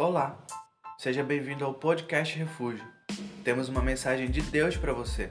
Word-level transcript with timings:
Olá, 0.00 0.36
seja 0.96 1.24
bem-vindo 1.24 1.64
ao 1.64 1.74
podcast 1.74 2.38
Refúgio. 2.38 2.84
Temos 3.42 3.68
uma 3.68 3.82
mensagem 3.82 4.30
de 4.30 4.40
Deus 4.40 4.76
para 4.76 4.92
você. 4.92 5.28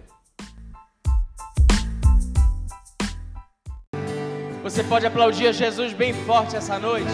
Você 4.61 4.83
pode 4.83 5.05
aplaudir 5.05 5.53
Jesus 5.53 5.93
bem 5.93 6.13
forte 6.25 6.57
essa 6.57 6.77
noite. 6.77 7.13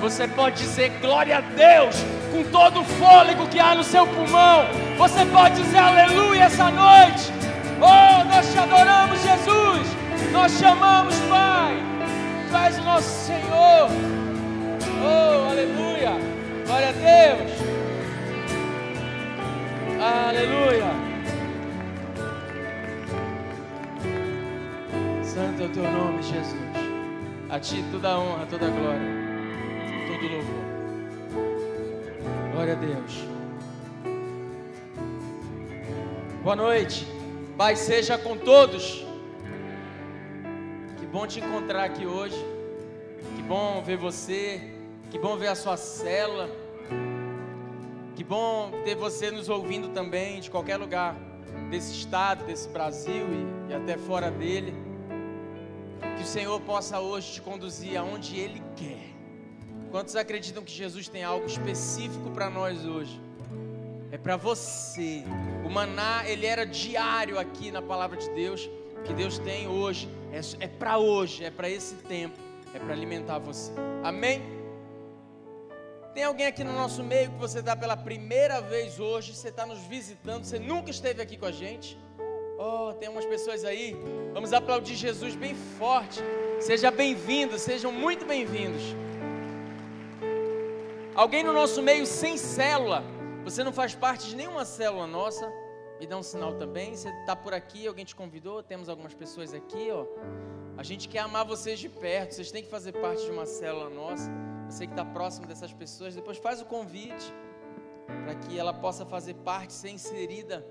Você 0.00 0.26
pode 0.26 0.56
dizer 0.56 0.88
glória 1.02 1.36
a 1.36 1.40
Deus 1.42 1.96
com 2.32 2.50
todo 2.50 2.80
o 2.80 2.84
fôlego 2.84 3.46
que 3.50 3.60
há 3.60 3.74
no 3.74 3.84
seu 3.84 4.06
pulmão. 4.06 4.64
Você 4.96 5.26
pode 5.26 5.56
dizer 5.56 5.76
aleluia 5.76 6.44
essa 6.44 6.70
noite. 6.70 7.30
Oh, 7.78 8.24
nós 8.24 8.50
te 8.50 8.58
adoramos, 8.58 9.20
Jesus. 9.20 10.32
Nós 10.32 10.50
chamamos, 10.52 11.14
Pai. 11.28 11.76
Tu 12.48 12.56
és 12.56 12.78
o 12.78 12.82
nosso 12.84 13.26
Senhor. 13.26 13.90
Oh, 15.04 15.50
aleluia. 15.50 16.35
Glória 16.66 16.88
a 16.88 16.92
Deus. 16.92 17.52
Aleluia. 20.02 20.90
Santo 25.22 25.62
é 25.62 25.66
o 25.66 25.68
teu 25.68 25.84
nome, 25.84 26.22
Jesus. 26.24 26.56
A 27.48 27.60
ti 27.60 27.84
toda 27.92 28.08
a 28.08 28.18
honra, 28.18 28.46
toda 28.46 28.66
a 28.66 28.70
glória, 28.70 29.00
todo 30.08 30.28
louvor. 30.32 30.64
Glória 32.52 32.72
a 32.72 32.76
Deus. 32.76 33.24
Boa 36.42 36.56
noite. 36.56 37.06
Pai 37.56 37.76
seja 37.76 38.18
com 38.18 38.36
todos. 38.36 39.06
Que 40.98 41.06
bom 41.06 41.28
te 41.28 41.38
encontrar 41.38 41.84
aqui 41.84 42.04
hoje. 42.04 42.44
Que 43.36 43.42
bom 43.42 43.80
ver 43.82 43.98
você. 43.98 44.75
Que 45.10 45.18
bom 45.18 45.36
ver 45.36 45.48
a 45.48 45.54
sua 45.54 45.76
cela. 45.76 46.50
Que 48.14 48.24
bom 48.24 48.72
ter 48.84 48.96
você 48.96 49.30
nos 49.30 49.48
ouvindo 49.48 49.88
também 49.88 50.40
de 50.40 50.50
qualquer 50.50 50.76
lugar 50.76 51.14
desse 51.70 51.92
estado, 51.92 52.44
desse 52.44 52.68
Brasil 52.68 53.26
e, 53.68 53.70
e 53.70 53.74
até 53.74 53.96
fora 53.96 54.30
dele. 54.30 54.74
Que 56.16 56.22
o 56.22 56.26
Senhor 56.26 56.60
possa 56.62 57.00
hoje 57.00 57.34
te 57.34 57.42
conduzir 57.42 57.96
aonde 57.96 58.38
Ele 58.38 58.62
quer. 58.74 59.14
Quantos 59.90 60.16
acreditam 60.16 60.62
que 60.62 60.72
Jesus 60.72 61.08
tem 61.08 61.22
algo 61.22 61.46
específico 61.46 62.30
para 62.30 62.50
nós 62.50 62.84
hoje? 62.84 63.20
É 64.10 64.18
para 64.18 64.36
você. 64.36 65.22
O 65.64 65.70
maná, 65.70 66.28
ele 66.28 66.46
era 66.46 66.66
diário 66.66 67.38
aqui 67.38 67.70
na 67.70 67.80
palavra 67.80 68.16
de 68.16 68.28
Deus. 68.30 68.68
O 68.98 69.02
que 69.02 69.14
Deus 69.14 69.38
tem 69.38 69.68
hoje 69.68 70.08
é, 70.32 70.64
é 70.64 70.68
para 70.68 70.98
hoje, 70.98 71.44
é 71.44 71.50
para 71.50 71.70
esse 71.70 71.94
tempo, 71.94 72.38
é 72.74 72.78
para 72.78 72.92
alimentar 72.92 73.38
você. 73.38 73.72
Amém? 74.02 74.42
Tem 76.16 76.24
alguém 76.24 76.46
aqui 76.46 76.64
no 76.64 76.72
nosso 76.72 77.04
meio 77.04 77.30
que 77.30 77.36
você 77.36 77.58
está 77.58 77.76
pela 77.76 77.94
primeira 77.94 78.58
vez 78.58 78.98
hoje, 78.98 79.34
você 79.34 79.48
está 79.48 79.66
nos 79.66 79.80
visitando, 79.80 80.44
você 80.44 80.58
nunca 80.58 80.90
esteve 80.90 81.20
aqui 81.20 81.36
com 81.36 81.44
a 81.44 81.52
gente? 81.52 81.98
Oh, 82.58 82.94
tem 82.94 83.10
umas 83.10 83.26
pessoas 83.26 83.66
aí. 83.66 83.94
Vamos 84.32 84.54
aplaudir 84.54 84.94
Jesus 84.94 85.36
bem 85.36 85.54
forte. 85.54 86.22
Seja 86.58 86.90
bem-vindo, 86.90 87.58
sejam 87.58 87.92
muito 87.92 88.24
bem-vindos. 88.24 88.80
Alguém 91.14 91.44
no 91.44 91.52
nosso 91.52 91.82
meio 91.82 92.06
sem 92.06 92.38
célula, 92.38 93.04
você 93.44 93.62
não 93.62 93.70
faz 93.70 93.94
parte 93.94 94.26
de 94.26 94.36
nenhuma 94.36 94.64
célula 94.64 95.06
nossa, 95.06 95.52
me 96.00 96.06
dá 96.06 96.16
um 96.16 96.22
sinal 96.22 96.54
também. 96.54 96.96
Você 96.96 97.10
está 97.10 97.36
por 97.36 97.52
aqui, 97.52 97.86
alguém 97.86 98.06
te 98.06 98.16
convidou, 98.16 98.62
temos 98.62 98.88
algumas 98.88 99.12
pessoas 99.12 99.52
aqui, 99.52 99.90
ó. 99.92 100.06
A 100.78 100.82
gente 100.82 101.10
quer 101.10 101.18
amar 101.18 101.44
vocês 101.44 101.78
de 101.78 101.90
perto, 101.90 102.36
vocês 102.36 102.50
têm 102.50 102.62
que 102.62 102.70
fazer 102.70 102.92
parte 102.92 103.22
de 103.22 103.30
uma 103.30 103.44
célula 103.44 103.90
nossa. 103.90 104.55
Você 104.68 104.86
que 104.86 104.92
está 104.92 105.04
próximo 105.04 105.46
dessas 105.46 105.72
pessoas, 105.72 106.14
depois 106.14 106.38
faz 106.38 106.60
o 106.60 106.66
convite 106.66 107.32
para 108.06 108.34
que 108.34 108.58
ela 108.58 108.74
possa 108.74 109.06
fazer 109.06 109.34
parte, 109.34 109.72
ser 109.72 109.90
inserida 109.90 110.66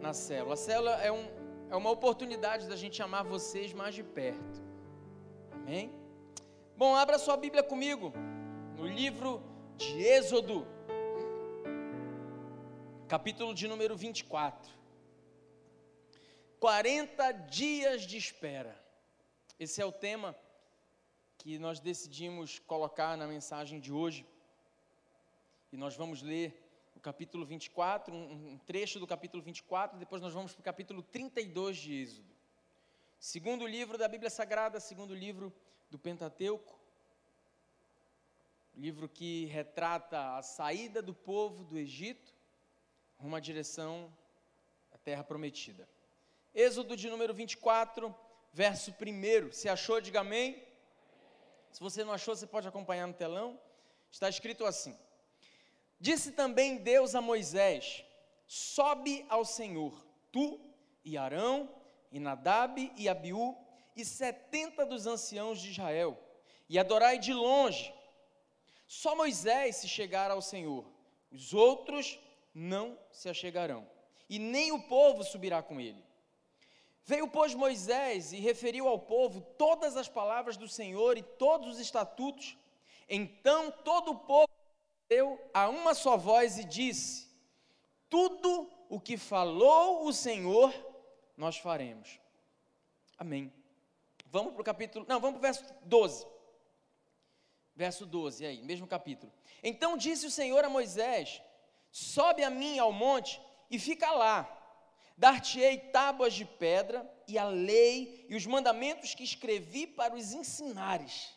na 0.00 0.12
célula. 0.12 0.54
A 0.54 0.56
célula 0.56 0.92
é, 1.02 1.10
um, 1.10 1.26
é 1.70 1.76
uma 1.76 1.90
oportunidade 1.90 2.68
da 2.68 2.76
gente 2.76 3.02
amar 3.02 3.24
vocês 3.24 3.72
mais 3.72 3.94
de 3.94 4.02
perto. 4.02 4.62
Amém? 5.52 5.90
Bom, 6.76 6.94
abra 6.94 7.18
sua 7.18 7.36
Bíblia 7.36 7.62
comigo 7.62 8.12
no 8.76 8.86
livro 8.86 9.42
de 9.76 10.02
Êxodo, 10.02 10.66
capítulo 13.08 13.54
de 13.54 13.66
número 13.66 13.96
24. 13.96 14.70
40 16.60 17.32
dias 17.32 18.02
de 18.02 18.16
espera. 18.16 18.74
Esse 19.58 19.80
é 19.80 19.84
o 19.84 19.92
tema 19.92 20.36
que 21.44 21.58
nós 21.58 21.78
decidimos 21.78 22.58
colocar 22.60 23.18
na 23.18 23.26
mensagem 23.26 23.78
de 23.78 23.92
hoje. 23.92 24.26
E 25.70 25.76
nós 25.76 25.94
vamos 25.94 26.22
ler 26.22 26.58
o 26.96 27.00
capítulo 27.00 27.44
24, 27.44 28.14
um, 28.14 28.56
trecho 28.64 28.98
do 28.98 29.06
capítulo 29.06 29.42
24, 29.42 29.98
depois 29.98 30.22
nós 30.22 30.32
vamos 30.32 30.54
para 30.54 30.62
o 30.62 30.64
capítulo 30.64 31.02
32 31.02 31.76
de 31.76 32.00
Êxodo. 32.00 32.34
Segundo 33.18 33.66
livro 33.66 33.98
da 33.98 34.08
Bíblia 34.08 34.30
Sagrada, 34.30 34.80
segundo 34.80 35.14
livro 35.14 35.52
do 35.90 35.98
Pentateuco, 35.98 36.80
livro 38.74 39.06
que 39.06 39.44
retrata 39.44 40.38
a 40.38 40.42
saída 40.42 41.02
do 41.02 41.12
povo 41.12 41.62
do 41.62 41.76
Egito 41.76 42.34
rumo 43.18 43.36
à 43.36 43.40
direção 43.40 44.10
da 44.90 44.96
terra 44.96 45.22
prometida. 45.22 45.86
Êxodo 46.54 46.96
de 46.96 47.10
número 47.10 47.34
24, 47.34 48.16
verso 48.50 48.92
1. 48.92 49.52
Se 49.52 49.68
achou, 49.68 50.00
diga 50.00 50.20
amém. 50.20 50.72
Se 51.74 51.80
você 51.80 52.02
não 52.02 52.14
achou, 52.14 52.34
você 52.34 52.46
pode 52.46 52.66
acompanhar 52.66 53.06
no 53.06 53.12
telão. 53.12 53.60
Está 54.10 54.28
escrito 54.28 54.64
assim: 54.64 54.96
Disse 56.00 56.32
também 56.32 56.78
Deus 56.78 57.14
a 57.14 57.20
Moisés: 57.20 58.02
Sobe 58.46 59.26
ao 59.28 59.44
Senhor, 59.44 60.06
tu 60.32 60.58
e 61.04 61.18
Arão, 61.18 61.68
e 62.10 62.18
Nadab 62.18 62.90
e 62.96 63.08
Abiú, 63.08 63.54
e 63.94 64.04
setenta 64.04 64.86
dos 64.86 65.06
anciãos 65.06 65.60
de 65.60 65.72
Israel, 65.72 66.16
e 66.68 66.78
adorai 66.78 67.18
de 67.18 67.34
longe 67.34 67.92
só 68.86 69.16
Moisés 69.16 69.76
se 69.76 69.88
chegar 69.88 70.30
ao 70.30 70.42
Senhor, 70.42 70.84
os 71.32 71.52
outros 71.54 72.18
não 72.54 72.98
se 73.10 73.28
achegarão, 73.28 73.88
e 74.28 74.38
nem 74.38 74.72
o 74.72 74.82
povo 74.82 75.24
subirá 75.24 75.62
com 75.62 75.80
ele. 75.80 76.03
Veio, 77.06 77.28
pois, 77.28 77.54
Moisés 77.54 78.32
e 78.32 78.36
referiu 78.36 78.88
ao 78.88 78.98
povo 78.98 79.42
todas 79.58 79.96
as 79.96 80.08
palavras 80.08 80.56
do 80.56 80.66
Senhor 80.66 81.18
e 81.18 81.22
todos 81.22 81.74
os 81.74 81.78
estatutos. 81.78 82.56
Então 83.08 83.70
todo 83.70 84.12
o 84.12 84.18
povo 84.18 84.48
deu 85.08 85.38
a 85.52 85.68
uma 85.68 85.94
só 85.94 86.16
voz 86.16 86.56
e 86.56 86.64
disse: 86.64 87.28
Tudo 88.08 88.70
o 88.88 88.98
que 88.98 89.18
falou 89.18 90.06
o 90.06 90.12
Senhor, 90.14 90.72
nós 91.36 91.58
faremos. 91.58 92.18
Amém. 93.18 93.52
Vamos 94.26 94.54
para 94.54 94.62
o 94.62 94.64
capítulo. 94.64 95.04
Não, 95.06 95.20
vamos 95.20 95.38
para 95.38 95.50
o 95.50 95.52
verso 95.52 95.74
12. 95.82 96.26
Verso 97.76 98.06
12, 98.06 98.46
aí, 98.46 98.62
mesmo 98.62 98.86
capítulo. 98.86 99.32
Então 99.62 99.96
disse 99.96 100.26
o 100.26 100.30
Senhor 100.30 100.64
a 100.64 100.70
Moisés: 100.70 101.42
Sobe 101.90 102.42
a 102.42 102.48
mim 102.48 102.78
ao 102.78 102.92
monte 102.92 103.38
e 103.70 103.78
fica 103.78 104.10
lá. 104.10 104.63
Dar-te-ei 105.16 105.78
tábuas 105.78 106.34
de 106.34 106.44
pedra 106.44 107.08
e 107.28 107.38
a 107.38 107.46
lei 107.46 108.26
e 108.28 108.34
os 108.34 108.46
mandamentos 108.46 109.14
que 109.14 109.22
escrevi 109.22 109.86
para 109.86 110.14
os 110.14 110.32
ensinares. 110.32 111.32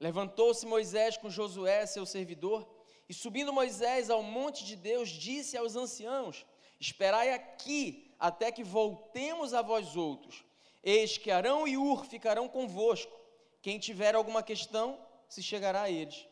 Levantou-se 0.00 0.66
Moisés 0.66 1.16
com 1.16 1.30
Josué, 1.30 1.86
seu 1.86 2.04
servidor, 2.06 2.68
e 3.08 3.14
subindo 3.14 3.52
Moisés 3.52 4.10
ao 4.10 4.22
monte 4.22 4.64
de 4.64 4.74
Deus, 4.74 5.08
disse 5.08 5.56
aos 5.56 5.76
anciãos: 5.76 6.46
Esperai 6.80 7.32
aqui 7.32 8.12
até 8.18 8.50
que 8.50 8.64
voltemos 8.64 9.52
a 9.52 9.62
vós 9.62 9.94
outros. 9.96 10.44
Eis 10.82 11.16
que 11.18 11.30
Arão 11.30 11.68
e 11.68 11.76
Ur 11.76 12.04
ficarão 12.06 12.48
convosco. 12.48 13.12
Quem 13.60 13.78
tiver 13.78 14.14
alguma 14.14 14.42
questão, 14.42 14.98
se 15.28 15.42
chegará 15.42 15.82
a 15.82 15.90
eles. 15.90 16.26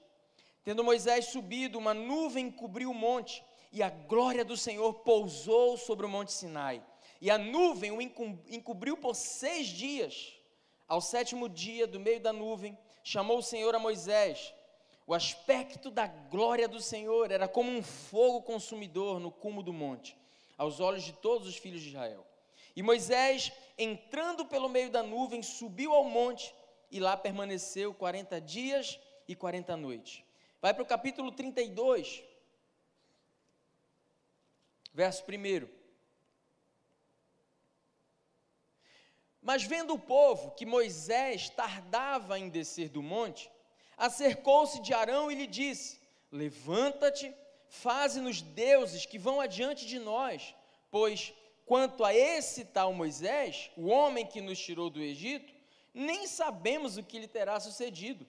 Tendo 0.65 0.83
Moisés 0.83 1.27
subido, 1.27 1.79
uma 1.79 1.95
nuvem 1.95 2.51
cobriu 2.51 2.91
o 2.91 2.95
monte, 2.95 3.45
e 3.73 3.83
a 3.83 3.91
glória 3.91 4.45
do 4.45 4.57
Senhor 4.57 4.93
pousou 4.95 5.77
sobre 5.77 6.05
o 6.05 6.09
monte 6.09 6.33
Sinai. 6.33 6.83
E 7.21 7.31
a 7.31 7.39
nuvem 7.39 7.93
o 7.93 8.01
encobriu 8.01 8.97
por 8.97 9.15
seis 9.15 9.67
dias. 9.67 10.33
Ao 10.89 11.01
sétimo 11.01 11.49
dia, 11.49 11.87
do 11.87 12.01
meio 12.01 12.21
da 12.21 12.33
nuvem, 12.33 12.77
chamou 13.05 13.39
o 13.39 13.43
Senhor 13.43 13.75
a 13.75 13.79
Moisés. 13.79 14.53
O 15.07 15.15
aspecto 15.15 15.91
da 15.91 16.07
glória 16.07 16.67
do 16.67 16.81
Senhor 16.81 17.31
era 17.31 17.47
como 17.47 17.71
um 17.71 17.83
fogo 17.83 18.43
consumidor 18.43 19.21
no 19.21 19.31
cume 19.31 19.63
do 19.63 19.73
monte, 19.73 20.17
aos 20.57 20.81
olhos 20.81 21.03
de 21.03 21.13
todos 21.13 21.47
os 21.47 21.57
filhos 21.57 21.83
de 21.83 21.89
Israel. 21.89 22.27
E 22.75 22.83
Moisés, 22.83 23.53
entrando 23.77 24.47
pelo 24.47 24.69
meio 24.69 24.91
da 24.91 25.03
nuvem, 25.03 25.43
subiu 25.43 25.93
ao 25.93 26.05
monte 26.05 26.55
e 26.91 26.99
lá 26.99 27.17
permaneceu 27.17 27.93
40 27.93 28.41
dias 28.41 28.99
e 29.29 29.35
40 29.35 29.77
noites. 29.77 30.23
Vai 30.61 30.75
para 30.75 30.83
o 30.83 30.87
capítulo 30.87 31.33
32, 31.33 32.23
verso 34.93 35.25
1. 35.25 35.69
Mas 39.43 39.63
vendo 39.63 39.95
o 39.95 39.99
povo 39.99 40.51
que 40.53 40.67
Moisés 40.67 41.49
tardava 41.49 42.39
em 42.39 42.49
descer 42.49 42.89
do 42.89 43.03
monte, 43.03 43.51
acercou-se 43.97 44.81
de 44.81 44.93
Arão 44.93 45.31
e 45.31 45.35
lhe 45.35 45.47
disse: 45.47 46.01
Levanta-te, 46.31 47.35
faze-nos 47.69 48.43
deuses 48.43 49.07
que 49.07 49.19
vão 49.19 49.41
adiante 49.41 49.87
de 49.87 49.99
nós, 49.99 50.55
pois 50.91 51.33
quanto 51.65 52.05
a 52.05 52.15
esse 52.15 52.65
tal 52.65 52.93
Moisés, 52.93 53.71
o 53.77 53.87
homem 53.87 54.27
que 54.27 54.41
nos 54.41 54.59
tirou 54.59 54.91
do 54.91 55.01
Egito, 55.01 55.55
nem 55.95 56.27
sabemos 56.27 56.97
o 56.97 57.03
que 57.03 57.19
lhe 57.19 57.29
terá 57.29 57.59
sucedido. 57.59 58.27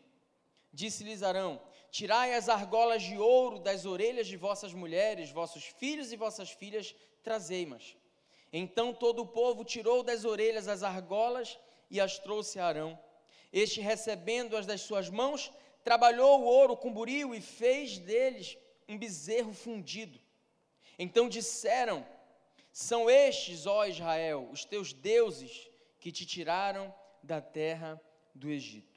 Disse-lhes 0.73 1.23
Arão: 1.23 1.61
Tirai 1.91 2.33
as 2.33 2.47
argolas 2.47 3.03
de 3.03 3.17
ouro 3.17 3.59
das 3.59 3.85
orelhas 3.85 4.27
de 4.27 4.37
vossas 4.37 4.73
mulheres, 4.73 5.29
vossos 5.29 5.65
filhos 5.65 6.11
e 6.11 6.15
vossas 6.15 6.49
filhas, 6.49 6.95
trazei-mas. 7.21 7.97
Então 8.53 8.93
todo 8.93 9.21
o 9.21 9.27
povo 9.27 9.63
tirou 9.63 10.03
das 10.03 10.25
orelhas 10.25 10.67
as 10.67 10.83
argolas 10.83 11.57
e 11.89 11.99
as 11.99 12.17
trouxe 12.17 12.59
a 12.59 12.65
Arão. 12.65 12.99
Este, 13.51 13.81
recebendo-as 13.81 14.65
das 14.65 14.81
suas 14.81 15.09
mãos, 15.09 15.51
trabalhou 15.83 16.41
o 16.41 16.45
ouro 16.45 16.77
com 16.77 16.93
buril 16.93 17.35
e 17.35 17.41
fez 17.41 17.99
deles 17.99 18.57
um 18.87 18.97
bezerro 18.97 19.53
fundido. 19.53 20.19
Então 20.97 21.27
disseram: 21.27 22.05
São 22.71 23.09
estes, 23.09 23.65
ó 23.65 23.85
Israel, 23.85 24.47
os 24.51 24.63
teus 24.63 24.93
deuses 24.93 25.69
que 25.99 26.11
te 26.11 26.25
tiraram 26.25 26.93
da 27.21 27.41
terra 27.41 28.01
do 28.33 28.49
Egito. 28.49 28.90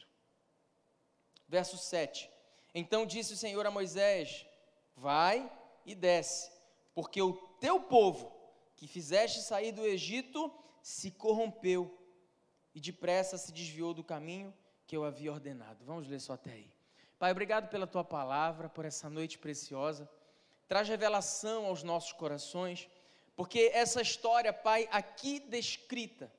Verso 1.49 1.77
7. 1.77 2.31
Então 2.75 3.07
disse 3.07 3.35
o 3.35 3.37
Senhor 3.37 3.65
a 3.67 3.71
Moisés: 3.71 4.47
Vai 4.97 5.51
e 5.85 5.95
desce, 5.95 6.51
porque 6.95 7.21
o 7.21 7.35
teu 7.61 7.81
povo 7.81 8.33
que 8.77 8.89
fizeste 8.89 9.41
sair 9.41 9.73
do 9.73 9.85
Egito 9.87 10.53
se 10.83 11.11
corrompeu 11.11 11.97
e 12.75 12.81
depressa 12.81 13.39
se 13.39 13.53
desviou 13.53 13.95
do 13.95 14.03
caminho 14.03 14.53
que 14.87 14.97
eu 14.97 15.05
havia 15.05 15.33
ordenado. 15.33 15.85
Vamos 15.85 16.09
ler 16.09 16.21
só 16.21 16.35
até 16.35 16.51
aí. 16.51 16.71
Pai, 17.19 17.31
obrigado 17.31 17.69
pela 17.69 17.87
tua 17.87 18.05
palavra, 18.05 18.69
por 18.69 18.85
essa 18.85 19.09
noite 19.09 19.39
preciosa. 19.39 20.09
Traz 20.69 20.89
revelação 20.89 21.67
aos 21.67 21.83
nossos 21.83 22.13
corações, 22.13 22.89
porque 23.37 23.71
essa 23.73 24.03
história, 24.03 24.53
Pai, 24.53 24.89
aqui 24.91 25.39
descrita, 25.41 26.31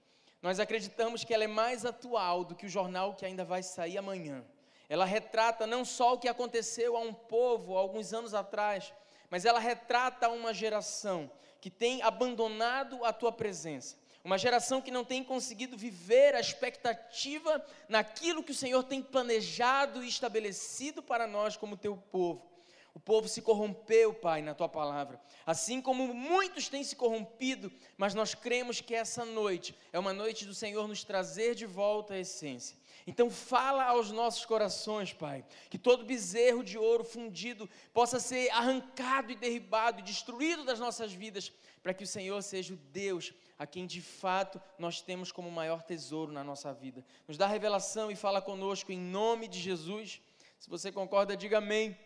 nós 0.42 0.60
acreditamos 0.60 1.24
que 1.24 1.34
ela 1.34 1.44
é 1.44 1.48
mais 1.48 1.86
atual 1.86 2.44
do 2.44 2.56
que 2.56 2.66
o 2.66 2.70
jornal 2.70 3.16
que 3.16 3.26
ainda 3.26 3.44
vai 3.44 3.64
sair 3.64 3.98
amanhã. 3.98 4.46
Ela 4.88 5.06
retrata 5.06 5.66
não 5.66 5.84
só 5.84 6.14
o 6.14 6.18
que 6.18 6.28
aconteceu 6.28 6.96
a 6.96 7.00
um 7.00 7.14
povo 7.14 7.78
alguns 7.78 8.14
anos 8.14 8.34
atrás, 8.34 8.94
mas 9.30 9.46
ela 9.46 9.60
retrata 9.60 10.30
uma 10.30 10.54
geração 10.54 11.30
que 11.60 11.70
tem 11.70 12.02
abandonado 12.02 13.04
a 13.04 13.12
tua 13.12 13.32
presença. 13.32 13.98
Uma 14.24 14.38
geração 14.38 14.82
que 14.82 14.90
não 14.90 15.06
tem 15.06 15.24
conseguido 15.24 15.78
viver 15.78 16.34
a 16.34 16.40
expectativa 16.40 17.64
naquilo 17.88 18.44
que 18.44 18.52
o 18.52 18.56
Senhor 18.56 18.84
tem 18.84 19.02
planejado 19.02 20.04
e 20.04 20.08
estabelecido 20.08 21.04
para 21.04 21.28
nós 21.28 21.56
como 21.56 21.78
teu 21.78 21.96
povo. 21.96 22.56
O 22.96 23.00
povo 23.00 23.28
se 23.28 23.42
corrompeu, 23.42 24.14
Pai, 24.14 24.42
na 24.42 24.56
tua 24.56 24.70
palavra. 24.70 25.22
Assim 25.46 25.82
como 25.82 26.14
muitos 26.14 26.70
têm 26.70 26.84
se 26.84 26.96
corrompido, 26.96 27.72
mas 27.98 28.16
nós 28.16 28.34
cremos 28.34 28.80
que 28.80 28.96
essa 28.96 29.26
noite 29.26 29.76
é 29.92 30.00
uma 30.00 30.14
noite 30.14 30.46
do 30.46 30.56
Senhor 30.56 30.88
nos 30.88 31.04
trazer 31.04 31.56
de 31.56 31.66
volta 31.66 32.14
a 32.14 32.20
essência. 32.20 32.78
Então 33.08 33.30
fala 33.30 33.84
aos 33.86 34.12
nossos 34.12 34.46
corações, 34.46 35.14
Pai, 35.14 35.46
que 35.70 35.78
todo 35.78 36.06
bezerro 36.06 36.64
de 36.64 36.78
ouro 36.78 37.04
fundido 37.04 37.70
possa 37.94 38.20
ser 38.20 38.50
arrancado 38.50 39.32
e 39.32 39.36
derribado 39.36 40.00
e 40.00 40.04
destruído 40.04 40.64
das 40.64 40.80
nossas 40.80 41.14
vidas, 41.14 41.52
para 41.84 41.94
que 41.94 42.04
o 42.04 42.08
Senhor 42.08 42.42
seja 42.42 42.74
o 42.74 42.78
Deus 42.78 43.32
a 43.60 43.68
quem 43.68 43.86
de 43.86 44.02
fato 44.02 44.60
nós 44.78 45.02
temos 45.02 45.32
como 45.32 45.52
maior 45.52 45.84
tesouro 45.84 46.32
na 46.32 46.44
nossa 46.44 46.74
vida. 46.74 47.06
Nos 47.28 47.38
dá 47.38 47.46
revelação 47.46 48.10
e 48.10 48.16
fala 48.16 48.42
conosco 48.42 48.92
em 48.92 49.00
nome 49.00 49.48
de 49.48 49.60
Jesus. 49.60 50.20
Se 50.60 50.68
você 50.68 50.92
concorda, 50.92 51.38
diga 51.38 51.60
amém. 51.60 51.98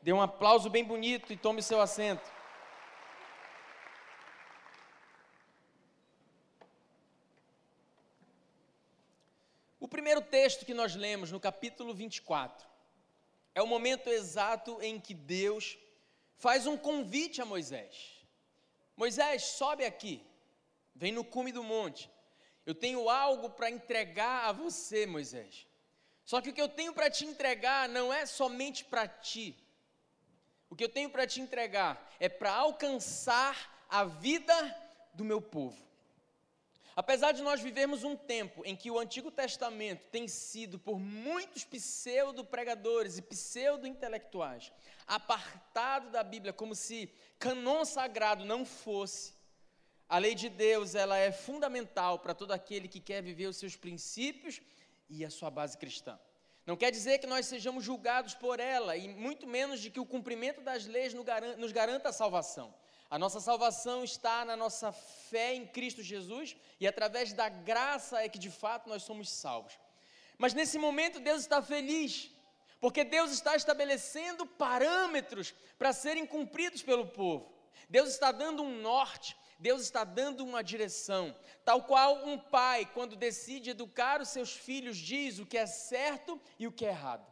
Dê 0.00 0.12
um 0.12 0.22
aplauso 0.22 0.70
bem 0.70 0.82
bonito 0.82 1.30
e 1.32 1.36
tome 1.36 1.60
seu 1.62 1.80
assento. 1.80 2.38
O 9.78 9.86
primeiro 10.08 10.26
texto 10.26 10.64
que 10.64 10.72
nós 10.72 10.94
lemos, 10.94 11.30
no 11.30 11.38
capítulo 11.38 11.92
24, 11.92 12.66
é 13.54 13.60
o 13.60 13.66
momento 13.66 14.08
exato 14.08 14.80
em 14.80 14.98
que 14.98 15.12
Deus 15.12 15.76
faz 16.38 16.66
um 16.66 16.78
convite 16.78 17.42
a 17.42 17.44
Moisés. 17.44 18.24
Moisés, 18.96 19.42
sobe 19.42 19.84
aqui, 19.84 20.24
vem 20.94 21.12
no 21.12 21.22
cume 21.22 21.52
do 21.52 21.62
monte. 21.62 22.10
Eu 22.64 22.74
tenho 22.74 23.10
algo 23.10 23.50
para 23.50 23.70
entregar 23.70 24.46
a 24.46 24.52
você, 24.52 25.04
Moisés. 25.04 25.66
Só 26.24 26.40
que 26.40 26.48
o 26.48 26.54
que 26.54 26.62
eu 26.62 26.70
tenho 26.70 26.94
para 26.94 27.10
te 27.10 27.26
entregar 27.26 27.86
não 27.86 28.10
é 28.10 28.24
somente 28.24 28.86
para 28.86 29.06
ti. 29.06 29.54
O 30.70 30.74
que 30.74 30.84
eu 30.84 30.88
tenho 30.88 31.10
para 31.10 31.26
te 31.26 31.38
entregar 31.38 32.16
é 32.18 32.30
para 32.30 32.54
alcançar 32.54 33.84
a 33.90 34.04
vida 34.04 34.56
do 35.12 35.22
meu 35.22 35.42
povo. 35.42 35.86
Apesar 36.98 37.30
de 37.30 37.42
nós 37.42 37.60
vivermos 37.60 38.02
um 38.02 38.16
tempo 38.16 38.60
em 38.66 38.74
que 38.74 38.90
o 38.90 38.98
Antigo 38.98 39.30
Testamento 39.30 40.02
tem 40.10 40.26
sido 40.26 40.80
por 40.80 40.98
muitos 40.98 41.62
pseudo-pregadores 41.62 43.16
e 43.16 43.22
pseudo-intelectuais 43.22 44.72
apartado 45.06 46.10
da 46.10 46.24
Bíblia 46.24 46.52
como 46.52 46.74
se 46.74 47.08
canon 47.38 47.84
sagrado 47.84 48.44
não 48.44 48.64
fosse, 48.64 49.32
a 50.08 50.18
lei 50.18 50.34
de 50.34 50.48
Deus 50.48 50.96
ela 50.96 51.16
é 51.16 51.30
fundamental 51.30 52.18
para 52.18 52.34
todo 52.34 52.50
aquele 52.50 52.88
que 52.88 52.98
quer 52.98 53.22
viver 53.22 53.46
os 53.46 53.58
seus 53.58 53.76
princípios 53.76 54.60
e 55.08 55.24
a 55.24 55.30
sua 55.30 55.52
base 55.52 55.78
cristã. 55.78 56.18
Não 56.66 56.76
quer 56.76 56.90
dizer 56.90 57.18
que 57.18 57.28
nós 57.28 57.46
sejamos 57.46 57.84
julgados 57.84 58.34
por 58.34 58.58
ela, 58.58 58.96
e 58.96 59.06
muito 59.06 59.46
menos 59.46 59.78
de 59.78 59.88
que 59.88 60.00
o 60.00 60.04
cumprimento 60.04 60.60
das 60.62 60.84
leis 60.84 61.14
nos 61.14 61.70
garanta 61.70 62.08
a 62.08 62.12
salvação. 62.12 62.74
A 63.10 63.18
nossa 63.18 63.40
salvação 63.40 64.04
está 64.04 64.44
na 64.44 64.54
nossa 64.54 64.92
fé 64.92 65.54
em 65.54 65.66
Cristo 65.66 66.02
Jesus 66.02 66.54
e 66.78 66.86
através 66.86 67.32
da 67.32 67.48
graça 67.48 68.22
é 68.22 68.28
que 68.28 68.38
de 68.38 68.50
fato 68.50 68.88
nós 68.88 69.02
somos 69.02 69.30
salvos. 69.30 69.78
Mas 70.36 70.52
nesse 70.52 70.78
momento 70.78 71.18
Deus 71.18 71.40
está 71.40 71.62
feliz, 71.62 72.30
porque 72.80 73.04
Deus 73.04 73.30
está 73.30 73.56
estabelecendo 73.56 74.44
parâmetros 74.44 75.54
para 75.78 75.92
serem 75.92 76.26
cumpridos 76.26 76.82
pelo 76.82 77.06
povo. 77.06 77.50
Deus 77.88 78.10
está 78.10 78.30
dando 78.30 78.62
um 78.62 78.80
norte, 78.82 79.34
Deus 79.58 79.80
está 79.82 80.04
dando 80.04 80.44
uma 80.44 80.62
direção, 80.62 81.34
tal 81.64 81.84
qual 81.84 82.26
um 82.26 82.38
pai, 82.38 82.88
quando 82.92 83.16
decide 83.16 83.70
educar 83.70 84.20
os 84.20 84.28
seus 84.28 84.52
filhos, 84.52 84.98
diz 84.98 85.38
o 85.38 85.46
que 85.46 85.56
é 85.56 85.66
certo 85.66 86.40
e 86.58 86.66
o 86.66 86.72
que 86.72 86.84
é 86.84 86.90
errado. 86.90 87.26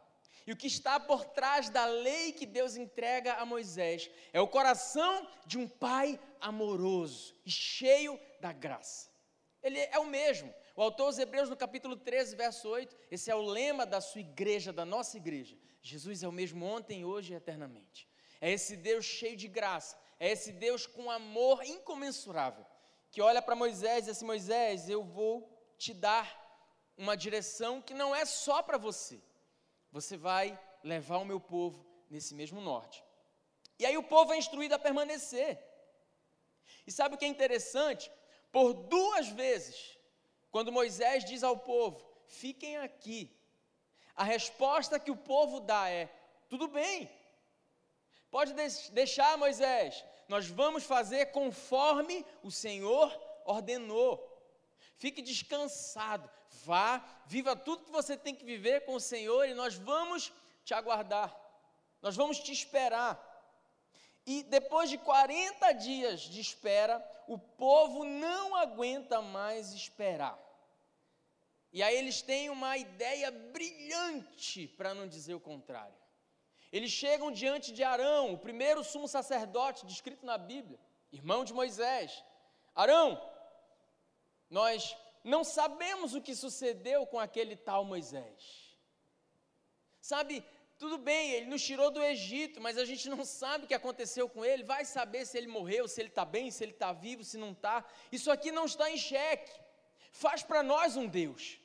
E 0.47 0.53
o 0.53 0.55
que 0.55 0.67
está 0.67 0.97
por 0.97 1.25
trás 1.25 1.69
da 1.69 1.85
lei 1.85 2.31
que 2.31 2.45
Deus 2.45 2.77
entrega 2.77 3.33
a 3.33 3.45
Moisés 3.45 4.09
é 4.31 4.39
o 4.39 4.47
coração 4.47 5.27
de 5.45 5.57
um 5.57 5.67
pai 5.67 6.17
amoroso 6.39 7.35
e 7.45 7.51
cheio 7.51 8.17
da 8.39 8.53
graça. 8.53 9.11
Ele 9.61 9.77
é 9.77 9.99
o 9.99 10.05
mesmo. 10.05 10.53
O 10.73 10.81
autor 10.81 11.07
aos 11.07 11.19
Hebreus, 11.19 11.49
no 11.49 11.57
capítulo 11.57 11.97
13, 11.97 12.37
verso 12.37 12.69
8, 12.69 12.95
esse 13.11 13.29
é 13.29 13.35
o 13.35 13.41
lema 13.41 13.85
da 13.85 13.99
sua 13.99 14.21
igreja, 14.21 14.71
da 14.71 14.85
nossa 14.85 15.17
igreja. 15.17 15.57
Jesus 15.81 16.23
é 16.23 16.27
o 16.27 16.31
mesmo 16.31 16.65
ontem, 16.65 17.03
hoje 17.03 17.33
e 17.33 17.35
eternamente. 17.35 18.07
É 18.39 18.49
esse 18.49 18.77
Deus 18.77 19.03
cheio 19.03 19.35
de 19.35 19.49
graça, 19.49 19.97
é 20.17 20.31
esse 20.31 20.53
Deus 20.53 20.85
com 20.85 21.11
amor 21.11 21.61
incomensurável, 21.65 22.65
que 23.11 23.21
olha 23.21 23.41
para 23.41 23.55
Moisés 23.55 23.97
e 23.97 24.01
diz 24.01 24.09
assim: 24.11 24.25
Moisés, 24.25 24.87
eu 24.87 25.03
vou 25.03 25.51
te 25.77 25.93
dar 25.93 26.25
uma 26.97 27.17
direção 27.17 27.81
que 27.81 27.93
não 27.93 28.15
é 28.15 28.23
só 28.23 28.63
para 28.63 28.77
você, 28.77 29.21
você 29.97 30.15
vai 30.15 30.47
levar 30.83 31.17
o 31.17 31.25
meu 31.25 31.39
povo 31.39 31.83
nesse 32.07 32.35
mesmo 32.35 32.61
norte. 32.61 33.03
E 33.79 33.85
aí 33.85 33.97
o 33.97 34.03
povo 34.03 34.31
é 34.31 34.37
instruído 34.37 34.75
a 34.75 34.79
permanecer. 34.87 35.59
E 36.85 36.91
sabe 36.91 37.15
o 37.15 37.17
que 37.17 37.25
é 37.25 37.27
interessante? 37.27 38.11
Por 38.51 38.73
duas 38.73 39.27
vezes, 39.29 39.97
quando 40.51 40.71
Moisés 40.71 41.25
diz 41.25 41.43
ao 41.43 41.57
povo: 41.57 41.99
fiquem 42.27 42.77
aqui, 42.77 43.35
a 44.15 44.23
resposta 44.23 44.99
que 44.99 45.09
o 45.09 45.17
povo 45.33 45.59
dá 45.59 45.89
é: 45.89 46.05
tudo 46.47 46.67
bem, 46.67 47.09
pode 48.29 48.53
deixar, 48.91 49.35
Moisés, 49.35 50.05
nós 50.27 50.47
vamos 50.47 50.83
fazer 50.83 51.27
conforme 51.27 52.23
o 52.43 52.51
Senhor 52.51 53.07
ordenou. 53.45 54.15
Fique 54.95 55.21
descansado, 55.21 56.29
vá, 56.65 57.03
viva 57.25 57.55
tudo 57.55 57.85
que 57.85 57.91
você 57.91 58.17
tem 58.17 58.35
que 58.35 58.45
viver 58.45 58.85
com 58.85 58.95
o 58.95 58.99
Senhor 58.99 59.47
e 59.47 59.53
nós 59.53 59.75
vamos 59.75 60.31
te 60.63 60.73
aguardar, 60.73 61.35
nós 62.01 62.15
vamos 62.15 62.39
te 62.39 62.51
esperar. 62.51 63.23
E 64.25 64.43
depois 64.43 64.89
de 64.89 64.97
40 64.97 65.71
dias 65.73 66.21
de 66.21 66.41
espera, 66.41 67.03
o 67.27 67.37
povo 67.37 68.03
não 68.03 68.55
aguenta 68.55 69.21
mais 69.21 69.71
esperar. 69.71 70.37
E 71.71 71.81
aí 71.81 71.95
eles 71.95 72.21
têm 72.21 72.49
uma 72.49 72.77
ideia 72.77 73.31
brilhante, 73.31 74.67
para 74.67 74.93
não 74.93 75.07
dizer 75.07 75.33
o 75.33 75.39
contrário. 75.39 75.95
Eles 76.71 76.91
chegam 76.91 77.31
diante 77.31 77.71
de 77.71 77.83
Arão, 77.83 78.33
o 78.33 78.37
primeiro 78.37 78.83
sumo 78.83 79.07
sacerdote 79.07 79.85
descrito 79.85 80.25
na 80.25 80.37
Bíblia, 80.37 80.79
irmão 81.11 81.45
de 81.45 81.53
Moisés. 81.53 82.23
Arão, 82.75 83.21
nós 84.49 84.95
não 85.27 85.43
sabemos 85.43 86.15
o 86.15 86.21
que 86.21 86.33
sucedeu 86.33 87.05
com 87.05 87.19
aquele 87.19 87.55
tal 87.55 87.83
Moisés. 87.83 88.77
Sabe, 89.99 90.43
tudo 90.79 90.97
bem, 90.97 91.31
ele 91.31 91.47
nos 91.47 91.61
tirou 91.61 91.91
do 91.91 92.01
Egito, 92.01 92.61
mas 92.61 92.77
a 92.77 92.85
gente 92.85 93.09
não 93.09 93.25
sabe 93.25 93.65
o 93.65 93.67
que 93.67 93.73
aconteceu 93.73 94.29
com 94.29 94.45
ele. 94.45 94.63
Vai 94.63 94.85
saber 94.85 95.25
se 95.25 95.37
ele 95.37 95.47
morreu, 95.47 95.85
se 95.85 95.99
ele 95.99 96.07
está 96.07 96.23
bem, 96.23 96.49
se 96.49 96.63
ele 96.63 96.71
está 96.71 96.93
vivo, 96.93 97.25
se 97.25 97.37
não 97.37 97.51
está. 97.51 97.83
Isso 98.09 98.31
aqui 98.31 98.53
não 98.53 98.63
está 98.65 98.89
em 98.89 98.95
xeque. 98.95 99.51
Faz 100.13 100.43
para 100.43 100.63
nós 100.63 100.95
um 100.95 101.07
Deus. 101.07 101.59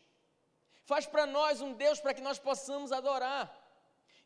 Faz 0.85 1.07
para 1.07 1.25
nós 1.25 1.61
um 1.61 1.73
Deus 1.73 2.01
para 2.01 2.15
que 2.15 2.21
nós 2.21 2.41
possamos 2.41 2.91
adorar. 2.91 3.45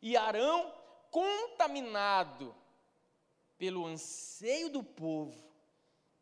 E 0.01 0.17
Arão, 0.17 0.73
contaminado 1.11 2.55
pelo 3.55 3.85
anseio 3.85 4.69
do 4.69 4.83
povo, 4.83 5.47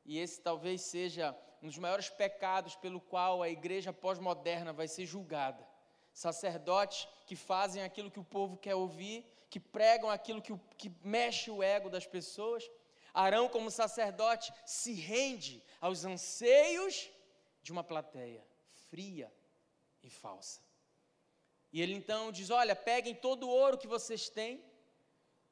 e 0.03 0.19
esse 0.19 0.41
talvez 0.41 0.81
seja 0.81 1.33
um 1.65 1.67
dos 1.67 1.79
maiores 1.79 2.09
pecados 2.09 2.75
pelo 2.75 3.01
qual 3.01 3.41
a 3.41 3.49
igreja 3.49 3.91
pós-moderna 3.91 4.71
vai 4.71 4.87
ser 4.87 5.07
julgada 5.07 5.67
sacerdotes 6.13 7.07
que 7.25 7.35
fazem 7.35 7.83
aquilo 7.83 8.11
que 8.11 8.19
o 8.19 8.23
povo 8.23 8.55
quer 8.55 8.75
ouvir, 8.75 9.25
que 9.49 9.59
pregam 9.59 10.09
aquilo 10.09 10.41
que, 10.41 10.57
que 10.77 10.89
mexe 11.03 11.51
o 11.51 11.61
ego 11.61 11.89
das 11.89 12.05
pessoas. 12.05 12.63
Arão, 13.13 13.49
como 13.49 13.69
sacerdote, 13.69 14.53
se 14.65 14.93
rende 14.93 15.61
aos 15.81 16.05
anseios 16.05 17.09
de 17.61 17.71
uma 17.71 17.83
plateia 17.83 18.45
fria 18.89 19.33
e 20.03 20.09
falsa. 20.09 20.61
E 21.73 21.81
ele 21.81 21.95
então 21.95 22.31
diz: 22.31 22.49
Olha, 22.49 22.75
peguem 22.75 23.13
todo 23.15 23.47
o 23.47 23.49
ouro 23.49 23.77
que 23.77 23.87
vocês 23.87 24.29
têm, 24.29 24.63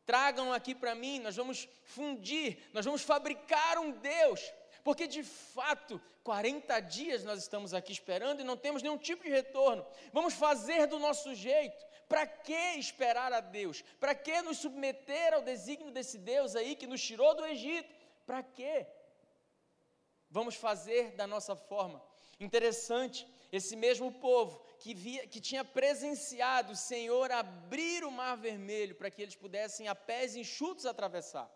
tragam 0.05 0.53
aqui 0.53 0.73
para 0.75 0.95
mim, 0.95 1.19
nós 1.19 1.35
vamos 1.35 1.67
fundir, 1.83 2.69
nós 2.71 2.85
vamos 2.85 3.01
fabricar 3.01 3.79
um 3.79 3.91
Deus 3.91 4.53
porque 4.83 5.07
de 5.07 5.23
fato, 5.23 6.01
40 6.23 6.79
dias 6.81 7.23
nós 7.23 7.39
estamos 7.39 7.73
aqui 7.73 7.91
esperando 7.91 8.41
e 8.41 8.43
não 8.43 8.57
temos 8.57 8.81
nenhum 8.81 8.97
tipo 8.97 9.23
de 9.23 9.29
retorno. 9.29 9.85
Vamos 10.11 10.33
fazer 10.33 10.87
do 10.87 10.99
nosso 10.99 11.33
jeito. 11.33 11.85
Para 12.07 12.27
que 12.27 12.77
esperar 12.77 13.31
a 13.31 13.39
Deus? 13.39 13.81
Para 13.99 14.13
que 14.13 14.41
nos 14.41 14.57
submeter 14.57 15.33
ao 15.33 15.41
desígnio 15.41 15.91
desse 15.91 16.17
Deus 16.17 16.55
aí 16.55 16.75
que 16.75 16.85
nos 16.85 17.01
tirou 17.01 17.33
do 17.33 17.45
Egito? 17.45 17.95
Para 18.25 18.43
quê? 18.43 18.85
Vamos 20.29 20.55
fazer 20.55 21.11
da 21.11 21.25
nossa 21.25 21.55
forma. 21.55 22.03
Interessante, 22.39 23.25
esse 23.51 23.75
mesmo 23.75 24.11
povo 24.11 24.63
que, 24.79 24.93
via, 24.93 25.25
que 25.27 25.39
tinha 25.39 25.63
presenciado 25.63 26.73
o 26.73 26.75
Senhor 26.75 27.31
abrir 27.31 28.03
o 28.03 28.11
mar 28.11 28.35
vermelho 28.35 28.95
para 28.95 29.09
que 29.09 29.21
eles 29.21 29.35
pudessem 29.35 29.87
a 29.87 29.95
pés 29.95 30.35
enxutos 30.35 30.85
atravessar. 30.85 31.49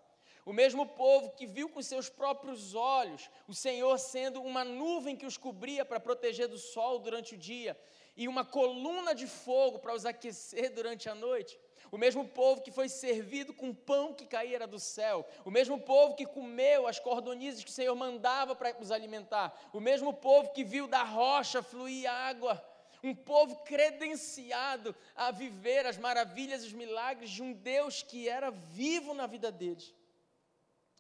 O 0.48 0.54
mesmo 0.54 0.86
povo 0.86 1.32
que 1.32 1.46
viu 1.46 1.68
com 1.68 1.82
seus 1.82 2.08
próprios 2.08 2.74
olhos 2.74 3.30
o 3.50 3.54
Senhor 3.54 4.00
sendo 4.00 4.42
uma 4.42 4.64
nuvem 4.64 5.14
que 5.14 5.26
os 5.26 5.36
cobria 5.36 5.84
para 5.84 6.00
proteger 6.00 6.48
do 6.48 6.58
sol 6.58 7.00
durante 7.00 7.36
o 7.36 7.38
dia 7.38 7.78
e 8.16 8.30
uma 8.30 8.46
coluna 8.46 9.14
de 9.14 9.28
fogo 9.28 9.78
para 9.78 9.94
os 9.94 10.06
aquecer 10.06 10.74
durante 10.74 11.10
a 11.10 11.14
noite. 11.14 11.60
O 11.92 11.98
mesmo 11.98 12.26
povo 12.26 12.62
que 12.62 12.72
foi 12.72 12.88
servido 12.88 13.54
com 13.54 13.74
pão 13.74 14.14
que 14.14 14.26
caíra 14.26 14.66
do 14.66 14.80
céu, 14.80 15.28
o 15.44 15.52
mesmo 15.52 15.82
povo 15.82 16.16
que 16.16 16.26
comeu 16.26 16.88
as 16.88 16.98
cordonizes 16.98 17.62
que 17.62 17.70
o 17.70 17.74
Senhor 17.74 17.94
mandava 17.94 18.56
para 18.56 18.74
os 18.80 18.90
alimentar, 18.90 19.54
o 19.74 19.82
mesmo 19.82 20.14
povo 20.14 20.54
que 20.54 20.64
viu 20.64 20.88
da 20.88 21.04
rocha 21.04 21.62
fluir 21.62 22.10
água, 22.10 22.66
um 23.04 23.14
povo 23.14 23.58
credenciado 23.66 24.96
a 25.14 25.30
viver 25.30 25.86
as 25.86 25.98
maravilhas 25.98 26.64
e 26.64 26.68
os 26.68 26.74
milagres 26.74 27.32
de 27.32 27.44
um 27.44 27.52
Deus 27.52 28.02
que 28.02 28.30
era 28.30 28.50
vivo 28.50 29.14
na 29.14 29.28
vida 29.28 29.52
deles 29.52 29.97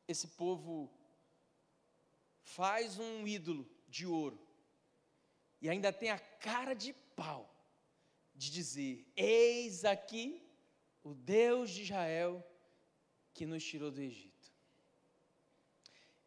esse 0.08 0.28
povo 0.28 0.92
faz 2.42 2.98
um 2.98 3.28
ídolo 3.28 3.70
de 3.88 4.06
ouro 4.06 4.40
e 5.62 5.70
ainda 5.70 5.92
tem 5.92 6.10
a 6.10 6.20
cara 6.20 6.74
de 6.74 6.94
pau 7.16 7.54
de 8.34 8.52
dizer: 8.52 9.06
Eis 9.16 9.84
aqui 9.84 10.42
o 11.04 11.14
Deus 11.14 11.72
de 11.72 11.84
Israel 11.84 12.46
que 13.34 13.46
nos 13.46 13.64
tirou 13.64 13.92
do 13.92 14.02
Egito. 14.02 14.52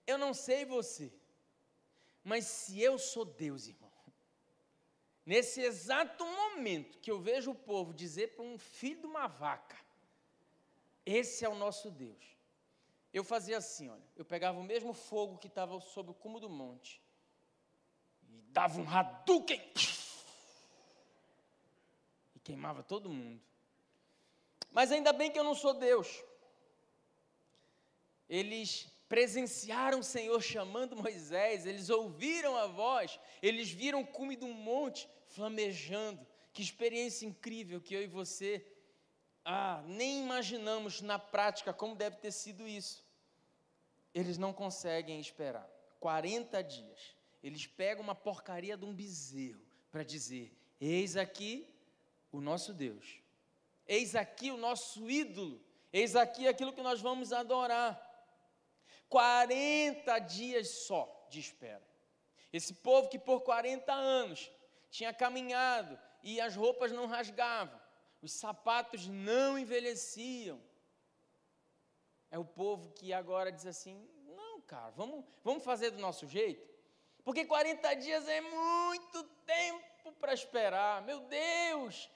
Eu 0.07 0.19
não 0.19 0.35
sei 0.35 0.65
você, 0.65 1.13
mas 2.25 2.45
se 2.47 2.81
eu 2.81 2.99
sou 2.99 3.25
Deus, 3.25 3.69
irmão, 3.69 3.91
nesse 5.25 5.61
exato 5.61 6.25
momento 6.25 6.99
que 6.99 7.11
eu 7.11 7.21
vejo 7.21 7.53
o 7.53 7.55
povo 7.55 7.95
dizer 7.95 8.35
para 8.35 8.45
um 8.45 8.59
filho 8.59 9.01
de 9.01 9.07
uma 9.07 9.27
vaca: 9.27 9.79
Esse 11.07 11.45
é 11.45 11.49
o 11.49 11.55
nosso 11.55 11.91
Deus. 11.91 12.40
Eu 13.12 13.25
fazia 13.25 13.59
assim, 13.59 13.88
olha, 13.88 14.02
eu 14.17 14.25
pegava 14.25 14.59
o 14.59 14.64
mesmo 14.64 14.93
fogo 14.93 15.38
que 15.38 15.49
estava 15.49 15.81
sob 15.81 16.11
o 16.11 16.14
cume 16.14 16.38
do 16.40 16.49
monte 16.49 17.02
e 18.29 18.40
dava 18.52 18.81
um 18.81 18.88
Hadouken 18.88 19.61
e 22.37 22.40
queimava 22.40 22.83
todo 22.83 23.11
mundo. 23.11 23.43
Mas 24.71 24.93
ainda 24.93 25.12
bem 25.12 25.31
que 25.31 25.38
eu 25.38 25.45
não 25.45 25.55
sou 25.55 25.75
Deus. 25.75 26.23
Eles 28.29 28.87
presenciaram 29.09 29.99
o 29.99 30.05
Senhor 30.05 30.40
chamando 30.40 30.95
Moisés, 30.95 31.67
eles 31.67 31.90
ouviram 31.90 32.57
a 32.57 32.69
voz, 32.69 33.19
eles 33.43 33.69
viram 33.69 34.02
o 34.02 34.07
cume 34.07 34.37
do 34.37 34.47
monte 34.47 35.09
flamejando. 35.26 36.25
Que 36.52 36.62
experiência 36.62 37.26
incrível 37.26 37.81
que 37.81 37.95
eu 37.95 38.02
e 38.02 38.07
você 38.07 38.64
ah, 39.45 39.83
nem 39.87 40.23
imaginamos 40.23 41.01
na 41.01 41.19
prática 41.19 41.73
como 41.73 41.95
deve 41.95 42.17
ter 42.17 42.33
sido 42.33 42.67
isso. 42.69 43.05
Eles 44.15 44.39
não 44.39 44.53
conseguem 44.53 45.21
esperar. 45.21 45.69
40 45.99 46.63
dias. 46.63 47.15
Eles 47.43 47.67
pegam 47.67 48.03
uma 48.03 48.15
porcaria 48.15 48.77
de 48.77 48.85
um 48.85 48.95
bezerro 48.95 49.63
para 49.91 50.03
dizer: 50.03 50.53
Eis 50.81 51.17
aqui 51.17 51.67
o 52.31 52.41
nosso 52.41 52.73
Deus. 52.73 53.21
Eis 53.87 54.15
aqui 54.15 54.51
o 54.51 54.57
nosso 54.57 55.11
ídolo. 55.11 55.61
Eis 55.93 56.15
aqui 56.15 56.47
aquilo 56.47 56.73
que 56.73 56.83
nós 56.83 57.01
vamos 57.01 57.33
adorar. 57.33 58.07
40 59.09 60.19
dias 60.21 60.69
só 60.69 61.27
de 61.29 61.41
espera. 61.41 61.83
Esse 62.53 62.75
povo 62.75 63.09
que 63.09 63.19
por 63.19 63.41
40 63.41 63.93
anos 63.93 64.51
tinha 64.91 65.13
caminhado 65.13 65.99
e 66.23 66.41
as 66.41 66.55
roupas 66.55 66.93
não 66.93 67.07
rasgavam, 67.07 67.80
os 68.23 68.33
sapatos 68.33 69.07
não 69.07 69.59
envelheciam. 69.59 70.61
É 72.31 72.39
o 72.39 72.45
povo 72.45 72.91
que 72.93 73.12
agora 73.12 73.50
diz 73.50 73.67
assim: 73.67 74.09
não, 74.27 74.61
cara, 74.62 74.91
vamos, 74.91 75.25
vamos 75.43 75.65
fazer 75.65 75.91
do 75.91 75.99
nosso 75.99 76.27
jeito. 76.27 76.69
Porque 77.25 77.45
40 77.45 77.95
dias 77.95 78.27
é 78.29 78.41
muito 78.41 79.25
tempo 79.45 80.12
para 80.19 80.33
esperar. 80.33 81.03
Meu 81.03 81.21
Deus! 81.21 82.11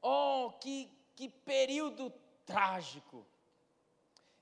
Oh, 0.00 0.52
que, 0.60 0.92
que 1.14 1.28
período 1.28 2.10
trágico. 2.44 3.26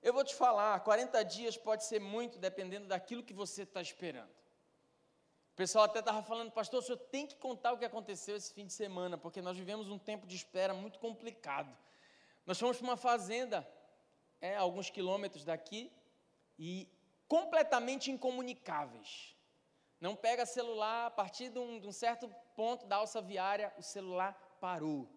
Eu 0.03 0.13
vou 0.13 0.23
te 0.23 0.35
falar, 0.35 0.79
40 0.81 1.25
dias 1.25 1.57
pode 1.57 1.85
ser 1.85 2.01
muito 2.01 2.39
dependendo 2.39 2.87
daquilo 2.87 3.23
que 3.23 3.35
você 3.35 3.63
está 3.63 3.83
esperando. 3.83 4.31
O 5.57 5.63
pessoal 5.65 5.87
até 5.87 6.01
estava 6.01 6.23
falando, 6.23 6.51
pastor, 6.53 6.81
o 6.81 6.83
senhor 6.83 6.99
tem 6.99 7.27
que 7.27 7.35
contar 7.37 7.73
o 7.73 7.79
que 7.79 7.85
aconteceu 7.87 8.37
esse 8.37 8.53
fim 8.53 8.67
de 8.67 8.75
semana, 8.75 9.17
porque 9.17 9.41
nós 9.41 9.57
vivemos 9.57 9.89
um 9.89 9.99
tempo 9.99 10.27
de 10.27 10.37
espera 10.37 10.75
muito 10.75 10.99
complicado. 10.99 11.75
Nós 12.45 12.61
fomos 12.61 12.77
para 12.77 12.85
uma 12.85 12.97
fazenda, 12.99 13.67
é, 14.39 14.55
alguns 14.55 14.91
quilômetros 14.91 15.47
daqui, 15.47 15.91
e 16.59 16.87
completamente 17.27 18.11
incomunicáveis. 18.11 19.35
Não 19.99 20.15
pega 20.15 20.45
celular, 20.45 21.07
a 21.07 21.11
partir 21.11 21.49
de 21.49 21.59
um, 21.59 21.81
de 21.81 21.89
um 21.89 21.93
certo 21.93 22.29
ponto 22.55 22.85
da 22.85 22.97
alça 22.97 23.23
viária, 23.23 23.73
o 23.79 23.83
celular 23.83 24.35
parou. 24.61 25.09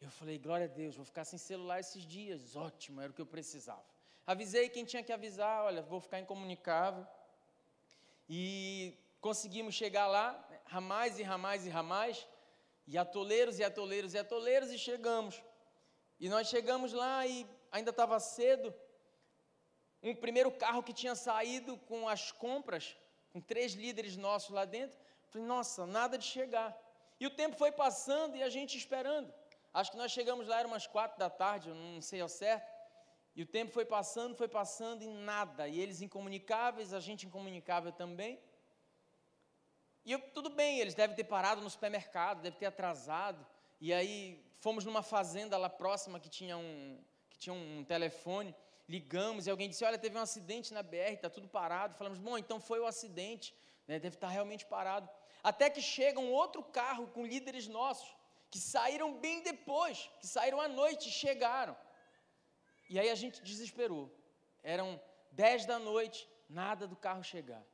Eu 0.00 0.10
falei, 0.10 0.38
glória 0.38 0.64
a 0.64 0.70
Deus, 0.70 0.96
vou 0.96 1.04
ficar 1.04 1.26
sem 1.26 1.38
celular 1.38 1.80
esses 1.80 2.06
dias. 2.06 2.56
Ótimo, 2.56 3.02
era 3.02 3.10
o 3.10 3.14
que 3.14 3.20
eu 3.20 3.26
precisava. 3.26 3.84
Avisei 4.26 4.70
quem 4.70 4.86
tinha 4.86 5.02
que 5.02 5.12
avisar, 5.12 5.64
olha, 5.64 5.82
vou 5.82 6.00
ficar 6.00 6.18
incomunicável. 6.18 7.06
E 8.26 8.96
conseguimos 9.22 9.74
chegar 9.74 10.08
lá, 10.08 10.26
ramais 10.66 11.18
e 11.20 11.22
ramais 11.22 11.64
e 11.64 11.70
ramais, 11.70 12.28
e 12.88 12.98
atoleiros 12.98 13.60
e 13.60 13.64
atoleiros 13.64 14.14
e 14.14 14.18
atoleiros, 14.18 14.70
e 14.72 14.78
chegamos. 14.78 15.40
E 16.18 16.28
nós 16.28 16.48
chegamos 16.48 16.92
lá 16.92 17.24
e 17.24 17.46
ainda 17.70 17.90
estava 17.90 18.18
cedo. 18.18 18.74
Um 20.02 20.14
primeiro 20.14 20.50
carro 20.50 20.82
que 20.82 20.92
tinha 20.92 21.14
saído 21.14 21.78
com 21.90 22.08
as 22.08 22.32
compras, 22.32 22.96
com 23.32 23.40
três 23.40 23.74
líderes 23.74 24.16
nossos 24.16 24.50
lá 24.50 24.64
dentro. 24.64 24.98
Falei, 25.30 25.46
nossa, 25.46 25.86
nada 25.86 26.18
de 26.18 26.24
chegar. 26.24 26.76
E 27.20 27.26
o 27.26 27.30
tempo 27.30 27.56
foi 27.56 27.70
passando 27.70 28.36
e 28.36 28.42
a 28.42 28.48
gente 28.48 28.76
esperando. 28.76 29.32
Acho 29.72 29.92
que 29.92 29.96
nós 29.96 30.10
chegamos 30.10 30.48
lá, 30.48 30.58
era 30.58 30.66
umas 30.66 30.88
quatro 30.88 31.16
da 31.16 31.30
tarde, 31.30 31.68
eu 31.68 31.76
não 31.76 32.02
sei 32.02 32.20
ao 32.20 32.28
certo. 32.28 32.70
E 33.36 33.42
o 33.42 33.46
tempo 33.46 33.70
foi 33.72 33.84
passando, 33.84 34.34
foi 34.34 34.48
passando 34.48 35.02
e 35.04 35.06
nada. 35.06 35.68
E 35.68 35.78
eles 35.78 36.02
incomunicáveis, 36.02 36.92
a 36.92 36.98
gente 36.98 37.24
incomunicável 37.24 37.92
também. 37.92 38.40
E 40.04 40.12
eu, 40.12 40.18
tudo 40.18 40.50
bem, 40.50 40.80
eles 40.80 40.94
devem 40.94 41.14
ter 41.14 41.24
parado 41.24 41.60
no 41.60 41.70
supermercado, 41.70 42.42
devem 42.42 42.58
ter 42.58 42.66
atrasado. 42.66 43.46
E 43.80 43.92
aí 43.92 44.44
fomos 44.58 44.84
numa 44.84 45.02
fazenda 45.02 45.56
lá 45.56 45.68
próxima 45.68 46.18
que 46.18 46.28
tinha 46.28 46.56
um, 46.56 46.98
que 47.30 47.38
tinha 47.38 47.54
um 47.54 47.84
telefone. 47.84 48.54
Ligamos 48.88 49.46
e 49.46 49.50
alguém 49.50 49.68
disse: 49.68 49.84
Olha, 49.84 49.98
teve 49.98 50.16
um 50.16 50.20
acidente 50.20 50.74
na 50.74 50.82
BR, 50.82 51.14
está 51.14 51.30
tudo 51.30 51.48
parado. 51.48 51.94
Falamos: 51.94 52.18
Bom, 52.18 52.36
então 52.36 52.60
foi 52.60 52.80
o 52.80 52.86
acidente, 52.86 53.54
né, 53.86 53.98
deve 53.98 54.16
estar 54.16 54.26
tá 54.26 54.32
realmente 54.32 54.66
parado. 54.66 55.08
Até 55.42 55.70
que 55.70 55.80
chega 55.80 56.18
um 56.20 56.32
outro 56.32 56.62
carro 56.62 57.06
com 57.08 57.26
líderes 57.26 57.66
nossos, 57.68 58.14
que 58.50 58.58
saíram 58.58 59.18
bem 59.18 59.42
depois, 59.42 60.10
que 60.20 60.26
saíram 60.26 60.60
à 60.60 60.68
noite 60.68 61.08
e 61.08 61.12
chegaram. 61.12 61.76
E 62.88 62.98
aí 62.98 63.08
a 63.08 63.14
gente 63.14 63.42
desesperou. 63.42 64.12
Eram 64.62 65.00
10 65.32 65.66
da 65.66 65.78
noite, 65.78 66.28
nada 66.48 66.86
do 66.86 66.94
carro 66.94 67.24
chegar. 67.24 67.64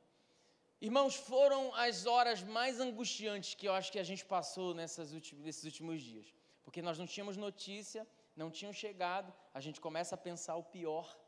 Irmãos, 0.81 1.15
foram 1.15 1.73
as 1.75 2.05
horas 2.05 2.41
mais 2.41 2.79
angustiantes 2.79 3.53
que 3.53 3.67
eu 3.67 3.73
acho 3.73 3.91
que 3.91 3.99
a 3.99 4.03
gente 4.03 4.23
passou 4.23 4.73
nessas 4.73 5.11
nesses 5.11 5.65
últimos 5.65 6.01
dias. 6.01 6.33
Porque 6.63 6.81
nós 6.81 6.97
não 6.97 7.05
tínhamos 7.05 7.35
notícia, 7.35 8.07
não 8.35 8.49
tinham 8.49 8.71
chegado, 8.71 9.33
a 9.53 9.59
gente 9.59 9.81
começa 9.81 10.15
a 10.15 10.17
pensar 10.17 10.55
o 10.55 10.63
pior. 10.63 11.19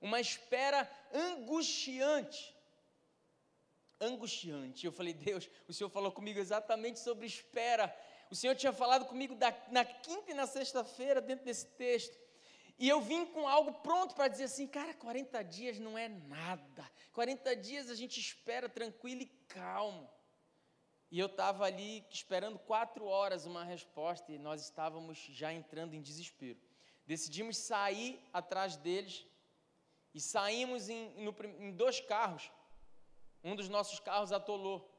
Uma 0.00 0.20
espera 0.20 0.90
angustiante. 1.12 2.54
Angustiante. 4.00 4.86
Eu 4.86 4.92
falei, 4.92 5.12
Deus, 5.12 5.50
o 5.68 5.72
Senhor 5.72 5.90
falou 5.90 6.10
comigo 6.10 6.38
exatamente 6.38 6.98
sobre 6.98 7.26
espera. 7.26 7.94
O 8.30 8.34
Senhor 8.34 8.56
tinha 8.56 8.72
falado 8.72 9.04
comigo 9.04 9.34
da, 9.34 9.54
na 9.70 9.84
quinta 9.84 10.30
e 10.30 10.34
na 10.34 10.46
sexta-feira, 10.46 11.20
dentro 11.20 11.44
desse 11.44 11.66
texto. 11.66 12.18
E 12.78 12.88
eu 12.88 13.00
vim 13.00 13.24
com 13.26 13.46
algo 13.46 13.72
pronto 13.80 14.14
para 14.14 14.28
dizer 14.28 14.44
assim, 14.44 14.66
cara, 14.66 14.92
40 14.94 15.42
dias 15.44 15.78
não 15.78 15.96
é 15.96 16.08
nada. 16.08 16.90
40 17.12 17.54
dias 17.56 17.88
a 17.88 17.94
gente 17.94 18.18
espera 18.18 18.68
tranquilo 18.68 19.22
e 19.22 19.26
calmo. 19.48 20.10
E 21.10 21.18
eu 21.18 21.26
estava 21.26 21.64
ali 21.64 22.04
esperando 22.10 22.58
quatro 22.58 23.04
horas 23.04 23.46
uma 23.46 23.62
resposta 23.62 24.32
e 24.32 24.38
nós 24.38 24.62
estávamos 24.62 25.18
já 25.18 25.52
entrando 25.52 25.94
em 25.94 26.02
desespero. 26.02 26.58
Decidimos 27.06 27.56
sair 27.56 28.20
atrás 28.32 28.76
deles 28.76 29.24
e 30.12 30.20
saímos 30.20 30.88
em, 30.88 31.10
no, 31.22 31.34
em 31.60 31.70
dois 31.70 32.00
carros. 32.00 32.50
Um 33.44 33.54
dos 33.54 33.68
nossos 33.68 34.00
carros 34.00 34.32
atolou. 34.32 34.90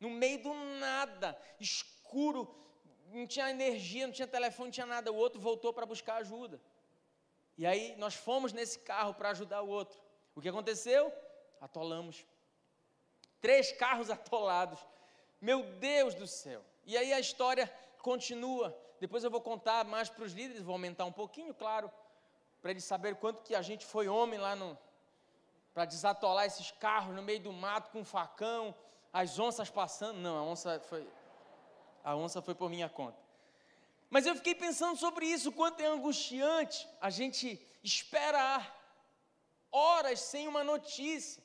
No 0.00 0.10
meio 0.10 0.42
do 0.42 0.52
nada, 0.80 1.38
escuro, 1.60 2.52
não 3.12 3.26
tinha 3.26 3.50
energia, 3.50 4.06
não 4.06 4.14
tinha 4.14 4.26
telefone, 4.26 4.68
não 4.68 4.72
tinha 4.72 4.86
nada. 4.86 5.12
O 5.12 5.16
outro 5.16 5.40
voltou 5.40 5.72
para 5.72 5.86
buscar 5.86 6.16
ajuda. 6.16 6.60
E 7.56 7.66
aí 7.66 7.94
nós 7.96 8.14
fomos 8.14 8.52
nesse 8.52 8.78
carro 8.80 9.14
para 9.14 9.30
ajudar 9.30 9.62
o 9.62 9.68
outro. 9.68 9.98
O 10.34 10.40
que 10.40 10.48
aconteceu? 10.48 11.12
Atolamos. 11.60 12.26
Três 13.40 13.72
carros 13.72 14.10
atolados. 14.10 14.78
Meu 15.40 15.62
Deus 15.62 16.14
do 16.14 16.26
céu. 16.26 16.64
E 16.84 16.96
aí 16.96 17.12
a 17.12 17.20
história 17.20 17.72
continua. 18.02 18.76
Depois 19.00 19.22
eu 19.24 19.30
vou 19.30 19.40
contar 19.40 19.84
mais 19.84 20.08
para 20.08 20.24
os 20.24 20.32
líderes, 20.32 20.62
vou 20.62 20.72
aumentar 20.72 21.04
um 21.04 21.12
pouquinho, 21.12 21.54
claro, 21.54 21.90
para 22.62 22.70
eles 22.70 22.84
saberem 22.84 23.18
quanto 23.18 23.42
que 23.42 23.54
a 23.54 23.62
gente 23.62 23.84
foi 23.84 24.08
homem 24.08 24.38
lá 24.38 24.56
no 24.56 24.78
para 25.74 25.84
desatolar 25.84 26.46
esses 26.46 26.70
carros 26.70 27.14
no 27.16 27.22
meio 27.22 27.40
do 27.40 27.52
mato 27.52 27.90
com 27.90 28.00
um 28.00 28.04
facão, 28.04 28.72
as 29.12 29.38
onças 29.40 29.68
passando. 29.68 30.18
Não, 30.18 30.38
a 30.38 30.42
onça 30.42 30.80
foi 30.88 31.06
a 32.04 32.14
onça 32.14 32.40
foi 32.40 32.54
por 32.54 32.70
minha 32.70 32.88
conta. 32.88 33.23
Mas 34.10 34.26
eu 34.26 34.34
fiquei 34.36 34.54
pensando 34.54 34.98
sobre 34.98 35.26
isso, 35.26 35.52
quanto 35.52 35.80
é 35.80 35.86
angustiante 35.86 36.88
a 37.00 37.10
gente 37.10 37.60
esperar 37.82 38.62
horas 39.70 40.20
sem 40.20 40.46
uma 40.46 40.62
notícia. 40.62 41.42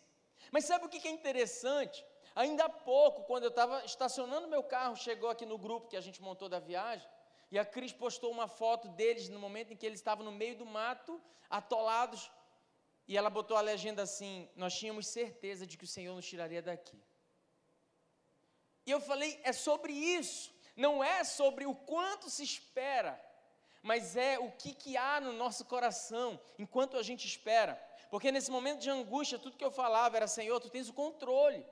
Mas 0.52 0.66
sabe 0.66 0.86
o 0.86 0.90
que 0.90 1.08
é 1.08 1.12
interessante? 1.12 2.06
Ainda 2.36 2.66
há 2.66 2.70
pouco, 2.70 3.24
quando 3.24 3.44
eu 3.44 3.50
estava 3.50 3.84
estacionando 3.84 4.48
meu 4.48 4.64
carro, 4.64 4.96
chegou 4.96 5.30
aqui 5.30 5.46
no 5.46 5.58
grupo 5.58 5.90
que 5.90 5.98
a 5.98 6.02
gente 6.02 6.22
montou 6.22 6.48
da 6.48 6.60
viagem, 6.60 7.08
e 7.52 7.58
a 7.58 7.66
Cris 7.66 7.92
postou 7.92 8.32
uma 8.32 8.48
foto 8.48 8.88
deles 8.90 9.28
no 9.30 9.40
momento 9.40 9.74
em 9.74 9.76
que 9.76 9.86
eles 9.86 10.00
estavam 10.00 10.24
no 10.24 10.32
meio 10.32 10.56
do 10.56 10.66
mato, 10.66 11.20
atolados, 11.50 12.32
e 13.08 13.18
ela 13.18 13.30
botou 13.30 13.58
a 13.58 13.62
legenda 13.62 14.04
assim: 14.04 14.48
Nós 14.56 14.78
tínhamos 14.78 15.08
certeza 15.08 15.66
de 15.66 15.76
que 15.76 15.84
o 15.84 15.88
Senhor 15.88 16.16
nos 16.16 16.28
tiraria 16.28 16.62
daqui. 16.62 17.02
E 18.86 18.92
eu 18.92 19.02
falei: 19.02 19.40
É 19.44 19.52
sobre 19.52 19.92
isso 19.92 20.54
não 20.80 21.04
é 21.04 21.24
sobre 21.24 21.66
o 21.66 21.76
quanto 21.76 22.30
se 22.30 22.44
espera, 22.44 23.20
mas 23.82 24.16
é 24.16 24.40
o 24.40 24.52
que, 24.52 24.74
que 24.74 24.96
há 24.96 25.20
no 25.20 25.34
nosso 25.34 25.66
coração 25.66 26.40
enquanto 26.58 26.98
a 26.98 27.04
gente 27.04 27.28
espera. 27.28 27.74
Porque 28.10 28.32
nesse 28.32 28.50
momento 28.50 28.80
de 28.80 28.90
angústia, 28.90 29.38
tudo 29.38 29.58
que 29.58 29.64
eu 29.64 29.72
falava 29.72 30.18
era: 30.18 30.28
Senhor, 30.28 30.60
tu 30.60 30.70
tens 30.70 30.90
o 30.90 30.94
controle. 30.94 31.66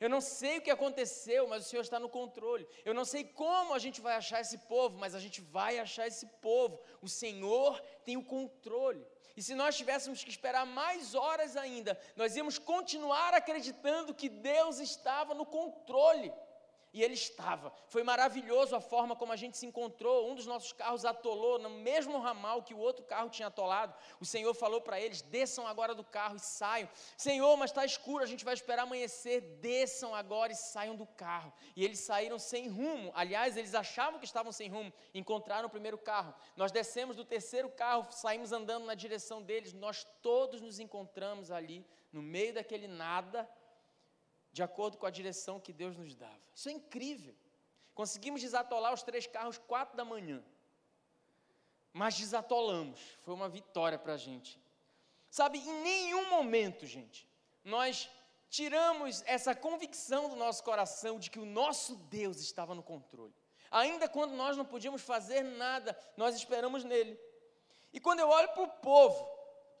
Eu 0.00 0.08
não 0.08 0.20
sei 0.20 0.58
o 0.58 0.62
que 0.62 0.70
aconteceu, 0.70 1.48
mas 1.48 1.66
o 1.66 1.68
Senhor 1.68 1.82
está 1.82 1.98
no 1.98 2.08
controle. 2.08 2.68
Eu 2.84 2.94
não 2.94 3.04
sei 3.04 3.24
como 3.24 3.74
a 3.74 3.80
gente 3.80 4.00
vai 4.00 4.14
achar 4.16 4.40
esse 4.40 4.58
povo, 4.58 4.96
mas 4.96 5.14
a 5.14 5.18
gente 5.18 5.40
vai 5.40 5.78
achar 5.78 6.06
esse 6.06 6.26
povo. 6.40 6.80
O 7.02 7.08
Senhor 7.08 7.80
tem 8.04 8.16
o 8.16 8.24
controle. 8.24 9.04
E 9.36 9.42
se 9.42 9.54
nós 9.54 9.76
tivéssemos 9.76 10.22
que 10.22 10.30
esperar 10.30 10.66
mais 10.66 11.14
horas 11.14 11.56
ainda, 11.56 11.98
nós 12.16 12.36
íamos 12.36 12.58
continuar 12.58 13.34
acreditando 13.34 14.14
que 14.14 14.28
Deus 14.28 14.78
estava 14.78 15.34
no 15.34 15.46
controle. 15.46 16.32
E 16.98 17.02
ele 17.04 17.14
estava. 17.14 17.72
Foi 17.86 18.02
maravilhoso 18.02 18.74
a 18.74 18.80
forma 18.80 19.14
como 19.14 19.32
a 19.32 19.36
gente 19.36 19.56
se 19.56 19.64
encontrou. 19.64 20.28
Um 20.28 20.34
dos 20.34 20.46
nossos 20.46 20.72
carros 20.72 21.04
atolou 21.04 21.56
no 21.56 21.70
mesmo 21.70 22.18
ramal 22.18 22.60
que 22.60 22.74
o 22.74 22.78
outro 22.78 23.04
carro 23.04 23.30
tinha 23.30 23.46
atolado. 23.46 23.94
O 24.18 24.24
Senhor 24.24 24.52
falou 24.52 24.80
para 24.80 25.00
eles: 25.00 25.22
desçam 25.22 25.64
agora 25.64 25.94
do 25.94 26.02
carro 26.02 26.34
e 26.34 26.40
saiam. 26.40 26.88
Senhor, 27.16 27.56
mas 27.56 27.70
está 27.70 27.84
escuro, 27.84 28.24
a 28.24 28.26
gente 28.26 28.44
vai 28.44 28.52
esperar 28.52 28.82
amanhecer. 28.82 29.40
Desçam 29.60 30.12
agora 30.12 30.50
e 30.50 30.56
saiam 30.56 30.96
do 30.96 31.06
carro. 31.06 31.52
E 31.76 31.84
eles 31.84 32.00
saíram 32.00 32.36
sem 32.36 32.66
rumo. 32.68 33.12
Aliás, 33.14 33.56
eles 33.56 33.76
achavam 33.76 34.18
que 34.18 34.26
estavam 34.26 34.50
sem 34.50 34.68
rumo. 34.68 34.92
Encontraram 35.14 35.68
o 35.68 35.70
primeiro 35.70 35.98
carro. 35.98 36.34
Nós 36.56 36.72
descemos 36.72 37.14
do 37.14 37.24
terceiro 37.24 37.68
carro, 37.68 38.08
saímos 38.10 38.50
andando 38.50 38.86
na 38.86 38.96
direção 38.96 39.40
deles. 39.40 39.72
Nós 39.72 40.04
todos 40.20 40.60
nos 40.60 40.80
encontramos 40.80 41.52
ali, 41.52 41.86
no 42.12 42.20
meio 42.20 42.54
daquele 42.54 42.88
nada 42.88 43.48
de 44.52 44.62
acordo 44.62 44.98
com 44.98 45.06
a 45.06 45.10
direção 45.10 45.60
que 45.60 45.72
Deus 45.72 45.96
nos 45.96 46.14
dava. 46.14 46.40
Isso 46.54 46.68
é 46.68 46.72
incrível. 46.72 47.34
Conseguimos 47.94 48.40
desatolar 48.40 48.92
os 48.92 49.02
três 49.02 49.26
carros 49.26 49.58
quatro 49.58 49.96
da 49.96 50.04
manhã. 50.04 50.42
Mas 51.92 52.16
desatolamos. 52.16 53.00
Foi 53.22 53.34
uma 53.34 53.48
vitória 53.48 53.98
para 53.98 54.14
a 54.14 54.16
gente. 54.16 54.60
Sabe, 55.30 55.58
em 55.58 55.82
nenhum 55.82 56.30
momento, 56.30 56.86
gente, 56.86 57.28
nós 57.64 58.08
tiramos 58.48 59.22
essa 59.26 59.54
convicção 59.54 60.28
do 60.28 60.36
nosso 60.36 60.64
coração 60.64 61.18
de 61.18 61.30
que 61.30 61.38
o 61.38 61.44
nosso 61.44 61.96
Deus 61.96 62.40
estava 62.40 62.74
no 62.74 62.82
controle. 62.82 63.34
Ainda 63.70 64.08
quando 64.08 64.32
nós 64.32 64.56
não 64.56 64.64
podíamos 64.64 65.02
fazer 65.02 65.42
nada, 65.42 65.96
nós 66.16 66.34
esperamos 66.34 66.84
nele. 66.84 67.18
E 67.92 68.00
quando 68.00 68.20
eu 68.20 68.28
olho 68.28 68.48
para 68.48 68.62
o 68.62 68.68
povo, 68.68 69.28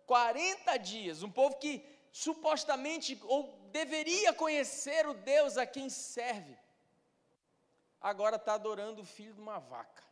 40 0.06 0.76
dias, 0.78 1.22
um 1.22 1.30
povo 1.30 1.56
que 1.56 1.84
supostamente 2.12 3.18
ou 3.24 3.57
deveria 3.68 4.32
conhecer 4.32 5.06
o 5.06 5.14
Deus 5.14 5.56
a 5.56 5.66
quem 5.66 5.88
serve, 5.88 6.56
agora 8.00 8.36
está 8.36 8.54
adorando 8.54 9.02
o 9.02 9.04
filho 9.04 9.34
de 9.34 9.40
uma 9.40 9.58
vaca. 9.58 10.02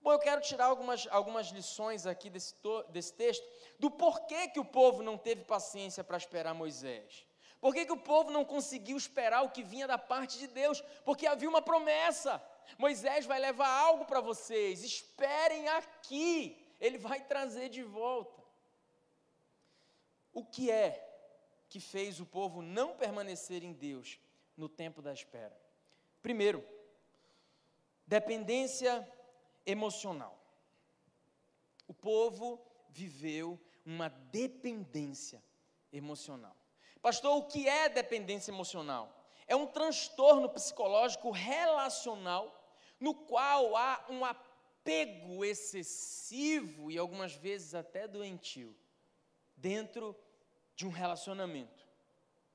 Bom, 0.00 0.12
eu 0.12 0.18
quero 0.18 0.40
tirar 0.40 0.66
algumas, 0.66 1.08
algumas 1.10 1.48
lições 1.48 2.06
aqui 2.06 2.30
desse, 2.30 2.54
desse 2.90 3.12
texto, 3.12 3.44
do 3.78 3.90
porquê 3.90 4.48
que 4.48 4.60
o 4.60 4.64
povo 4.64 5.02
não 5.02 5.18
teve 5.18 5.44
paciência 5.44 6.04
para 6.04 6.16
esperar 6.16 6.54
Moisés. 6.54 7.26
Por 7.60 7.74
que, 7.74 7.86
que 7.86 7.92
o 7.92 7.96
povo 7.96 8.30
não 8.30 8.44
conseguiu 8.44 8.96
esperar 8.96 9.42
o 9.42 9.50
que 9.50 9.62
vinha 9.62 9.88
da 9.88 9.98
parte 9.98 10.38
de 10.38 10.46
Deus? 10.46 10.80
Porque 11.04 11.26
havia 11.26 11.48
uma 11.48 11.62
promessa. 11.62 12.40
Moisés 12.78 13.26
vai 13.26 13.40
levar 13.40 13.68
algo 13.68 14.04
para 14.04 14.20
vocês, 14.20 14.84
esperem 14.84 15.68
aqui, 15.68 16.56
ele 16.80 16.98
vai 16.98 17.20
trazer 17.22 17.68
de 17.68 17.82
volta. 17.82 18.42
O 20.32 20.44
que 20.44 20.70
é 20.70 21.05
que 21.68 21.80
fez 21.80 22.20
o 22.20 22.26
povo 22.26 22.62
não 22.62 22.96
permanecer 22.96 23.62
em 23.62 23.72
Deus 23.72 24.18
no 24.56 24.68
tempo 24.68 25.02
da 25.02 25.12
espera? 25.12 25.56
Primeiro, 26.22 26.64
dependência 28.06 29.06
emocional. 29.64 30.38
O 31.88 31.94
povo 31.94 32.60
viveu 32.88 33.60
uma 33.84 34.08
dependência 34.08 35.42
emocional. 35.92 36.56
Pastor, 37.00 37.36
o 37.36 37.44
que 37.44 37.68
é 37.68 37.88
dependência 37.88 38.50
emocional? 38.50 39.24
É 39.46 39.54
um 39.54 39.66
transtorno 39.66 40.48
psicológico 40.48 41.30
relacional 41.30 42.52
no 42.98 43.14
qual 43.14 43.76
há 43.76 44.04
um 44.08 44.24
apego 44.24 45.44
excessivo 45.44 46.90
e 46.90 46.98
algumas 46.98 47.34
vezes 47.34 47.74
até 47.74 48.08
doentio 48.08 48.76
dentro 49.56 50.16
de 50.76 50.86
um 50.86 50.90
relacionamento 50.90 51.84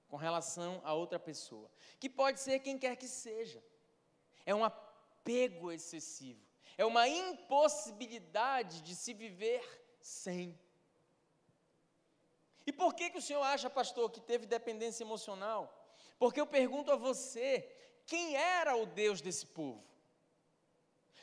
com 0.07 0.15
relação 0.15 0.79
a 0.84 0.93
outra 0.93 1.19
pessoa, 1.19 1.69
que 1.99 2.10
pode 2.10 2.39
ser 2.39 2.60
quem 2.60 2.77
quer 2.77 2.95
que 2.95 3.07
seja. 3.07 3.63
É 4.45 4.53
um 4.53 4.63
apego 4.63 5.71
excessivo, 5.71 6.41
é 6.77 6.86
uma 6.86 7.07
impossibilidade 7.07 8.81
de 8.81 8.95
se 8.95 9.13
viver 9.13 9.63
sem. 9.99 10.57
E 12.65 12.71
por 12.71 12.93
que, 12.93 13.10
que 13.10 13.17
o 13.17 13.21
senhor 13.21 13.41
acha, 13.41 13.69
pastor, 13.69 14.12
que 14.12 14.21
teve 14.21 14.45
dependência 14.45 15.03
emocional? 15.03 15.62
Porque 16.19 16.39
eu 16.39 16.45
pergunto 16.45 16.91
a 16.91 16.95
você: 16.95 17.67
quem 18.05 18.36
era 18.36 18.75
o 18.75 18.86
Deus 18.86 19.21
desse 19.21 19.45
povo? 19.47 19.84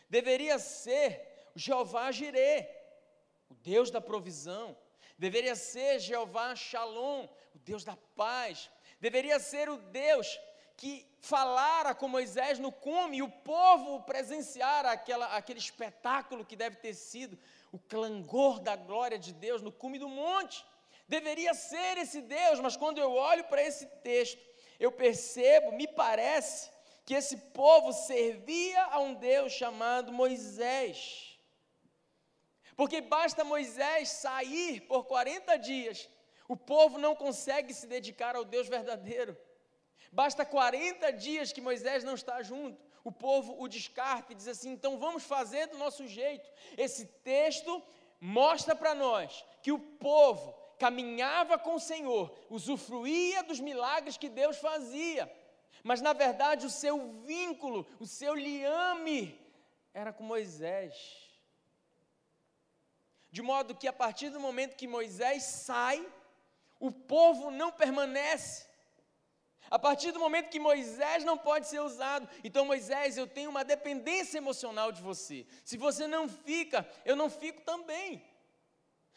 Deveria 0.09 0.59
ser 0.59 1.51
Jeová 1.55 2.11
Jirê, 2.11 2.69
o 3.49 3.55
Deus 3.55 3.91
da 3.91 4.01
provisão, 4.01 4.77
deveria 5.19 5.57
ser 5.57 5.99
Jeová 5.99 6.55
Shalom, 6.55 7.27
o 7.55 7.59
Deus 7.59 7.85
da 7.85 7.97
paz, 8.17 8.71
deveria 9.01 9.39
ser 9.39 9.69
o 9.69 9.77
Deus 9.77 10.39
que 10.77 11.05
falara 11.21 11.93
com 11.95 12.07
Moisés 12.07 12.59
no 12.61 12.71
cume 12.71 13.17
e 13.17 13.23
o 13.23 13.29
povo 13.29 14.03
presenciar 14.05 14.87
aquela, 14.87 15.27
aquele 15.37 15.59
espetáculo 15.59 16.45
que 16.45 16.55
deve 16.55 16.77
ter 16.77 16.95
sido 16.95 17.37
o 17.73 17.79
clangor 17.79 18.61
da 18.61 18.77
glória 18.77 19.19
de 19.19 19.33
Deus 19.33 19.61
no 19.61 19.73
cume 19.73 19.99
do 19.99 20.09
monte. 20.09 20.65
Deveria 21.09 21.53
ser 21.53 21.99
esse 21.99 22.21
Deus, 22.21 22.61
mas 22.61 22.77
quando 22.77 22.99
eu 22.99 23.13
olho 23.13 23.45
para 23.45 23.63
esse 23.63 23.87
texto, 24.05 24.39
eu 24.79 24.93
percebo, 24.93 25.73
me 25.73 25.89
parece, 25.89 26.71
que 27.05 27.15
esse 27.15 27.37
povo 27.37 27.93
servia 27.93 28.85
a 28.85 29.01
um 29.01 29.15
Deus 29.15 29.53
chamado 29.53 30.13
Moisés. 30.13 31.28
Porque 32.79 33.01
basta 33.01 33.43
Moisés 33.43 34.09
sair 34.09 34.83
por 34.83 35.05
40 35.05 35.57
dias, 35.59 36.09
o 36.47 36.57
povo 36.57 36.97
não 36.97 37.13
consegue 37.17 37.75
se 37.75 37.89
dedicar 37.89 38.37
ao 38.37 38.45
Deus 38.45 38.69
verdadeiro. 38.69 39.37
Basta 40.13 40.47
40 40.47 41.13
dias 41.13 41.53
que 41.53 41.61
Moisés 41.61 42.05
não 42.05 42.15
está 42.15 42.41
junto, 42.41 42.81
o 43.03 43.11
povo 43.11 43.61
o 43.61 43.67
descarta 43.67 44.31
e 44.33 44.37
diz 44.37 44.47
assim: 44.47 44.71
então 44.71 44.97
vamos 44.97 45.25
fazer 45.25 45.67
do 45.67 45.77
nosso 45.77 46.07
jeito. 46.07 46.49
Esse 46.77 47.05
texto 47.05 47.83
mostra 48.21 48.77
para 48.77 48.95
nós 48.95 49.45
que 49.61 49.73
o 49.73 49.81
povo 49.81 50.55
caminhava 50.79 51.59
com 51.59 51.75
o 51.75 51.81
Senhor, 51.81 52.33
usufruía 52.49 53.43
dos 53.43 53.59
milagres 53.59 54.17
que 54.17 54.29
Deus 54.29 54.57
fazia, 54.59 55.29
mas 55.83 56.01
na 56.01 56.13
verdade 56.13 56.65
o 56.65 56.71
seu 56.71 57.11
vínculo, 57.25 57.85
o 57.99 58.07
seu 58.07 58.37
liame 58.37 59.37
era 59.93 60.13
com 60.13 60.23
Moisés. 60.23 61.28
De 63.39 63.43
modo 63.43 63.73
que 63.73 63.87
a 63.87 63.93
partir 63.93 64.31
do 64.31 64.41
momento 64.41 64.75
que 64.75 64.89
Moisés 64.89 65.45
sai, 65.45 66.05
o 66.81 66.91
povo 66.91 67.53
não 67.53 67.71
permanece. 67.71 68.67
A 69.71 69.79
partir 69.79 70.11
do 70.11 70.19
momento 70.19 70.51
que 70.51 70.59
Moisés 70.59 71.23
não 71.23 71.39
pode 71.39 71.69
ser 71.69 71.79
usado, 71.79 72.29
então 72.43 72.65
Moisés, 72.65 73.17
eu 73.17 73.29
tenho 73.29 73.49
uma 73.49 73.65
dependência 73.65 74.39
emocional 74.39 74.91
de 74.91 75.01
você. 75.01 75.47
Se 75.65 75.77
você 75.77 76.09
não 76.09 76.29
fica, 76.29 76.85
eu 77.05 77.15
não 77.15 77.31
fico 77.31 77.61
também. 77.61 78.29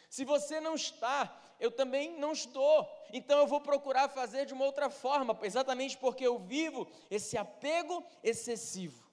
Se 0.08 0.24
você 0.24 0.60
não 0.60 0.76
está, 0.76 1.36
eu 1.60 1.72
também 1.72 2.16
não 2.20 2.32
estou. 2.32 2.88
Então 3.12 3.40
eu 3.40 3.48
vou 3.48 3.60
procurar 3.60 4.08
fazer 4.08 4.46
de 4.46 4.54
uma 4.54 4.66
outra 4.66 4.92
forma, 4.92 5.36
exatamente 5.42 5.98
porque 5.98 6.28
eu 6.28 6.38
vivo 6.38 6.88
esse 7.10 7.40
apego 7.40 8.06
excessivo. 8.24 9.04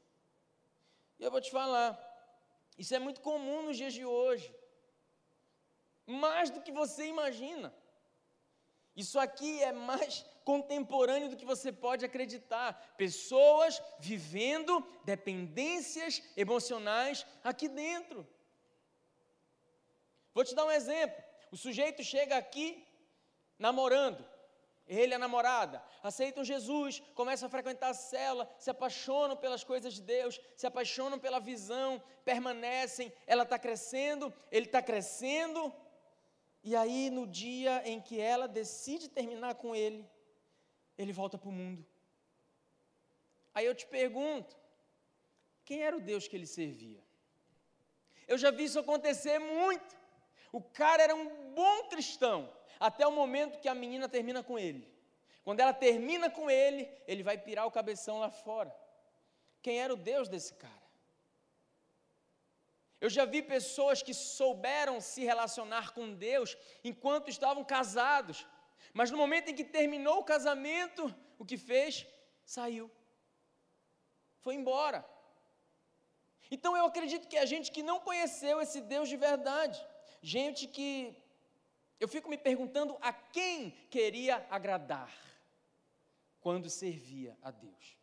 E 1.19 1.25
eu 1.25 1.31
vou 1.31 1.41
te 1.41 1.51
falar, 1.51 1.99
isso 2.77 2.95
é 2.95 2.99
muito 2.99 3.23
comum 3.23 3.63
nos 3.63 3.79
dias 3.79 3.95
de 3.95 4.05
hoje. 4.05 4.58
Mais 6.09 6.49
do 6.49 6.63
que 6.63 6.73
você 6.73 7.07
imagina. 7.07 7.73
Isso 8.97 9.19
aqui 9.21 9.63
é 9.63 9.71
mais 9.71 10.25
contemporâneo 10.43 11.29
do 11.29 11.37
que 11.37 11.45
você 11.45 11.71
pode 11.71 12.05
acreditar. 12.05 12.95
Pessoas 12.97 13.81
vivendo 14.01 14.85
dependências 15.05 16.23
emocionais 16.35 17.27
aqui 17.45 17.69
dentro. 17.69 18.27
Vou 20.33 20.43
te 20.43 20.55
dar 20.55 20.65
um 20.65 20.71
exemplo. 20.71 21.23
O 21.53 21.57
sujeito 21.57 22.03
chega 22.03 22.37
aqui 22.39 22.83
namorando, 23.59 24.25
ele 24.87 25.13
e 25.13 25.15
a 25.15 25.19
namorada, 25.19 25.83
aceitam 26.03 26.43
Jesus, 26.45 27.03
começam 27.15 27.47
a 27.47 27.51
frequentar 27.51 27.91
a 27.91 27.95
cela, 27.95 28.51
se 28.59 28.71
apaixonam 28.71 29.37
pelas 29.37 29.63
coisas 29.63 29.93
de 29.93 30.03
Deus, 30.03 30.41
se 30.57 30.67
apaixonam 30.67 31.19
pela 31.19 31.39
visão, 31.39 32.03
permanecem, 32.25 33.13
ela 33.27 33.43
está 33.43 33.59
crescendo, 33.59 34.33
ele 34.51 34.67
está 34.67 34.81
crescendo, 34.81 35.75
e 36.63 36.75
aí 36.75 37.11
no 37.11 37.27
dia 37.27 37.83
em 37.87 38.01
que 38.01 38.21
ela 38.21 38.49
decide 38.49 39.09
terminar 39.09 39.55
com 39.55 39.75
ele, 39.75 40.05
ele 40.97 41.13
volta 41.13 41.39
para 41.39 41.49
o 41.49 41.53
mundo. 41.53 41.87
Aí 43.55 43.67
eu 43.67 43.75
te 43.75 43.87
pergunto: 43.87 44.57
quem 45.65 45.83
era 45.83 45.97
o 45.97 46.01
Deus 46.01 46.27
que 46.27 46.37
ele 46.37 46.47
servia? 46.47 47.03
Eu 48.27 48.37
já 48.37 48.51
vi 48.51 48.65
isso 48.65 48.79
acontecer 48.79 49.39
muito. 49.39 49.97
O 50.53 50.63
cara 50.63 51.03
era 51.03 51.15
um 51.15 51.55
bom 51.55 51.89
cristão, 51.89 52.53
até 52.79 53.07
o 53.07 53.13
momento 53.13 53.59
que 53.59 53.69
a 53.69 53.75
menina 53.75 54.09
termina 54.09 54.43
com 54.43 54.59
ele. 54.59 54.87
Quando 55.45 55.61
ela 55.61 55.73
termina 55.73 56.29
com 56.31 56.51
ele, 56.51 56.91
ele 57.07 57.23
vai 57.23 57.39
pirar 57.39 57.67
o 57.67 57.71
cabeção 57.71 58.19
lá 58.19 58.31
fora. 58.31 58.75
Quem 59.63 59.81
era 59.81 59.93
o 59.93 59.97
Deus 59.97 60.29
desse 60.29 60.55
cara? 60.55 60.78
Eu 63.01 63.09
já 63.09 63.25
vi 63.25 63.41
pessoas 63.43 64.03
que 64.03 64.13
souberam 64.13 65.01
se 65.01 65.23
relacionar 65.25 65.93
com 65.93 66.15
Deus 66.15 66.57
enquanto 66.83 67.29
estavam 67.29 67.65
casados, 67.65 68.47
mas 68.93 69.11
no 69.11 69.19
momento 69.19 69.51
em 69.51 69.55
que 69.55 69.65
terminou 69.65 70.19
o 70.19 70.25
casamento, 70.25 71.15
o 71.39 71.45
que 71.45 71.57
fez? 71.57 72.07
Saiu. 72.45 72.91
Foi 74.41 74.55
embora. 74.55 75.05
Então 76.51 76.77
eu 76.77 76.87
acredito 76.87 77.29
que 77.29 77.37
a 77.37 77.47
gente 77.47 77.71
que 77.71 77.83
não 77.83 78.01
conheceu 78.01 78.61
esse 78.61 78.81
Deus 78.81 79.09
de 79.09 79.17
verdade, 79.17 79.79
gente 80.21 80.67
que 80.67 81.17
eu 82.01 82.09
fico 82.09 82.29
me 82.29 82.39
perguntando 82.39 82.97
a 83.01 83.13
quem 83.13 83.71
queria 83.91 84.47
agradar 84.51 85.13
quando 86.41 86.71
servia 86.71 87.37
a 87.43 87.51
Deus. 87.51 87.99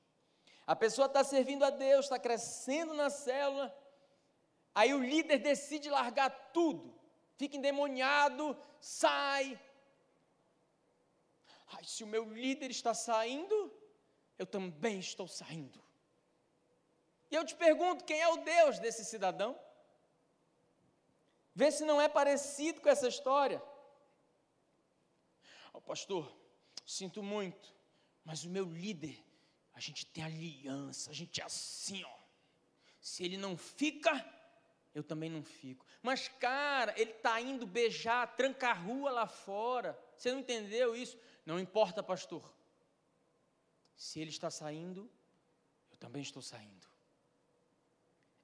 A 0.68 0.76
pessoa 0.76 1.08
está 1.08 1.24
servindo 1.24 1.64
a 1.64 1.70
Deus, 1.70 2.06
está 2.06 2.20
crescendo 2.20 2.94
na 2.94 3.10
célula, 3.10 3.76
aí 4.76 4.94
o 4.94 5.02
líder 5.02 5.40
decide 5.40 5.90
largar 5.90 6.30
tudo, 6.52 6.94
fica 7.38 7.58
endemoniado, 7.58 8.56
sai, 8.80 9.60
Ai, 11.68 11.84
se 11.84 12.04
o 12.04 12.08
meu 12.08 12.32
líder 12.32 12.70
está 12.70 12.94
saindo, 12.94 13.74
eu 14.38 14.46
também 14.46 15.00
estou 15.00 15.28
saindo. 15.28 15.82
E 17.32 17.36
eu 17.36 17.46
te 17.46 17.56
pergunto: 17.56 18.04
quem 18.04 18.22
é 18.22 18.28
o 18.28 18.38
Deus 18.38 18.80
desse 18.80 19.04
cidadão? 19.04 19.60
Vê 21.54 21.72
se 21.72 21.86
não 21.86 22.02
é 22.02 22.08
parecido 22.08 22.82
com 22.82 22.90
essa 22.90 23.08
história. 23.08 23.64
Oh, 25.74 25.82
pastor, 25.82 26.34
sinto 26.86 27.24
muito, 27.24 27.74
mas 28.24 28.44
o 28.44 28.50
meu 28.50 28.66
líder, 28.66 29.24
a 29.74 29.80
gente 29.80 30.06
tem 30.06 30.24
aliança, 30.24 31.10
a 31.10 31.14
gente 31.14 31.42
é 31.42 31.44
assim, 31.46 32.04
ó. 32.04 32.18
Se 33.00 33.24
ele 33.24 33.38
não 33.38 33.58
fica, 33.58 34.14
eu 34.96 35.04
também 35.04 35.30
não 35.30 35.44
fico. 35.44 35.86
Mas, 36.02 36.30
cara, 36.30 36.94
ele 36.98 37.12
está 37.12 37.40
indo 37.42 37.68
beijar, 37.68 38.34
trancar 38.38 38.72
a 38.72 38.80
rua 38.82 39.12
lá 39.12 39.28
fora. 39.28 40.00
Você 40.18 40.32
não 40.32 40.40
entendeu 40.40 40.96
isso? 40.96 41.20
Não 41.46 41.60
importa, 41.60 42.02
pastor. 42.02 42.56
Se 43.98 44.22
ele 44.22 44.30
está 44.30 44.50
saindo, 44.50 45.12
eu 45.92 45.98
também 45.98 46.22
estou 46.22 46.42
saindo. 46.42 46.88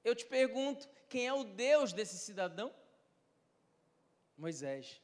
Eu 0.03 0.13
te 0.13 0.25
pergunto: 0.25 0.89
quem 1.07 1.25
é 1.25 1.33
o 1.33 1.45
Deus 1.45 1.93
desse 1.93 2.17
cidadão? 2.17 2.73
Moisés. 4.37 5.01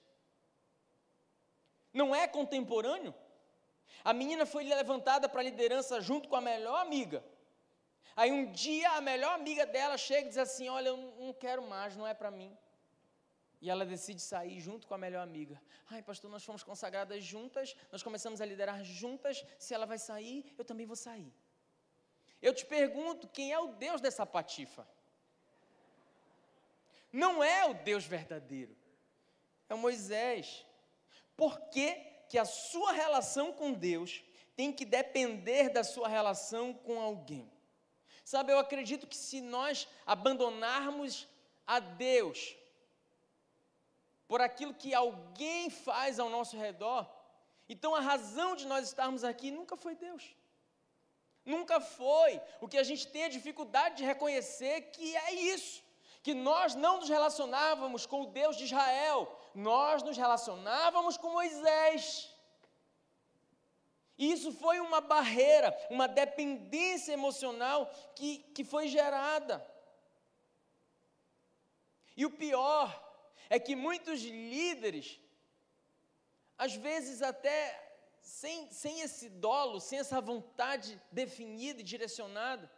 Não 1.93 2.13
é 2.13 2.27
contemporâneo? 2.27 3.15
A 4.03 4.11
menina 4.11 4.45
foi 4.45 4.65
levantada 4.65 5.29
para 5.29 5.39
a 5.39 5.43
liderança 5.43 6.01
junto 6.01 6.27
com 6.27 6.35
a 6.35 6.41
melhor 6.41 6.81
amiga. 6.81 7.23
Aí 8.17 8.31
um 8.31 8.51
dia 8.51 8.89
a 8.93 8.99
melhor 8.99 9.33
amiga 9.35 9.63
dela 9.63 9.95
chega 9.95 10.25
e 10.25 10.29
diz 10.29 10.39
assim: 10.39 10.67
Olha, 10.67 10.89
eu 10.89 10.97
não 10.97 11.31
quero 11.31 11.61
mais, 11.61 11.95
não 11.95 12.07
é 12.07 12.15
para 12.15 12.31
mim. 12.31 12.57
E 13.61 13.69
ela 13.69 13.85
decide 13.85 14.19
sair 14.19 14.59
junto 14.59 14.87
com 14.87 14.95
a 14.95 14.97
melhor 14.97 15.21
amiga. 15.21 15.61
Ai, 15.87 16.01
pastor, 16.01 16.29
nós 16.29 16.43
fomos 16.43 16.63
consagradas 16.63 17.23
juntas, 17.23 17.75
nós 17.91 18.01
começamos 18.01 18.41
a 18.41 18.45
liderar 18.45 18.83
juntas. 18.83 19.45
Se 19.59 19.75
ela 19.75 19.85
vai 19.85 19.99
sair, 19.99 20.51
eu 20.57 20.65
também 20.65 20.87
vou 20.87 20.95
sair. 20.95 21.31
Eu 22.41 22.55
te 22.55 22.65
pergunto, 22.65 23.27
quem 23.27 23.53
é 23.53 23.59
o 23.59 23.67
Deus 23.67 24.01
dessa 24.01 24.25
patifa? 24.25 24.87
Não 27.13 27.43
é 27.43 27.65
o 27.65 27.75
Deus 27.75 28.03
verdadeiro, 28.03 28.75
é 29.69 29.75
Moisés. 29.75 30.65
Por 31.35 31.59
que, 31.69 31.93
que 32.29 32.39
a 32.39 32.45
sua 32.45 32.91
relação 32.93 33.53
com 33.53 33.73
Deus 33.73 34.23
tem 34.55 34.73
que 34.73 34.85
depender 34.85 35.69
da 35.69 35.83
sua 35.83 36.07
relação 36.07 36.73
com 36.73 36.99
alguém? 36.99 37.56
Sabe, 38.31 38.51
eu 38.51 38.59
acredito 38.59 39.07
que 39.07 39.15
se 39.15 39.39
nós 39.39 39.87
abandonarmos 40.05 41.25
a 41.65 41.79
Deus 41.79 42.57
por 44.27 44.41
aquilo 44.41 44.73
que 44.73 44.93
alguém 44.93 45.69
faz 45.69 46.19
ao 46.19 46.29
nosso 46.29 46.57
redor, 46.57 47.09
então 47.69 47.95
a 47.95 48.01
razão 48.01 48.53
de 48.53 48.67
nós 48.67 48.85
estarmos 48.85 49.23
aqui 49.23 49.49
nunca 49.49 49.77
foi 49.77 49.95
Deus. 49.95 50.25
Nunca 51.45 51.79
foi. 51.79 52.41
O 52.59 52.67
que 52.67 52.77
a 52.77 52.83
gente 52.83 53.07
tem 53.07 53.23
a 53.23 53.29
dificuldade 53.29 53.95
de 53.95 54.03
reconhecer 54.03 54.91
que 54.91 55.15
é 55.15 55.31
isso, 55.55 55.81
que 56.21 56.33
nós 56.33 56.75
não 56.75 56.97
nos 56.97 57.07
relacionávamos 57.07 58.05
com 58.05 58.23
o 58.23 58.31
Deus 58.41 58.57
de 58.57 58.65
Israel, 58.65 59.19
nós 59.55 60.03
nos 60.03 60.17
relacionávamos 60.17 61.15
com 61.15 61.31
Moisés. 61.31 62.29
E 64.17 64.31
isso 64.31 64.51
foi 64.51 64.79
uma 64.79 64.99
barreira, 64.99 65.77
uma 65.89 66.07
dependência 66.07 67.13
emocional 67.13 67.91
que, 68.15 68.39
que 68.55 68.63
foi 68.63 68.87
gerada. 68.87 69.65
E 72.15 72.25
o 72.25 72.31
pior 72.31 72.89
é 73.49 73.59
que 73.59 73.75
muitos 73.75 74.21
líderes, 74.21 75.19
às 76.57 76.73
vezes 76.73 77.21
até 77.21 77.87
sem, 78.21 78.71
sem 78.71 79.01
esse 79.01 79.29
dolo, 79.29 79.79
sem 79.79 79.99
essa 79.99 80.19
vontade 80.19 80.99
definida 81.11 81.81
e 81.81 81.83
direcionada, 81.83 82.69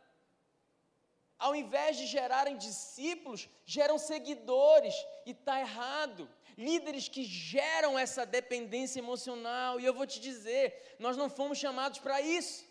ao 1.39 1.55
invés 1.55 1.95
de 1.95 2.05
gerarem 2.05 2.57
discípulos, 2.57 3.49
geram 3.65 3.97
seguidores, 3.97 4.93
e 5.25 5.31
está 5.31 5.61
errado. 5.61 6.29
Líderes 6.67 7.07
que 7.07 7.23
geram 7.23 7.97
essa 7.97 8.25
dependência 8.25 8.99
emocional, 8.99 9.79
e 9.79 9.85
eu 9.85 9.93
vou 9.93 10.05
te 10.05 10.19
dizer, 10.19 10.97
nós 10.99 11.15
não 11.15 11.29
fomos 11.29 11.57
chamados 11.57 11.99
para 11.99 12.19
isso. 12.19 12.65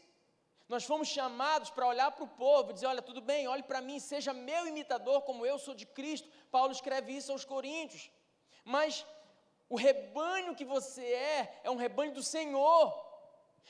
Nós 0.68 0.84
fomos 0.84 1.08
chamados 1.08 1.70
para 1.70 1.86
olhar 1.86 2.10
para 2.10 2.24
o 2.24 2.28
povo 2.28 2.70
e 2.70 2.74
dizer: 2.74 2.84
olha, 2.84 3.00
tudo 3.00 3.22
bem, 3.22 3.48
olhe 3.48 3.62
para 3.62 3.80
mim, 3.80 3.98
seja 3.98 4.34
meu 4.34 4.66
imitador, 4.66 5.22
como 5.22 5.46
eu 5.46 5.58
sou 5.58 5.74
de 5.74 5.86
Cristo. 5.86 6.28
Paulo 6.50 6.70
escreve 6.70 7.16
isso 7.16 7.32
aos 7.32 7.46
Coríntios. 7.46 8.10
Mas 8.62 9.06
o 9.70 9.76
rebanho 9.76 10.54
que 10.54 10.66
você 10.66 11.00
é, 11.00 11.60
é 11.64 11.70
um 11.70 11.76
rebanho 11.76 12.12
do 12.12 12.22
Senhor. 12.22 13.07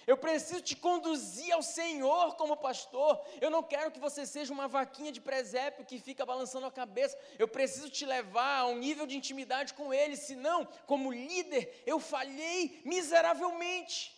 Eu 0.06 0.16
preciso 0.16 0.60
te 0.62 0.74
conduzir 0.76 1.52
ao 1.52 1.62
Senhor 1.62 2.36
como 2.36 2.56
pastor. 2.56 3.20
Eu 3.40 3.50
não 3.50 3.62
quero 3.62 3.90
que 3.90 4.00
você 4.00 4.24
seja 4.26 4.52
uma 4.52 4.68
vaquinha 4.68 5.12
de 5.12 5.20
presépio 5.20 5.84
que 5.84 5.98
fica 5.98 6.24
balançando 6.24 6.66
a 6.66 6.72
cabeça. 6.72 7.18
Eu 7.38 7.48
preciso 7.48 7.90
te 7.90 8.06
levar 8.06 8.60
a 8.60 8.66
um 8.66 8.78
nível 8.78 9.06
de 9.06 9.16
intimidade 9.16 9.74
com 9.74 9.92
Ele. 9.92 10.16
Senão, 10.16 10.66
como 10.86 11.12
líder, 11.12 11.82
eu 11.86 11.98
falhei 11.98 12.80
miseravelmente. 12.84 14.16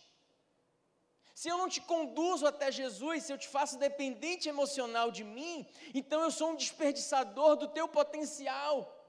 Se 1.33 1.49
eu 1.49 1.57
não 1.57 1.67
te 1.67 1.81
conduzo 1.81 2.45
até 2.45 2.71
Jesus, 2.71 3.23
se 3.23 3.33
eu 3.33 3.37
te 3.37 3.47
faço 3.47 3.77
dependente 3.79 4.47
emocional 4.47 5.09
de 5.09 5.23
mim, 5.23 5.65
então 5.91 6.21
eu 6.21 6.29
sou 6.29 6.51
um 6.51 6.55
desperdiçador 6.55 7.55
do 7.55 7.67
teu 7.67 7.87
potencial. 7.87 9.00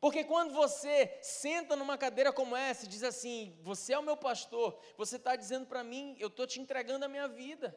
Porque 0.00 0.24
quando 0.24 0.54
você 0.54 1.18
senta 1.20 1.76
numa 1.76 1.98
cadeira 1.98 2.32
como 2.32 2.56
essa 2.56 2.86
e 2.86 2.88
diz 2.88 3.02
assim: 3.02 3.54
Você 3.62 3.92
é 3.92 3.98
o 3.98 4.02
meu 4.02 4.16
pastor, 4.16 4.80
você 4.96 5.16
está 5.16 5.36
dizendo 5.36 5.66
para 5.66 5.84
mim, 5.84 6.16
eu 6.18 6.28
estou 6.28 6.46
te 6.46 6.58
entregando 6.58 7.04
a 7.04 7.08
minha 7.08 7.28
vida. 7.28 7.76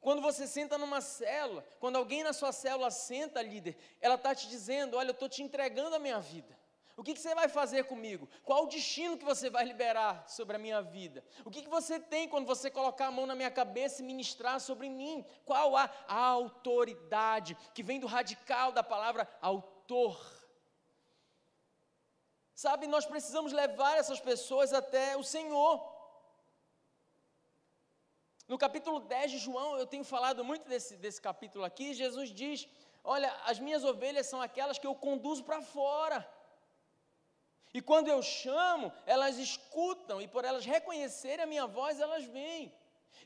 Quando 0.00 0.22
você 0.22 0.46
senta 0.46 0.78
numa 0.78 1.00
célula, 1.00 1.64
quando 1.80 1.96
alguém 1.96 2.22
na 2.22 2.32
sua 2.32 2.52
célula 2.52 2.90
senta, 2.90 3.42
líder, 3.42 3.76
ela 4.00 4.14
está 4.14 4.32
te 4.32 4.48
dizendo: 4.48 4.96
Olha, 4.96 5.08
eu 5.08 5.12
estou 5.12 5.28
te 5.28 5.42
entregando 5.42 5.96
a 5.96 5.98
minha 5.98 6.20
vida. 6.20 6.56
O 6.96 7.02
que, 7.02 7.12
que, 7.12 7.20
você 7.20 7.34
vai 7.34 7.48
fazer 7.48 7.84
comigo? 7.84 8.28
Qual 8.44 8.64
o 8.64 8.68
destino 8.68 9.18
que 9.18 9.24
você 9.24 9.50
vai 9.50 9.64
liberar 9.64 10.28
sobre 10.28 10.54
a 10.54 10.58
minha 10.60 10.80
vida? 10.80 11.24
O 11.44 11.50
que, 11.50 11.62
que 11.62 11.68
você 11.68 11.98
tem 11.98 12.28
quando 12.28 12.46
você 12.46 12.70
colocar 12.70 13.06
a 13.08 13.10
mão 13.10 13.26
na 13.26 13.34
minha 13.34 13.50
cabeça 13.50 14.00
e 14.00 14.04
ministrar 14.04 14.60
sobre 14.60 14.88
mim? 14.88 15.26
Qual 15.44 15.76
a, 15.76 15.90
a 16.06 16.18
autoridade 16.26 17.56
que 17.74 17.82
vem 17.82 17.98
do 17.98 18.06
radical 18.06 18.70
da 18.70 18.84
palavra 18.84 19.28
autor? 19.40 20.43
Sabe, 22.54 22.86
nós 22.86 23.04
precisamos 23.04 23.52
levar 23.52 23.96
essas 23.96 24.20
pessoas 24.20 24.72
até 24.72 25.16
o 25.16 25.24
Senhor. 25.24 25.92
No 28.46 28.56
capítulo 28.56 29.00
10 29.00 29.32
de 29.32 29.38
João, 29.38 29.76
eu 29.76 29.86
tenho 29.86 30.04
falado 30.04 30.44
muito 30.44 30.68
desse, 30.68 30.96
desse 30.96 31.20
capítulo 31.20 31.64
aqui. 31.64 31.94
Jesus 31.94 32.30
diz: 32.30 32.68
Olha, 33.02 33.34
as 33.44 33.58
minhas 33.58 33.82
ovelhas 33.82 34.26
são 34.26 34.40
aquelas 34.40 34.78
que 34.78 34.86
eu 34.86 34.94
conduzo 34.94 35.42
para 35.42 35.60
fora. 35.62 36.28
E 37.72 37.82
quando 37.82 38.06
eu 38.06 38.22
chamo, 38.22 38.92
elas 39.04 39.36
escutam, 39.36 40.22
e 40.22 40.28
por 40.28 40.44
elas 40.44 40.64
reconhecerem 40.64 41.42
a 41.42 41.46
minha 41.46 41.66
voz, 41.66 41.98
elas 41.98 42.24
vêm. 42.24 42.72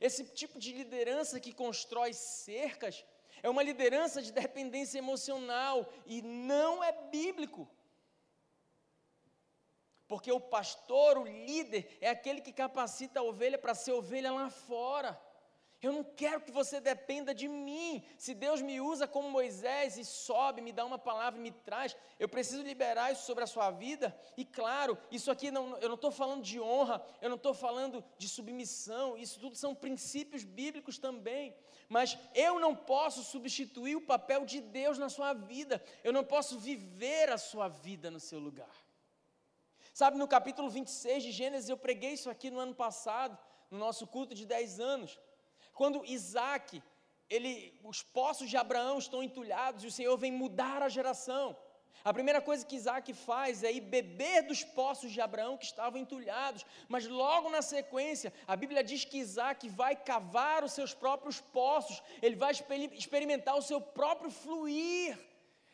Esse 0.00 0.24
tipo 0.24 0.58
de 0.58 0.72
liderança 0.72 1.38
que 1.38 1.52
constrói 1.52 2.14
cercas 2.14 3.04
é 3.42 3.50
uma 3.50 3.62
liderança 3.62 4.22
de 4.22 4.32
dependência 4.32 4.98
emocional 4.98 5.86
e 6.06 6.22
não 6.22 6.82
é 6.82 6.92
bíblico. 6.92 7.68
Porque 10.08 10.32
o 10.32 10.40
pastor, 10.40 11.18
o 11.18 11.24
líder, 11.24 11.98
é 12.00 12.08
aquele 12.08 12.40
que 12.40 12.52
capacita 12.52 13.20
a 13.20 13.22
ovelha 13.22 13.58
para 13.58 13.74
ser 13.74 13.92
ovelha 13.92 14.32
lá 14.32 14.48
fora. 14.48 15.20
Eu 15.80 15.92
não 15.92 16.02
quero 16.02 16.40
que 16.40 16.50
você 16.50 16.80
dependa 16.80 17.32
de 17.32 17.46
mim. 17.46 18.02
Se 18.16 18.34
Deus 18.34 18.60
me 18.60 18.80
usa 18.80 19.06
como 19.06 19.30
Moisés 19.30 19.96
e 19.96 20.04
sobe, 20.04 20.60
me 20.60 20.72
dá 20.72 20.84
uma 20.84 20.98
palavra 20.98 21.38
e 21.38 21.42
me 21.42 21.52
traz, 21.52 21.96
eu 22.18 22.28
preciso 22.28 22.62
liberar 22.62 23.12
isso 23.12 23.26
sobre 23.26 23.44
a 23.44 23.46
sua 23.46 23.70
vida. 23.70 24.18
E 24.36 24.44
claro, 24.44 24.98
isso 25.08 25.30
aqui 25.30 25.52
não, 25.52 25.78
eu 25.78 25.88
não 25.88 25.94
estou 25.94 26.10
falando 26.10 26.42
de 26.42 26.58
honra, 26.58 27.04
eu 27.20 27.28
não 27.28 27.36
estou 27.36 27.54
falando 27.54 28.02
de 28.16 28.28
submissão, 28.28 29.16
isso 29.16 29.38
tudo 29.38 29.54
são 29.56 29.72
princípios 29.72 30.42
bíblicos 30.42 30.98
também. 30.98 31.54
Mas 31.88 32.18
eu 32.34 32.58
não 32.58 32.74
posso 32.74 33.22
substituir 33.22 33.94
o 33.94 34.00
papel 34.04 34.44
de 34.44 34.60
Deus 34.60 34.98
na 34.98 35.08
sua 35.08 35.32
vida, 35.32 35.80
eu 36.02 36.12
não 36.12 36.24
posso 36.24 36.58
viver 36.58 37.30
a 37.30 37.38
sua 37.38 37.68
vida 37.68 38.10
no 38.10 38.18
seu 38.18 38.40
lugar. 38.40 38.87
Sabe, 40.00 40.16
no 40.16 40.28
capítulo 40.28 40.70
26 40.70 41.24
de 41.24 41.32
Gênesis, 41.32 41.68
eu 41.68 41.76
preguei 41.76 42.12
isso 42.12 42.30
aqui 42.30 42.52
no 42.52 42.60
ano 42.60 42.72
passado, 42.72 43.36
no 43.68 43.78
nosso 43.78 44.06
culto 44.06 44.32
de 44.32 44.46
10 44.46 44.78
anos. 44.78 45.18
Quando 45.74 46.04
Isaac, 46.06 46.80
ele, 47.28 47.76
os 47.82 48.00
poços 48.00 48.48
de 48.48 48.56
Abraão 48.56 48.96
estão 48.98 49.24
entulhados 49.24 49.82
e 49.82 49.88
o 49.88 49.90
Senhor 49.90 50.16
vem 50.16 50.30
mudar 50.30 50.84
a 50.84 50.88
geração. 50.88 51.56
A 52.04 52.14
primeira 52.14 52.40
coisa 52.40 52.64
que 52.64 52.76
Isaac 52.76 53.12
faz 53.12 53.64
é 53.64 53.72
ir 53.72 53.80
beber 53.80 54.42
dos 54.42 54.62
poços 54.62 55.10
de 55.10 55.20
Abraão 55.20 55.58
que 55.58 55.64
estavam 55.64 56.00
entulhados, 56.00 56.64
mas 56.88 57.08
logo 57.08 57.50
na 57.50 57.60
sequência, 57.60 58.32
a 58.46 58.54
Bíblia 58.54 58.84
diz 58.84 59.04
que 59.04 59.18
Isaac 59.18 59.68
vai 59.68 59.96
cavar 59.96 60.62
os 60.62 60.74
seus 60.74 60.94
próprios 60.94 61.40
poços, 61.40 62.00
ele 62.22 62.36
vai 62.36 62.52
experimentar 62.92 63.56
o 63.56 63.62
seu 63.62 63.80
próprio 63.80 64.30
fluir 64.30 65.18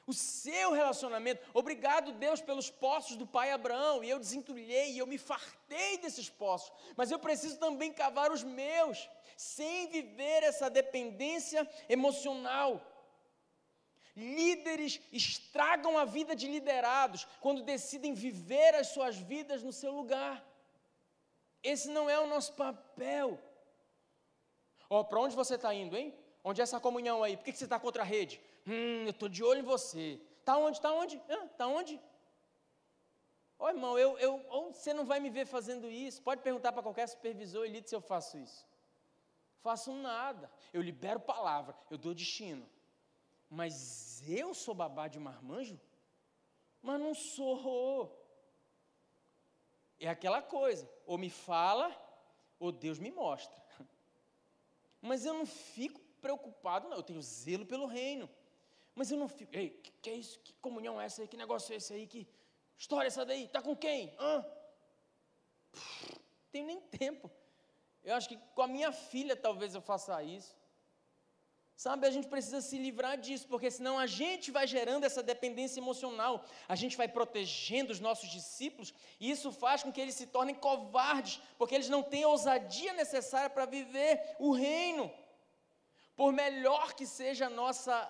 o 0.06 0.12
seu 0.12 0.72
relacionamento. 0.72 1.42
Obrigado, 1.52 2.12
Deus, 2.12 2.40
pelos 2.40 2.70
poços 2.70 3.16
do 3.16 3.26
pai 3.26 3.50
Abraão. 3.50 4.04
E 4.04 4.10
eu 4.10 4.18
desentulhei, 4.18 4.92
e 4.92 4.98
eu 4.98 5.06
me 5.06 5.18
fartei 5.18 5.98
desses 5.98 6.28
poços. 6.28 6.72
Mas 6.96 7.10
eu 7.10 7.18
preciso 7.18 7.58
também 7.58 7.92
cavar 7.92 8.30
os 8.30 8.42
meus, 8.42 9.08
sem 9.36 9.88
viver 9.88 10.42
essa 10.42 10.68
dependência 10.68 11.68
emocional. 11.88 12.80
Líderes 14.16 15.00
estragam 15.10 15.98
a 15.98 16.04
vida 16.04 16.36
de 16.36 16.46
liderados 16.46 17.26
quando 17.40 17.62
decidem 17.62 18.14
viver 18.14 18.74
as 18.74 18.88
suas 18.88 19.16
vidas 19.16 19.62
no 19.62 19.72
seu 19.72 19.92
lugar. 19.92 20.44
Esse 21.62 21.88
não 21.88 22.08
é 22.08 22.20
o 22.20 22.26
nosso 22.26 22.52
papel. 22.52 23.40
Ó, 24.88 25.00
oh, 25.00 25.04
para 25.04 25.18
onde 25.18 25.34
você 25.34 25.54
está 25.54 25.74
indo, 25.74 25.96
hein? 25.96 26.14
Onde 26.44 26.60
é 26.60 26.64
essa 26.64 26.78
comunhão 26.78 27.22
aí? 27.22 27.36
Por 27.36 27.44
que, 27.44 27.52
você 27.52 27.64
está 27.64 27.80
contra 27.80 28.02
a 28.02 28.06
rede? 28.06 28.40
Hum, 28.66 29.04
eu 29.04 29.10
estou 29.10 29.28
de 29.28 29.42
olho 29.42 29.60
em 29.60 29.64
você. 29.64 30.20
Está 30.40 30.56
onde? 30.56 30.78
Está 30.78 30.92
onde? 30.92 31.16
Está 31.52 31.66
onde? 31.66 32.00
Ó 33.58 33.66
oh, 33.66 33.68
irmão, 33.68 33.98
eu, 33.98 34.18
eu, 34.18 34.72
você 34.72 34.92
não 34.92 35.04
vai 35.04 35.20
me 35.20 35.30
ver 35.30 35.46
fazendo 35.46 35.90
isso. 35.90 36.22
Pode 36.22 36.42
perguntar 36.42 36.72
para 36.72 36.82
qualquer 36.82 37.06
supervisor 37.08 37.64
elite 37.64 37.88
se 37.88 37.96
eu 37.96 38.00
faço 38.00 38.36
isso. 38.38 38.66
Faço 39.62 39.92
nada. 39.92 40.50
Eu 40.72 40.82
libero 40.82 41.20
palavra, 41.20 41.74
eu 41.90 41.96
dou 41.96 42.12
destino. 42.12 42.68
Mas 43.48 44.22
eu 44.28 44.52
sou 44.52 44.74
babá 44.74 45.08
de 45.08 45.18
marmanjo? 45.18 45.80
Mas 46.82 47.00
não 47.00 47.14
sou. 47.14 48.20
É 49.98 50.08
aquela 50.08 50.42
coisa, 50.42 50.90
ou 51.06 51.16
me 51.16 51.30
fala, 51.30 51.96
ou 52.58 52.70
Deus 52.70 52.98
me 52.98 53.10
mostra. 53.10 53.62
Mas 55.00 55.24
eu 55.24 55.32
não 55.32 55.46
fico 55.46 56.00
preocupado, 56.20 56.88
não. 56.88 56.98
Eu 56.98 57.02
tenho 57.02 57.22
zelo 57.22 57.64
pelo 57.64 57.86
reino. 57.86 58.28
Mas 58.94 59.10
eu 59.10 59.18
não 59.18 59.28
fico, 59.28 59.54
ei, 59.54 59.70
que, 59.70 59.90
que 60.02 60.10
é 60.10 60.14
isso? 60.14 60.38
Que 60.40 60.52
comunhão 60.54 61.00
é 61.00 61.06
essa 61.06 61.22
aí? 61.22 61.28
Que 61.28 61.36
negócio 61.36 61.72
é 61.72 61.76
esse 61.76 61.92
aí? 61.92 62.06
Que 62.06 62.26
história 62.78 63.06
é 63.06 63.08
essa 63.08 63.24
daí? 63.24 63.44
Está 63.44 63.60
com 63.60 63.74
quem? 63.74 64.14
Hã? 64.18 64.44
Tenho 66.52 66.66
nem 66.66 66.80
tempo. 66.80 67.30
Eu 68.04 68.14
acho 68.14 68.28
que 68.28 68.38
com 68.54 68.62
a 68.62 68.68
minha 68.68 68.92
filha 68.92 69.34
talvez 69.34 69.74
eu 69.74 69.80
faça 69.80 70.22
isso. 70.22 70.54
Sabe, 71.76 72.06
a 72.06 72.10
gente 72.10 72.28
precisa 72.28 72.60
se 72.60 72.78
livrar 72.78 73.18
disso, 73.18 73.48
porque 73.48 73.68
senão 73.68 73.98
a 73.98 74.06
gente 74.06 74.52
vai 74.52 74.64
gerando 74.64 75.02
essa 75.02 75.24
dependência 75.24 75.80
emocional, 75.80 76.44
a 76.68 76.76
gente 76.76 76.96
vai 76.96 77.08
protegendo 77.08 77.92
os 77.92 77.98
nossos 77.98 78.30
discípulos, 78.30 78.94
e 79.18 79.28
isso 79.28 79.50
faz 79.50 79.82
com 79.82 79.92
que 79.92 80.00
eles 80.00 80.14
se 80.14 80.28
tornem 80.28 80.54
covardes, 80.54 81.40
porque 81.58 81.74
eles 81.74 81.88
não 81.88 82.00
têm 82.00 82.22
a 82.22 82.28
ousadia 82.28 82.92
necessária 82.92 83.50
para 83.50 83.66
viver 83.66 84.36
o 84.38 84.52
reino. 84.52 85.12
Por 86.14 86.32
melhor 86.32 86.94
que 86.94 87.06
seja 87.06 87.46
a 87.46 87.50
nossa 87.50 88.08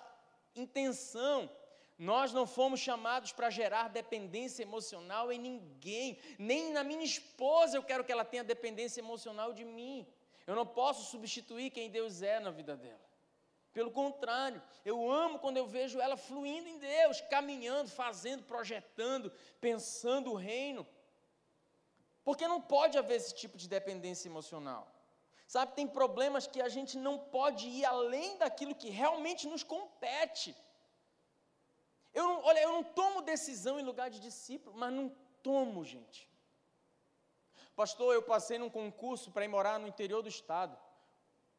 intenção. 0.55 1.49
Nós 1.97 2.33
não 2.33 2.45
fomos 2.45 2.79
chamados 2.79 3.31
para 3.31 3.49
gerar 3.49 3.89
dependência 3.89 4.63
emocional 4.63 5.31
em 5.31 5.39
ninguém, 5.39 6.19
nem 6.37 6.73
na 6.73 6.83
minha 6.83 7.03
esposa 7.03 7.77
eu 7.77 7.83
quero 7.83 8.03
que 8.03 8.11
ela 8.11 8.25
tenha 8.25 8.43
dependência 8.43 8.99
emocional 8.99 9.53
de 9.53 9.63
mim. 9.63 10.05
Eu 10.45 10.55
não 10.55 10.65
posso 10.65 11.09
substituir 11.09 11.71
quem 11.71 11.89
Deus 11.89 12.21
é 12.21 12.39
na 12.39 12.51
vida 12.51 12.75
dela. 12.75 13.05
Pelo 13.73 13.91
contrário, 13.91 14.61
eu 14.85 15.11
amo 15.11 15.39
quando 15.39 15.57
eu 15.57 15.67
vejo 15.67 15.99
ela 15.99 16.15
fluindo 16.15 16.69
em 16.69 16.77
Deus, 16.77 17.19
caminhando, 17.21 17.89
fazendo, 17.89 18.43
projetando, 18.43 19.31
pensando 19.59 20.31
o 20.31 20.35
reino. 20.35 20.87
Porque 22.23 22.47
não 22.47 22.61
pode 22.61 22.97
haver 22.97 23.17
esse 23.17 23.35
tipo 23.35 23.57
de 23.57 23.67
dependência 23.67 24.29
emocional. 24.29 24.94
Sabe, 25.47 25.75
tem 25.75 25.87
problemas 25.87 26.47
que 26.47 26.61
a 26.61 26.69
gente 26.69 26.97
não 26.97 27.17
pode 27.19 27.67
ir 27.67 27.85
além 27.85 28.37
daquilo 28.37 28.73
que 28.73 28.89
realmente 28.89 29.47
nos 29.47 29.63
compete. 29.63 30.55
Eu 32.13 32.23
não, 32.23 32.43
olha, 32.43 32.59
eu 32.61 32.71
não 32.71 32.83
tomo 32.83 33.21
decisão 33.21 33.79
em 33.79 33.83
lugar 33.83 34.09
de 34.09 34.19
discípulo, 34.19 34.75
mas 34.75 34.91
não 34.91 35.09
tomo, 35.43 35.83
gente. 35.83 36.29
Pastor, 37.75 38.13
eu 38.13 38.23
passei 38.23 38.57
num 38.57 38.69
concurso 38.69 39.31
para 39.31 39.45
ir 39.45 39.49
morar 39.49 39.77
no 39.79 39.87
interior 39.87 40.21
do 40.21 40.29
estado. 40.29 40.77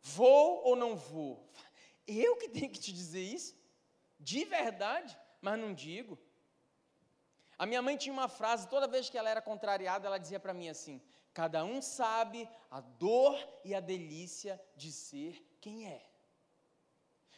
Vou 0.01 0.63
ou 0.65 0.75
não 0.75 0.97
vou? 0.97 1.47
Eu 2.07 2.37
que 2.37 2.49
tenho 2.49 2.71
que 2.71 2.79
te 2.79 2.93
dizer 2.93 3.21
isso? 3.21 3.53
De 4.19 4.45
verdade, 4.45 5.19
mas 5.41 5.59
não 5.59 5.75
digo. 5.75 6.17
A 7.59 7.67
minha 7.67 7.83
mãe 7.83 7.97
tinha 7.97 8.13
uma 8.13 8.29
frase, 8.29 8.69
toda 8.69 8.87
vez 8.87 9.11
que 9.11 9.19
ela 9.19 9.29
era 9.29 9.43
contrariada, 9.43 10.07
ela 10.07 10.19
dizia 10.19 10.39
para 10.39 10.55
mim 10.55 10.69
assim: 10.69 11.03
Cada 11.37 11.67
um 11.67 11.83
sabe 11.83 12.49
a 12.71 12.81
dor 12.81 13.37
e 13.63 13.75
a 13.75 13.81
delícia 13.81 14.59
de 14.75 14.91
ser 14.91 15.47
quem 15.61 15.87
é. 15.87 16.03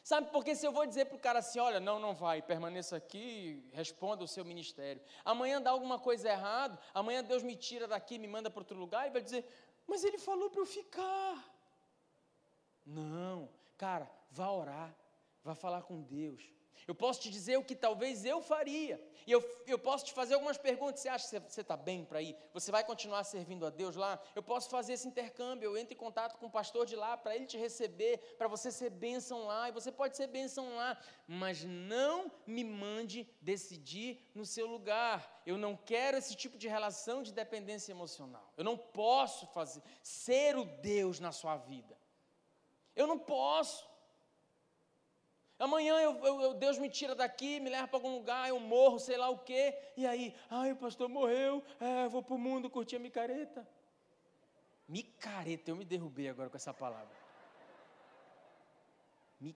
Sabe, 0.04 0.30
porque 0.30 0.54
se 0.54 0.64
eu 0.64 0.70
vou 0.70 0.86
dizer 0.86 1.06
para 1.06 1.16
o 1.16 1.18
cara 1.18 1.40
assim, 1.40 1.58
olha, 1.58 1.80
não, 1.80 1.98
não 1.98 2.14
vai, 2.14 2.40
permaneça 2.40 2.94
aqui, 2.94 3.68
responda 3.72 4.22
o 4.22 4.28
seu 4.28 4.44
ministério. 4.44 5.02
Amanhã 5.24 5.60
dá 5.60 5.70
alguma 5.70 5.98
coisa 5.98 6.28
errado, 6.28 6.78
amanhã 6.94 7.24
Deus 7.24 7.42
me 7.42 7.56
tira 7.56 7.88
daqui, 7.88 8.20
me 8.20 8.28
manda 8.28 8.48
para 8.48 8.60
outro 8.60 8.78
lugar 8.78 9.08
e 9.08 9.10
vai 9.10 9.20
dizer, 9.20 9.44
mas 9.84 10.04
ele 10.04 10.16
falou 10.16 10.48
para 10.48 10.60
eu 10.60 10.66
ficar. 10.66 11.44
Não, 12.86 13.48
cara, 13.76 14.08
vá 14.30 14.48
orar, 14.48 14.94
vá 15.42 15.56
falar 15.56 15.82
com 15.82 16.00
Deus. 16.00 16.40
Eu 16.86 16.94
posso 16.94 17.20
te 17.20 17.30
dizer 17.30 17.58
o 17.58 17.64
que 17.64 17.74
talvez 17.74 18.24
eu 18.24 18.40
faria. 18.40 19.02
E 19.26 19.32
eu, 19.32 19.44
eu 19.66 19.78
posso 19.78 20.04
te 20.06 20.12
fazer 20.12 20.34
algumas 20.34 20.56
perguntas. 20.56 21.00
Você 21.00 21.08
acha 21.08 21.40
que 21.40 21.52
você 21.52 21.60
está 21.60 21.76
bem 21.76 22.04
para 22.04 22.22
ir? 22.22 22.36
Você 22.54 22.70
vai 22.70 22.82
continuar 22.84 23.24
servindo 23.24 23.66
a 23.66 23.70
Deus 23.70 23.96
lá? 23.96 24.20
Eu 24.34 24.42
posso 24.42 24.70
fazer 24.70 24.94
esse 24.94 25.06
intercâmbio. 25.06 25.66
Eu 25.66 25.76
entro 25.76 25.94
em 25.94 25.96
contato 25.96 26.38
com 26.38 26.46
o 26.46 26.50
pastor 26.50 26.86
de 26.86 26.96
lá 26.96 27.16
para 27.16 27.36
ele 27.36 27.46
te 27.46 27.58
receber, 27.58 28.18
para 28.38 28.48
você 28.48 28.70
ser 28.70 28.90
bênção 28.90 29.46
lá. 29.46 29.68
E 29.68 29.72
você 29.72 29.92
pode 29.92 30.16
ser 30.16 30.28
bênção 30.28 30.76
lá. 30.76 30.98
Mas 31.26 31.64
não 31.64 32.32
me 32.46 32.64
mande 32.64 33.28
decidir 33.40 34.30
no 34.34 34.46
seu 34.46 34.66
lugar. 34.66 35.42
Eu 35.44 35.58
não 35.58 35.76
quero 35.76 36.16
esse 36.16 36.34
tipo 36.34 36.56
de 36.56 36.68
relação 36.68 37.22
de 37.22 37.32
dependência 37.32 37.92
emocional. 37.92 38.52
Eu 38.56 38.64
não 38.64 38.76
posso 38.76 39.46
fazer 39.48 39.82
ser 40.02 40.56
o 40.56 40.64
Deus 40.64 41.20
na 41.20 41.32
sua 41.32 41.56
vida. 41.56 41.98
Eu 42.94 43.06
não 43.06 43.18
posso. 43.18 43.88
Amanhã 45.58 46.00
eu, 46.00 46.24
eu, 46.24 46.54
Deus 46.54 46.78
me 46.78 46.88
tira 46.88 47.14
daqui, 47.14 47.58
me 47.58 47.68
leva 47.68 47.88
para 47.88 47.96
algum 47.96 48.14
lugar, 48.14 48.48
eu 48.48 48.60
morro, 48.60 48.98
sei 48.98 49.16
lá 49.16 49.28
o 49.28 49.38
quê. 49.38 49.76
E 49.96 50.06
aí, 50.06 50.34
ai, 50.48 50.72
o 50.72 50.76
pastor 50.76 51.08
morreu, 51.08 51.64
é, 51.80 52.06
vou 52.08 52.22
para 52.22 52.34
o 52.34 52.38
mundo 52.38 52.70
curtir 52.70 52.96
a 52.96 53.00
micareta. 53.00 53.66
Micareta, 54.86 55.70
eu 55.70 55.76
me 55.76 55.84
derrubei 55.84 56.28
agora 56.28 56.48
com 56.48 56.56
essa 56.56 56.72
palavra. 56.72 57.14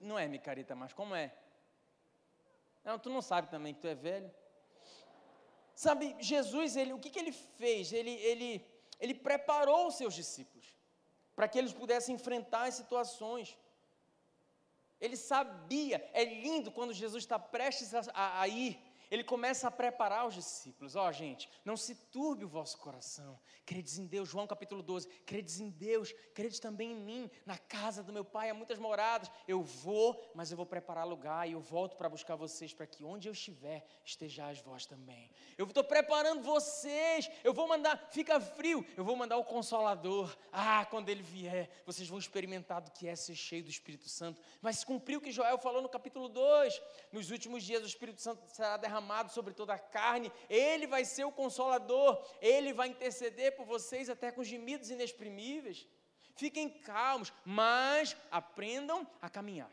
Não 0.00 0.18
é 0.18 0.26
micareta, 0.26 0.74
mas 0.74 0.92
como 0.92 1.14
é? 1.14 1.32
Não, 2.84 2.98
tu 2.98 3.08
não 3.08 3.22
sabe 3.22 3.48
também 3.48 3.72
que 3.72 3.80
tu 3.80 3.86
é 3.86 3.94
velho. 3.94 4.30
Sabe, 5.74 6.16
Jesus, 6.18 6.76
ele, 6.76 6.92
o 6.92 6.98
que, 6.98 7.10
que 7.10 7.18
ele 7.18 7.32
fez? 7.32 7.92
Ele, 7.92 8.10
ele, 8.10 8.64
ele 9.00 9.14
preparou 9.14 9.86
os 9.86 9.94
seus 9.94 10.14
discípulos 10.14 10.66
para 11.34 11.48
que 11.48 11.58
eles 11.58 11.72
pudessem 11.72 12.14
enfrentar 12.14 12.64
as 12.64 12.74
situações. 12.74 13.56
Ele 15.02 15.16
sabia, 15.16 15.98
é 16.14 16.24
lindo 16.24 16.70
quando 16.70 16.94
Jesus 16.94 17.24
está 17.24 17.36
prestes 17.36 17.92
a, 17.92 18.40
a, 18.40 18.46
ir 18.46 18.78
ele 19.12 19.22
começa 19.22 19.68
a 19.68 19.70
preparar 19.70 20.26
os 20.26 20.32
discípulos. 20.32 20.96
Ó, 20.96 21.06
oh, 21.06 21.12
gente, 21.12 21.46
não 21.66 21.76
se 21.76 21.94
turbe 21.94 22.46
o 22.46 22.48
vosso 22.48 22.78
coração. 22.78 23.38
Credes 23.66 23.98
em 23.98 24.06
Deus, 24.06 24.26
João 24.26 24.46
capítulo 24.46 24.82
12. 24.82 25.06
Credes 25.26 25.60
em 25.60 25.68
Deus, 25.68 26.14
credes 26.32 26.58
também 26.58 26.92
em 26.92 26.96
mim. 26.96 27.30
Na 27.44 27.58
casa 27.58 28.02
do 28.02 28.10
meu 28.10 28.24
pai 28.24 28.48
há 28.48 28.54
muitas 28.54 28.78
moradas. 28.78 29.30
Eu 29.46 29.62
vou, 29.62 30.32
mas 30.34 30.50
eu 30.50 30.56
vou 30.56 30.64
preparar 30.64 31.06
lugar 31.06 31.46
e 31.46 31.52
eu 31.52 31.60
volto 31.60 31.94
para 31.94 32.08
buscar 32.08 32.36
vocês, 32.36 32.72
para 32.72 32.86
que 32.86 33.04
onde 33.04 33.28
eu 33.28 33.32
estiver, 33.32 33.84
estejais 34.02 34.60
vós 34.60 34.86
também. 34.86 35.30
Eu 35.58 35.66
estou 35.66 35.84
preparando 35.84 36.42
vocês. 36.42 37.30
Eu 37.44 37.52
vou 37.52 37.68
mandar, 37.68 38.08
fica 38.12 38.40
frio, 38.40 38.82
eu 38.96 39.04
vou 39.04 39.14
mandar 39.14 39.36
o 39.36 39.44
Consolador. 39.44 40.34
Ah, 40.50 40.86
quando 40.86 41.10
ele 41.10 41.22
vier, 41.22 41.68
vocês 41.84 42.08
vão 42.08 42.18
experimentar 42.18 42.80
do 42.80 42.90
que 42.90 43.06
é 43.06 43.14
ser 43.14 43.34
cheio 43.34 43.62
do 43.62 43.68
Espírito 43.68 44.08
Santo. 44.08 44.40
Mas 44.62 44.82
cumpriu 44.82 45.18
o 45.18 45.22
que 45.22 45.30
Joel 45.30 45.58
falou 45.58 45.82
no 45.82 45.88
capítulo 45.90 46.30
2. 46.30 46.80
Nos 47.12 47.30
últimos 47.30 47.62
dias, 47.62 47.82
o 47.82 47.86
Espírito 47.86 48.22
Santo 48.22 48.42
será 48.48 48.78
derramado 48.78 49.01
derramado 49.02 49.32
sobre 49.32 49.52
toda 49.52 49.74
a 49.74 49.78
carne, 49.78 50.32
Ele 50.48 50.86
vai 50.86 51.04
ser 51.04 51.24
o 51.24 51.32
consolador, 51.32 52.24
Ele 52.40 52.72
vai 52.72 52.88
interceder 52.88 53.56
por 53.56 53.66
vocês 53.66 54.08
até 54.08 54.30
com 54.30 54.44
gemidos 54.44 54.90
inexprimíveis. 54.90 55.86
Fiquem 56.34 56.68
calmos, 56.68 57.32
mas 57.44 58.16
aprendam 58.30 59.06
a 59.20 59.28
caminhar. 59.28 59.70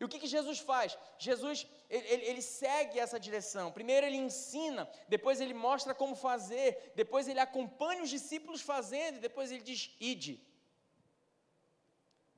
E 0.00 0.04
o 0.04 0.08
que, 0.08 0.18
que 0.18 0.26
Jesus 0.26 0.58
faz? 0.58 0.96
Jesus, 1.18 1.66
ele, 1.90 2.24
ele, 2.30 2.42
segue 2.42 2.98
essa 2.98 3.20
direção. 3.20 3.70
Primeiro 3.70 4.06
ele 4.06 4.16
ensina, 4.16 4.90
depois 5.08 5.40
ele 5.40 5.52
mostra 5.52 5.94
como 5.94 6.16
fazer, 6.16 6.92
depois 6.96 7.28
ele 7.28 7.38
acompanha 7.38 8.02
os 8.02 8.08
discípulos 8.08 8.62
fazendo, 8.62 9.18
e 9.18 9.20
depois 9.20 9.52
ele 9.52 9.62
diz, 9.62 9.94
ide. 10.00 10.40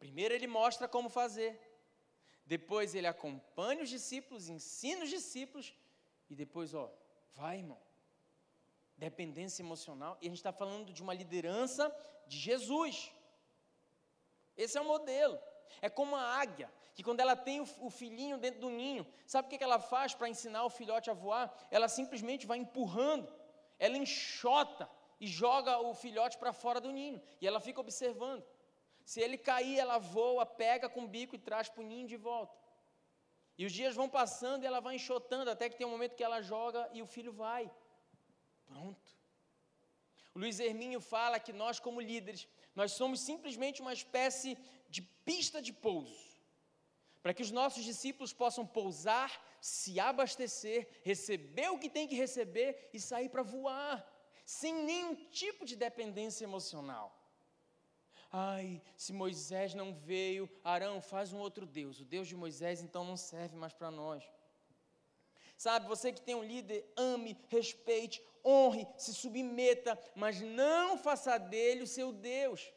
Primeiro 0.01 0.35
ele 0.35 0.49
mostra 0.49 0.89
como 0.89 1.09
fazer, 1.09 1.57
depois 2.45 2.95
ele 2.97 3.07
acompanha 3.07 3.85
os 3.85 3.89
discípulos, 3.89 4.49
ensina 4.49 5.05
os 5.05 5.11
discípulos, 5.11 5.73
e 6.33 6.35
depois, 6.35 6.73
ó, 6.73 6.91
vai, 7.35 7.59
irmão. 7.59 7.79
Dependência 8.97 9.63
emocional. 9.63 10.17
E 10.19 10.27
a 10.27 10.31
gente 10.31 10.39
está 10.39 10.51
falando 10.51 10.91
de 10.91 11.03
uma 11.03 11.13
liderança 11.13 11.95
de 12.27 12.39
Jesus. 12.39 13.13
Esse 14.57 14.79
é 14.79 14.81
o 14.81 14.87
modelo. 14.87 15.39
É 15.83 15.91
como 15.91 16.17
a 16.17 16.23
águia, 16.43 16.73
que 16.95 17.03
quando 17.03 17.21
ela 17.21 17.37
tem 17.37 17.61
o, 17.61 17.91
filhinho 17.91 18.39
dentro 18.39 18.63
do 18.63 18.71
ninho, 18.71 19.07
sabe 19.27 19.47
o 19.47 19.51
que 19.51 19.63
ela 19.63 19.79
faz 19.79 20.15
para 20.15 20.29
ensinar 20.35 20.65
o 20.65 20.71
filhote 20.71 21.11
a 21.11 21.15
voar? 21.15 21.53
Ela 21.71 21.87
simplesmente 21.87 22.47
vai 22.47 22.57
empurrando, 22.57 23.31
ela 23.79 23.99
enxota 23.99 24.89
e 25.21 25.27
joga 25.27 25.79
o 25.81 25.93
filhote 25.93 26.39
para 26.39 26.53
fora 26.55 26.81
do 26.81 26.91
ninho. 26.91 27.21
E 27.43 27.47
ela 27.47 27.61
fica 27.61 27.81
observando. 27.81 28.43
Se 29.05 29.21
ele 29.21 29.37
cair, 29.37 29.79
ela 29.79 29.99
voa, 29.99 30.47
pega 30.47 30.89
com 30.89 31.05
o 31.05 31.09
bico 31.09 31.35
e 31.35 31.39
traz 31.39 31.69
para 31.69 31.83
o 31.83 31.87
ninho 31.87 32.09
de 32.09 32.17
volta. 32.17 32.57
E 33.59 33.67
os 33.67 33.73
dias 33.73 33.95
vão 33.95 34.09
passando 34.09 34.63
e 34.63 34.67
ela 34.67 34.81
vai 34.81 34.97
enxotando, 34.97 35.51
até 35.51 35.69
que 35.69 35.77
tem 35.77 35.87
um 35.87 35.91
momento 35.91 36.17
que 36.17 36.25
ela 36.25 36.41
joga 36.41 36.89
e 36.93 37.03
o 37.03 37.07
filho 37.07 37.33
vai. 37.33 37.71
Pronto. 38.67 39.23
O 40.35 40.39
Luiz 40.39 40.59
Herminho 40.59 41.01
fala 41.01 41.39
que 41.39 41.53
nós, 41.53 41.79
como 41.79 42.01
líderes, 42.01 42.49
nós 42.75 42.93
somos 42.93 43.21
simplesmente 43.21 43.83
uma 43.83 43.93
espécie 43.93 44.57
de 44.89 45.03
pista 45.03 45.61
de 45.61 45.73
pouso. 45.73 46.33
Para 47.23 47.35
que 47.35 47.43
os 47.43 47.51
nossos 47.51 47.85
discípulos 47.85 48.33
possam 48.33 48.67
pousar, 48.67 49.31
se 49.61 50.01
abastecer, 50.01 50.89
receber 51.05 51.69
o 51.71 51.79
que 51.79 51.91
tem 51.91 52.09
que 52.09 52.17
receber 52.17 52.89
e 52.93 52.99
sair 52.99 53.29
para 53.29 53.43
voar, 53.43 54.05
sem 54.45 54.75
nenhum 54.75 55.15
tipo 55.31 55.65
de 55.65 55.77
dependência 55.77 56.45
emocional. 56.45 57.22
Ai, 58.33 58.81
se 58.97 59.13
Moisés 59.13 59.75
não 59.75 59.93
veio, 59.93 60.49
Arão 60.65 61.03
faz 61.03 61.35
um 61.35 61.39
outro 61.39 61.67
Deus. 61.67 62.01
O 62.01 62.05
Deus 62.05 62.27
de 62.27 62.35
Moisés 62.35 62.81
então 62.81 63.05
não 63.05 63.17
serve 63.17 63.55
mais 63.55 63.75
para 63.75 63.91
nós. 63.91 64.25
Sabe, 65.59 65.87
você 65.87 66.11
que 66.11 66.21
tem 66.21 66.35
um 66.35 66.43
líder, 66.43 66.91
ame, 66.97 67.39
respeite, 67.49 68.23
honre, 68.45 68.89
se 68.97 69.13
submeta, 69.13 69.99
mas 70.17 70.41
não 70.41 70.97
faça 70.97 71.37
dele 71.37 71.83
o 71.83 71.87
seu 71.87 72.11
Deus. 72.11 72.73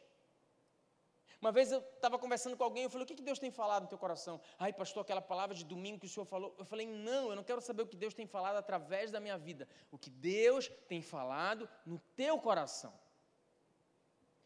Uma 1.40 1.50
vez 1.50 1.72
eu 1.72 1.80
estava 1.80 2.18
conversando 2.18 2.56
com 2.56 2.62
alguém, 2.62 2.84
eu 2.84 2.90
falei, 2.90 3.04
o 3.04 3.06
que, 3.06 3.14
que 3.14 3.22
Deus 3.22 3.38
tem 3.38 3.50
falado 3.50 3.84
no 3.84 3.88
teu 3.88 3.98
coração? 3.98 4.40
Ai, 4.58 4.72
pastor, 4.72 5.02
aquela 5.02 5.22
palavra 5.22 5.54
de 5.54 5.64
domingo 5.64 6.00
que 6.00 6.06
o 6.06 6.08
senhor 6.08 6.26
falou. 6.26 6.54
Eu 6.58 6.64
falei, 6.64 6.86
não, 6.86 7.30
eu 7.30 7.36
não 7.36 7.44
quero 7.44 7.60
saber 7.60 7.82
o 7.82 7.86
que 7.86 7.96
Deus 7.96 8.12
tem 8.12 8.26
falado 8.26 8.56
através 8.56 9.10
da 9.10 9.20
minha 9.20 9.38
vida. 9.38 9.66
O 9.90 9.98
que 9.98 10.10
Deus 10.10 10.68
tem 10.86 11.00
falado 11.00 11.68
no 11.84 11.98
teu 12.14 12.38
coração. 12.38 12.92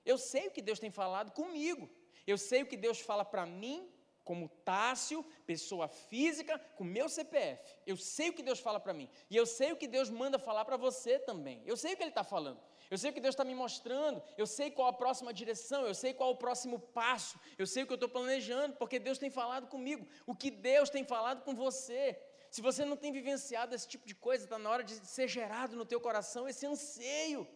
Eu 0.04 0.18
sei 0.18 0.48
o 0.48 0.50
que 0.50 0.62
Deus 0.62 0.78
tem 0.78 0.90
falado 0.90 1.32
comigo. 1.32 1.88
Eu 2.26 2.38
sei 2.38 2.62
o 2.62 2.66
que 2.66 2.76
Deus 2.76 3.00
fala 3.00 3.24
para 3.24 3.44
mim, 3.46 3.88
como 4.24 4.48
Tássio, 4.48 5.24
pessoa 5.46 5.88
física, 5.88 6.58
com 6.76 6.84
meu 6.84 7.08
CPF. 7.08 7.74
Eu 7.86 7.96
sei 7.96 8.28
o 8.28 8.32
que 8.32 8.42
Deus 8.42 8.60
fala 8.60 8.78
para 8.78 8.92
mim. 8.92 9.08
E 9.28 9.36
eu 9.36 9.46
sei 9.46 9.72
o 9.72 9.76
que 9.76 9.88
Deus 9.88 10.08
manda 10.08 10.38
falar 10.38 10.64
para 10.64 10.76
você 10.76 11.18
também. 11.18 11.62
Eu 11.66 11.76
sei 11.76 11.94
o 11.94 11.96
que 11.96 12.02
Ele 12.02 12.10
está 12.10 12.22
falando. 12.22 12.60
Eu 12.90 12.98
sei 12.98 13.10
o 13.10 13.12
que 13.12 13.20
Deus 13.20 13.34
está 13.34 13.44
me 13.44 13.54
mostrando. 13.54 14.22
Eu 14.36 14.46
sei 14.46 14.70
qual 14.70 14.88
a 14.88 14.92
próxima 14.92 15.32
direção. 15.32 15.86
Eu 15.86 15.94
sei 15.94 16.12
qual 16.12 16.30
o 16.30 16.36
próximo 16.36 16.78
passo. 16.78 17.38
Eu 17.58 17.66
sei 17.66 17.82
o 17.82 17.86
que 17.86 17.92
eu 17.92 17.96
estou 17.96 18.08
planejando, 18.08 18.76
porque 18.76 18.98
Deus 18.98 19.18
tem 19.18 19.30
falado 19.30 19.66
comigo. 19.68 20.06
O 20.26 20.34
que 20.34 20.50
Deus 20.50 20.90
tem 20.90 21.04
falado 21.04 21.42
com 21.42 21.54
você. 21.54 22.20
Se 22.50 22.60
você 22.60 22.84
não 22.84 22.96
tem 22.96 23.12
vivenciado 23.12 23.74
esse 23.74 23.86
tipo 23.86 24.06
de 24.06 24.14
coisa, 24.14 24.44
está 24.44 24.58
na 24.58 24.68
hora 24.68 24.82
de 24.82 24.94
ser 25.06 25.28
gerado 25.28 25.76
no 25.76 25.84
teu 25.84 26.00
coração 26.00 26.48
esse 26.48 26.66
anseio 26.66 27.46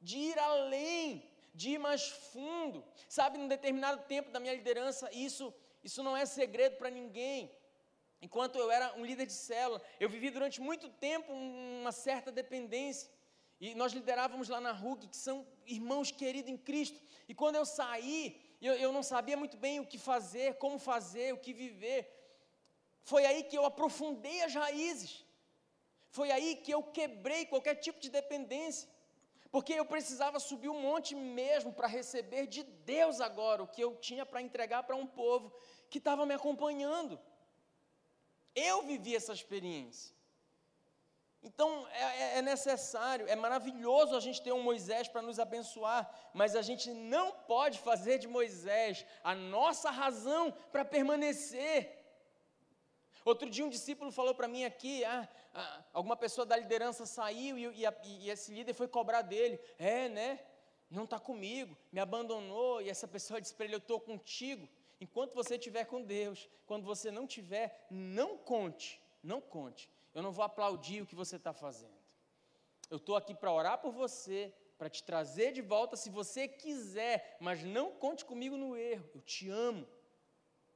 de 0.00 0.18
ir 0.18 0.38
além 0.38 1.31
de 1.54 1.70
ir 1.70 1.78
mais 1.78 2.08
fundo. 2.08 2.84
Sabe, 3.08 3.38
num 3.38 3.48
determinado 3.48 4.02
tempo 4.04 4.30
da 4.30 4.40
minha 4.40 4.54
liderança, 4.54 5.10
isso, 5.12 5.52
isso 5.82 6.02
não 6.02 6.16
é 6.16 6.24
segredo 6.26 6.76
para 6.76 6.90
ninguém. 6.90 7.50
Enquanto 8.20 8.56
eu 8.56 8.70
era 8.70 8.94
um 8.94 9.04
líder 9.04 9.26
de 9.26 9.32
célula, 9.32 9.82
eu 9.98 10.08
vivi 10.08 10.30
durante 10.30 10.60
muito 10.60 10.88
tempo 10.88 11.32
uma 11.32 11.92
certa 11.92 12.30
dependência. 12.30 13.10
E 13.60 13.74
nós 13.74 13.92
liderávamos 13.92 14.48
lá 14.48 14.60
na 14.60 14.72
RUG, 14.72 15.08
que 15.08 15.16
são 15.16 15.46
irmãos 15.66 16.10
queridos 16.10 16.50
em 16.50 16.56
Cristo. 16.56 17.00
E 17.28 17.34
quando 17.34 17.56
eu 17.56 17.64
saí, 17.64 18.40
eu, 18.60 18.74
eu 18.74 18.92
não 18.92 19.02
sabia 19.02 19.36
muito 19.36 19.56
bem 19.56 19.80
o 19.80 19.86
que 19.86 19.98
fazer, 19.98 20.54
como 20.54 20.78
fazer, 20.78 21.34
o 21.34 21.38
que 21.38 21.52
viver. 21.52 22.08
Foi 23.02 23.24
aí 23.24 23.42
que 23.42 23.58
eu 23.58 23.64
aprofundei 23.64 24.42
as 24.42 24.54
raízes. 24.54 25.24
Foi 26.10 26.30
aí 26.30 26.56
que 26.56 26.72
eu 26.72 26.82
quebrei 26.82 27.46
qualquer 27.46 27.76
tipo 27.76 27.98
de 27.98 28.10
dependência. 28.10 28.88
Porque 29.52 29.74
eu 29.74 29.84
precisava 29.84 30.40
subir 30.40 30.70
um 30.70 30.80
monte 30.80 31.14
mesmo 31.14 31.74
para 31.74 31.86
receber 31.86 32.46
de 32.46 32.62
Deus 32.62 33.20
agora 33.20 33.62
o 33.62 33.68
que 33.68 33.84
eu 33.84 33.94
tinha 33.96 34.24
para 34.24 34.40
entregar 34.40 34.82
para 34.84 34.96
um 34.96 35.06
povo 35.06 35.52
que 35.90 35.98
estava 35.98 36.24
me 36.24 36.32
acompanhando. 36.32 37.20
Eu 38.54 38.82
vivi 38.82 39.14
essa 39.14 39.34
experiência. 39.34 40.14
Então 41.42 41.86
é, 41.88 42.02
é, 42.02 42.38
é, 42.38 42.42
necessário, 42.42 43.28
é 43.28 43.36
maravilhoso 43.36 44.16
a 44.16 44.20
gente 44.20 44.40
ter 44.40 44.52
um 44.52 44.62
Moisés 44.62 45.08
para 45.08 45.20
nos 45.20 45.38
abençoar, 45.38 46.08
mas 46.32 46.56
a 46.56 46.62
gente 46.62 46.90
não 46.90 47.32
pode 47.32 47.78
fazer 47.80 48.18
de 48.18 48.28
Moisés 48.28 49.04
a 49.22 49.34
nossa 49.34 49.90
razão 49.90 50.52
para 50.70 50.84
permanecer. 50.84 52.01
Outro 53.24 53.48
dia 53.48 53.64
um 53.64 53.68
discípulo 53.68 54.10
falou 54.10 54.34
para 54.34 54.48
mim 54.48 54.64
aqui, 54.64 55.04
ah, 55.04 55.28
ah, 55.54 55.84
alguma 55.92 56.16
pessoa 56.16 56.44
da 56.44 56.56
liderança 56.56 57.06
saiu 57.06 57.58
e, 57.58 57.80
e, 57.80 57.86
a, 57.86 57.94
e, 58.04 58.30
esse 58.30 58.52
líder 58.52 58.74
foi 58.74 58.88
cobrar 58.88 59.22
dele. 59.22 59.60
É, 59.78 60.08
né? 60.08 60.40
Não 60.90 61.04
está 61.04 61.18
comigo, 61.18 61.76
me 61.90 62.00
abandonou, 62.00 62.82
e 62.82 62.90
essa 62.90 63.08
pessoa 63.08 63.40
disse 63.40 63.54
para 63.54 63.64
ele, 63.64 63.74
eu 63.74 63.78
estou 63.78 63.98
contigo. 63.98 64.68
Enquanto 65.00 65.34
você 65.34 65.56
estiver 65.56 65.84
com 65.86 66.02
Deus, 66.02 66.48
quando 66.66 66.84
você 66.84 67.10
não 67.10 67.26
tiver, 67.26 67.86
não 67.90 68.36
conte, 68.36 69.00
não 69.22 69.40
conte 69.40 69.90
eu 70.14 70.22
não 70.22 70.32
vou 70.32 70.44
aplaudir 70.44 71.02
o 71.02 71.06
que 71.06 71.14
você 71.14 71.36
está 71.36 71.52
fazendo. 71.52 72.02
Eu 72.90 72.98
estou 72.98 73.16
aqui 73.16 73.34
para 73.34 73.52
orar 73.52 73.78
por 73.78 73.92
você, 73.92 74.52
para 74.76 74.90
te 74.90 75.02
trazer 75.02 75.52
de 75.52 75.62
volta 75.62 75.96
se 75.96 76.10
você 76.10 76.46
quiser, 76.46 77.36
mas 77.40 77.62
não 77.62 77.92
conte 77.92 78.24
comigo 78.24 78.56
no 78.56 78.76
erro. 78.76 79.08
Eu 79.14 79.20
te 79.22 79.48
amo. 79.48 79.86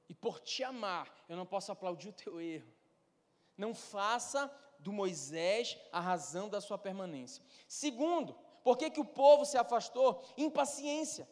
E 0.08 0.14
por 0.14 0.40
te 0.40 0.62
amar, 0.62 1.12
eu 1.28 1.36
não 1.36 1.46
posso 1.46 1.72
aplaudir 1.72 2.08
o 2.08 2.12
teu 2.12 2.40
erro. 2.40 2.72
Não 3.56 3.74
faça 3.74 4.50
do 4.78 4.92
Moisés 4.92 5.76
a 5.90 6.00
razão 6.00 6.48
da 6.48 6.60
sua 6.60 6.78
permanência. 6.78 7.42
Segundo, 7.66 8.34
por 8.62 8.76
que, 8.76 8.90
que 8.90 9.00
o 9.00 9.04
povo 9.04 9.44
se 9.44 9.56
afastou? 9.56 10.22
Impaciência. 10.36 11.28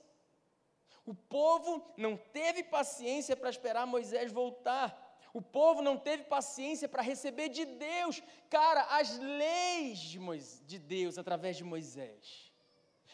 O 1.06 1.14
povo 1.14 1.84
não 1.96 2.16
teve 2.16 2.62
paciência 2.62 3.36
para 3.36 3.50
esperar 3.50 3.86
Moisés 3.86 4.32
voltar. 4.32 5.18
O 5.32 5.42
povo 5.42 5.82
não 5.82 5.98
teve 5.98 6.24
paciência 6.24 6.88
para 6.88 7.02
receber 7.02 7.48
de 7.48 7.64
Deus, 7.64 8.22
cara, 8.48 8.82
as 8.96 9.18
leis 9.18 9.98
de, 9.98 10.20
Moisés, 10.20 10.62
de 10.64 10.78
Deus 10.78 11.18
através 11.18 11.56
de 11.56 11.64
Moisés. 11.64 12.53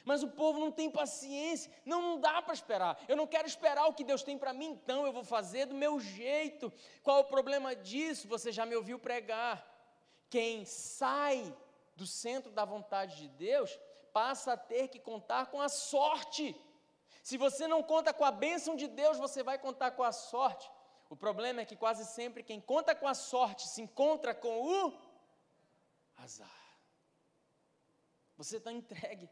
Mas 0.05 0.23
o 0.23 0.29
povo 0.29 0.59
não 0.59 0.73
tem 0.73 0.91
paciência, 0.91 1.71
não, 1.85 2.01
não 2.01 2.21
dá 2.21 2.41
para 2.41 2.55
esperar. 2.55 2.99
Eu 3.07 3.17
não 3.17 3.27
quero 3.27 3.47
esperar 3.47 3.87
o 3.87 3.95
que 3.95 4.05
Deus 4.05 4.23
tem 4.23 4.39
para 4.39 4.53
mim, 4.53 4.71
então 4.71 5.07
eu 5.07 5.13
vou 5.13 5.25
fazer 5.25 5.67
do 5.67 5.75
meu 5.75 6.01
jeito. 6.01 6.73
Qual 7.03 7.21
o 7.21 7.25
problema 7.25 7.75
disso? 7.75 8.29
Você 8.29 8.51
já 8.51 8.65
me 8.65 8.77
ouviu 8.77 8.99
pregar. 8.99 9.67
Quem 10.29 10.65
sai 10.65 11.55
do 11.97 12.07
centro 12.07 12.51
da 12.51 12.65
vontade 12.65 13.17
de 13.17 13.29
Deus 13.29 13.79
passa 14.13 14.55
a 14.55 14.57
ter 14.57 14.89
que 14.89 14.99
contar 14.99 15.47
com 15.47 15.61
a 15.61 15.69
sorte. 15.69 16.57
Se 17.23 17.37
você 17.37 17.69
não 17.69 17.83
conta 17.83 18.13
com 18.13 18.25
a 18.25 18.31
bênção 18.31 18.75
de 18.77 18.87
Deus, 18.87 19.19
você 19.19 19.43
vai 19.43 19.59
contar 19.59 19.91
com 19.93 20.03
a 20.03 20.13
sorte. 20.13 20.71
O 21.09 21.17
problema 21.17 21.61
é 21.61 21.65
que 21.65 21.77
quase 21.77 22.05
sempre 22.05 22.43
quem 22.43 22.61
conta 22.61 22.95
com 22.95 23.07
a 23.07 23.15
sorte 23.15 23.69
se 23.69 23.83
encontra 23.83 24.35
com 24.35 24.63
o 24.63 24.99
azar. 26.17 26.49
Você 28.37 28.57
está 28.57 28.73
entregue. 28.73 29.29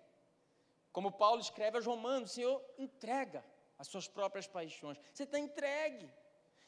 Como 0.99 1.13
Paulo 1.13 1.41
escreve 1.41 1.77
aos 1.77 1.87
Romanos, 1.87 2.33
o 2.33 2.35
Senhor 2.35 2.61
entrega 2.77 3.41
as 3.79 3.87
suas 3.87 4.07
próprias 4.09 4.49
paixões. 4.49 4.99
Você 5.13 5.23
está 5.23 5.39
entregue. 5.39 6.07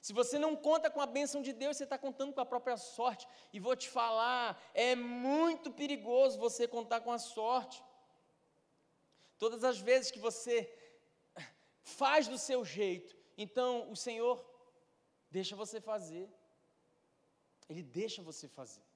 Se 0.01 0.12
você 0.12 0.39
não 0.39 0.55
conta 0.55 0.89
com 0.89 1.01
a 1.01 1.07
bênção 1.16 1.43
de 1.43 1.53
Deus, 1.53 1.76
você 1.76 1.83
está 1.83 1.99
contando 1.99 2.33
com 2.33 2.41
a 2.41 2.47
própria 2.47 2.76
sorte. 2.76 3.26
E 3.53 3.59
vou 3.59 3.74
te 3.74 3.89
falar, 3.89 4.47
é 4.72 4.95
muito 4.95 5.72
perigoso 5.72 6.39
você 6.39 6.68
contar 6.68 7.01
com 7.01 7.11
a 7.11 7.18
sorte. 7.18 7.83
Todas 9.37 9.64
as 9.64 9.81
vezes 9.81 10.12
que 10.12 10.20
você 10.20 10.57
faz 11.83 12.28
do 12.28 12.39
seu 12.39 12.64
jeito, 12.64 13.16
então 13.37 13.91
o 13.91 13.97
Senhor 13.97 14.37
deixa 15.28 15.57
você 15.57 15.81
fazer. 15.81 16.31
Ele 17.68 17.83
deixa 17.83 18.22
você 18.22 18.47
fazer. 18.47 18.87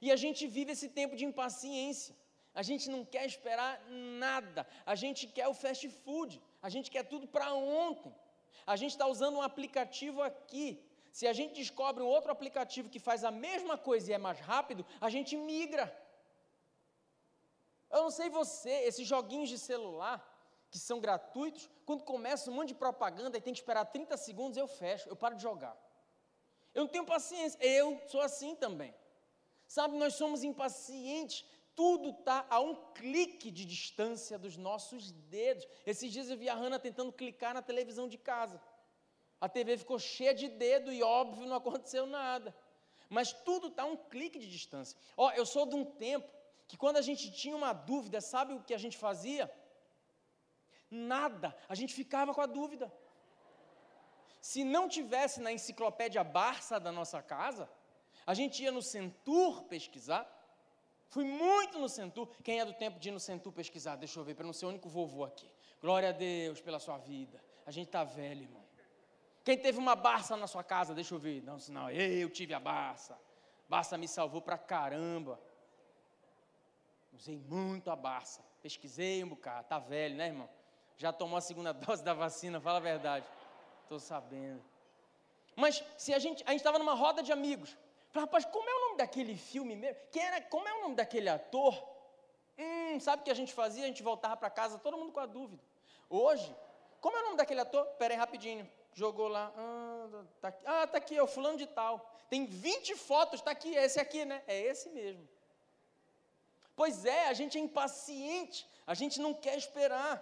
E 0.00 0.10
a 0.10 0.16
gente 0.16 0.46
vive 0.46 0.72
esse 0.72 0.88
tempo 0.88 1.14
de 1.16 1.26
impaciência. 1.26 2.16
A 2.54 2.62
gente 2.62 2.90
não 2.90 3.04
quer 3.04 3.24
esperar 3.26 3.80
nada. 3.88 4.66
A 4.84 4.94
gente 4.94 5.26
quer 5.26 5.48
o 5.48 5.54
fast 5.54 5.88
food. 5.88 6.40
A 6.62 6.68
gente 6.68 6.90
quer 6.90 7.04
tudo 7.04 7.26
para 7.26 7.52
ontem. 7.54 8.14
A 8.66 8.76
gente 8.76 8.92
está 8.92 9.06
usando 9.06 9.36
um 9.36 9.42
aplicativo 9.42 10.22
aqui. 10.22 10.82
Se 11.12 11.26
a 11.26 11.32
gente 11.32 11.54
descobre 11.54 12.02
um 12.02 12.06
outro 12.06 12.30
aplicativo 12.30 12.88
que 12.88 12.98
faz 12.98 13.24
a 13.24 13.30
mesma 13.30 13.76
coisa 13.76 14.10
e 14.10 14.14
é 14.14 14.18
mais 14.18 14.38
rápido, 14.40 14.84
a 15.00 15.08
gente 15.08 15.36
migra. 15.36 15.86
Eu 17.90 18.02
não 18.04 18.10
sei 18.10 18.28
você, 18.30 18.70
esses 18.70 19.06
joguinhos 19.06 19.48
de 19.48 19.58
celular 19.58 20.26
que 20.70 20.78
são 20.78 21.00
gratuitos, 21.00 21.68
quando 21.84 22.04
começa 22.04 22.48
um 22.48 22.54
monte 22.54 22.68
de 22.68 22.74
propaganda 22.74 23.36
e 23.36 23.40
tem 23.40 23.52
que 23.52 23.58
esperar 23.58 23.84
30 23.84 24.16
segundos, 24.16 24.56
eu 24.56 24.68
fecho, 24.68 25.08
eu 25.08 25.16
paro 25.16 25.34
de 25.34 25.42
jogar. 25.42 25.76
Eu 26.72 26.82
não 26.82 26.88
tenho 26.88 27.04
paciência, 27.04 27.58
eu 27.60 28.00
sou 28.06 28.20
assim 28.20 28.54
também. 28.54 28.94
Sabe, 29.66 29.96
nós 29.96 30.14
somos 30.14 30.44
impacientes, 30.44 31.44
tudo 31.74 32.10
está 32.10 32.46
a 32.50 32.60
um 32.60 32.74
clique 32.92 33.50
de 33.50 33.64
distância 33.64 34.38
dos 34.38 34.56
nossos 34.56 35.12
dedos. 35.12 35.66
Esses 35.86 36.12
dias 36.12 36.28
eu 36.28 36.36
vi 36.36 36.48
a 36.48 36.54
Hanna 36.54 36.78
tentando 36.78 37.12
clicar 37.12 37.54
na 37.54 37.62
televisão 37.62 38.08
de 38.08 38.18
casa. 38.18 38.60
A 39.40 39.48
TV 39.48 39.78
ficou 39.78 39.98
cheia 39.98 40.34
de 40.34 40.48
dedo 40.48 40.92
e, 40.92 41.02
óbvio, 41.02 41.46
não 41.46 41.56
aconteceu 41.56 42.06
nada. 42.06 42.54
Mas 43.08 43.32
tudo 43.32 43.68
está 43.68 43.82
a 43.82 43.86
um 43.86 43.96
clique 43.96 44.38
de 44.38 44.48
distância. 44.48 44.96
Ó, 45.16 45.30
eu 45.32 45.46
sou 45.46 45.66
de 45.66 45.74
um 45.74 45.84
tempo 45.84 46.30
que 46.68 46.76
quando 46.76 46.98
a 46.98 47.02
gente 47.02 47.32
tinha 47.32 47.56
uma 47.56 47.72
dúvida, 47.72 48.20
sabe 48.20 48.54
o 48.54 48.62
que 48.62 48.74
a 48.74 48.78
gente 48.78 48.96
fazia? 48.96 49.50
Nada, 50.90 51.56
a 51.68 51.74
gente 51.74 51.94
ficava 51.94 52.34
com 52.34 52.40
a 52.40 52.46
dúvida. 52.46 52.92
Se 54.40 54.64
não 54.64 54.88
tivesse 54.88 55.40
na 55.40 55.52
enciclopédia 55.52 56.22
Barça 56.22 56.78
da 56.78 56.92
nossa 56.92 57.22
casa, 57.22 57.68
a 58.26 58.34
gente 58.34 58.62
ia 58.62 58.72
no 58.72 58.82
Centur 58.82 59.64
pesquisar. 59.64 60.24
Fui 61.10 61.24
muito 61.24 61.78
no 61.78 61.88
Centur. 61.88 62.28
Quem 62.42 62.60
é 62.60 62.64
do 62.64 62.72
tempo 62.72 62.98
de 62.98 63.08
ir 63.08 63.12
no 63.12 63.20
Centur 63.20 63.52
pesquisar? 63.52 63.96
Deixa 63.96 64.18
eu 64.18 64.24
ver, 64.24 64.34
para 64.34 64.46
não 64.46 64.52
ser 64.52 64.66
o 64.66 64.68
único 64.68 64.88
vovô 64.88 65.24
aqui. 65.24 65.50
Glória 65.80 66.10
a 66.10 66.12
Deus 66.12 66.60
pela 66.60 66.78
sua 66.78 66.98
vida. 66.98 67.42
A 67.66 67.72
gente 67.72 67.86
está 67.86 68.04
velho, 68.04 68.42
irmão. 68.42 68.62
Quem 69.44 69.58
teve 69.58 69.78
uma 69.78 69.96
Barça 69.96 70.36
na 70.36 70.46
sua 70.46 70.62
casa? 70.62 70.94
Deixa 70.94 71.12
eu 71.12 71.18
ver. 71.18 71.42
Não, 71.42 71.56
não, 71.68 71.90
eu 71.90 72.30
tive 72.30 72.54
a 72.54 72.60
Barça. 72.60 73.18
Barça 73.68 73.98
me 73.98 74.06
salvou 74.06 74.40
pra 74.40 74.56
caramba. 74.56 75.40
Usei 77.12 77.36
muito 77.36 77.90
a 77.90 77.96
Barça. 77.96 78.40
Pesquisei 78.62 79.24
um 79.24 79.30
bocado. 79.30 79.66
Tá 79.66 79.80
velho, 79.80 80.14
né, 80.14 80.28
irmão? 80.28 80.48
Já 80.96 81.12
tomou 81.12 81.36
a 81.36 81.40
segunda 81.40 81.72
dose 81.74 82.04
da 82.04 82.14
vacina, 82.14 82.60
fala 82.60 82.78
a 82.78 82.82
verdade. 82.82 83.26
Estou 83.82 83.98
sabendo. 83.98 84.62
Mas 85.56 85.82
se 85.96 86.14
a 86.14 86.20
gente, 86.20 86.44
a 86.46 86.50
gente 86.50 86.60
estava 86.60 86.78
numa 86.78 86.94
roda 86.94 87.20
de 87.20 87.32
amigos. 87.32 87.76
Falei, 88.12 88.26
rapaz, 88.26 88.44
como 88.44 88.68
é 88.68 88.74
o 88.74 88.79
daquele 89.00 89.36
filme 89.36 89.74
mesmo? 89.74 90.00
Quem 90.12 90.22
era, 90.22 90.40
como 90.42 90.68
é 90.68 90.74
o 90.74 90.82
nome 90.82 90.94
daquele 90.94 91.28
ator? 91.28 91.74
Hum, 92.58 93.00
sabe 93.00 93.22
o 93.22 93.24
que 93.24 93.30
a 93.30 93.34
gente 93.34 93.52
fazia? 93.52 93.84
A 93.84 93.86
gente 93.86 94.02
voltava 94.02 94.36
para 94.36 94.50
casa, 94.50 94.78
todo 94.78 94.96
mundo 94.96 95.12
com 95.12 95.20
a 95.20 95.26
dúvida. 95.26 95.62
Hoje, 96.08 96.54
como 97.00 97.16
é 97.16 97.20
o 97.20 97.24
nome 97.24 97.36
daquele 97.36 97.60
ator? 97.60 97.84
Pera 97.98 98.14
aí, 98.14 98.18
rapidinho. 98.18 98.68
Jogou 98.92 99.28
lá. 99.28 99.52
Ah, 99.56 100.24
tá 100.40 100.48
aqui, 100.48 100.64
ah, 100.66 100.86
tá 100.86 100.98
aqui 100.98 101.16
é 101.16 101.22
o 101.22 101.26
fulano 101.26 101.56
de 101.56 101.66
tal. 101.66 101.94
Tem 102.28 102.44
20 102.44 102.96
fotos, 102.96 103.40
está 103.40 103.50
aqui, 103.50 103.76
é 103.76 103.84
esse 103.84 103.98
aqui, 103.98 104.24
né? 104.24 104.42
É 104.46 104.60
esse 104.60 104.88
mesmo. 104.90 105.26
Pois 106.76 107.04
é, 107.04 107.28
a 107.28 107.32
gente 107.32 107.56
é 107.56 107.60
impaciente, 107.60 108.68
a 108.86 108.94
gente 108.94 109.20
não 109.20 109.32
quer 109.32 109.56
esperar. 109.56 110.14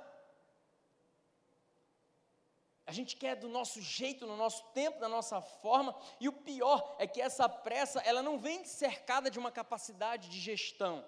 A 2.89 2.93
gente 2.99 3.16
quer 3.16 3.36
do 3.36 3.49
nosso 3.51 3.82
jeito, 3.82 4.26
no 4.26 4.34
nosso 4.34 4.64
tempo, 4.72 4.99
da 4.99 5.11
nossa 5.11 5.43
forma, 5.43 5.95
e 6.18 6.26
o 6.26 6.32
pior 6.32 6.97
é 6.99 7.07
que 7.07 7.20
essa 7.20 7.47
pressa, 7.47 8.01
ela 8.01 8.22
não 8.22 8.39
vem 8.39 8.64
cercada 8.64 9.30
de 9.30 9.39
uma 9.39 9.53
capacidade 9.53 10.30
de 10.30 10.41
gestão. 10.41 11.05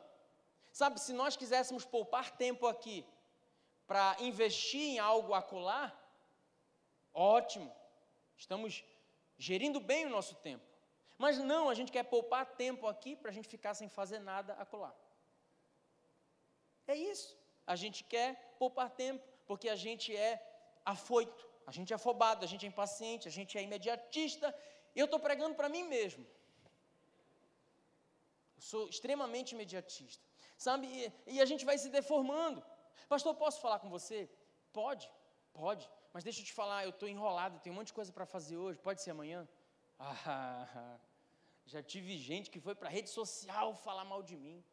Sabe, 0.71 1.01
se 1.01 1.15
nós 1.15 1.39
quiséssemos 1.39 1.87
poupar 1.87 2.33
tempo 2.33 2.67
aqui 2.67 3.03
para 3.87 4.15
investir 4.21 4.83
em 4.83 4.99
algo 4.99 5.33
acolá, 5.33 5.91
ótimo, 7.15 7.75
estamos 8.37 8.85
gerindo 9.39 9.81
bem 9.81 10.05
o 10.05 10.11
nosso 10.11 10.35
tempo. 10.35 10.67
Mas 11.17 11.39
não, 11.39 11.71
a 11.71 11.75
gente 11.75 11.91
quer 11.91 12.03
poupar 12.03 12.45
tempo 12.45 12.87
aqui 12.87 13.17
para 13.17 13.31
a 13.31 13.33
gente 13.33 13.49
ficar 13.49 13.73
sem 13.73 13.89
fazer 13.89 14.19
nada 14.19 14.53
acolá. 14.53 14.95
É 16.87 16.95
isso. 16.95 17.35
A 17.67 17.75
gente 17.75 18.05
quer 18.05 18.55
poupar 18.59 18.91
tempo 18.91 19.27
porque 19.47 19.71
a 19.71 19.77
gente 19.77 20.15
é 20.15 20.47
afoito. 20.85 21.50
A 21.67 21.73
gente 21.73 21.93
é 21.93 21.97
afobado, 21.97 22.45
a 22.45 22.49
gente 22.49 22.65
é 22.67 22.69
impaciente, 22.69 23.29
a 23.29 23.31
gente 23.31 23.57
é 23.59 23.63
imediatista. 23.63 24.55
Eu 24.95 25.05
estou 25.05 25.21
pregando 25.21 25.55
para 25.55 25.69
mim 25.69 25.85
mesmo. 25.85 26.27
Eu 28.57 28.63
sou 28.63 28.89
extremamente 28.89 29.53
imediatista. 29.53 30.25
Sabe? 30.57 30.87
E, 30.87 31.35
e 31.35 31.41
a 31.41 31.45
gente 31.45 31.65
vai 31.65 31.79
se 31.79 31.89
deformando. 31.89 32.63
Pastor, 33.09 33.35
posso 33.35 33.61
falar 33.61 33.79
com 33.79 33.89
você? 33.89 34.29
Pode, 34.73 35.11
pode. 35.53 35.89
Mas 36.13 36.25
deixa 36.25 36.41
eu 36.41 36.45
te 36.45 36.53
falar, 36.53 36.85
eu 36.85 36.91
estou 36.91 37.09
enrolado, 37.09 37.61
tem 37.61 37.73
um 37.73 37.77
monte 37.77 37.89
de 37.89 37.93
coisa 37.93 38.13
para 38.13 38.27
fazer 38.27 38.57
hoje. 38.57 38.79
Pode 38.79 39.01
ser 39.03 39.13
amanhã? 39.13 39.49
Ah, 40.03 40.99
já 41.67 41.83
tive 41.83 42.17
gente 42.17 42.51
que 42.51 42.59
foi 42.59 42.75
para 42.75 42.89
a 42.89 42.91
rede 42.91 43.11
social 43.11 43.75
falar 43.75 44.05
mal 44.05 44.23
de 44.23 44.35
mim. 44.35 44.65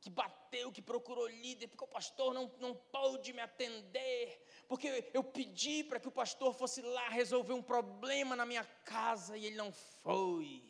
Que 0.00 0.08
bateu, 0.08 0.70
que 0.70 0.80
procurou 0.80 1.26
líder, 1.26 1.68
porque 1.68 1.84
o 1.84 1.88
pastor 1.88 2.32
não, 2.32 2.50
não 2.60 2.74
pôde 2.74 3.32
me 3.32 3.40
atender, 3.40 4.40
porque 4.68 5.10
eu 5.12 5.24
pedi 5.24 5.82
para 5.82 5.98
que 5.98 6.08
o 6.08 6.12
pastor 6.12 6.54
fosse 6.54 6.80
lá 6.82 7.08
resolver 7.08 7.52
um 7.52 7.62
problema 7.62 8.36
na 8.36 8.46
minha 8.46 8.64
casa 8.84 9.36
e 9.36 9.46
ele 9.46 9.56
não 9.56 9.72
foi. 9.72 10.62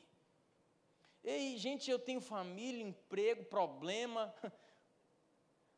Ei, 1.23 1.59
gente, 1.59 1.91
eu 1.91 1.99
tenho 1.99 2.21
família, 2.21 2.83
emprego, 2.83 3.45
problema, 3.45 4.35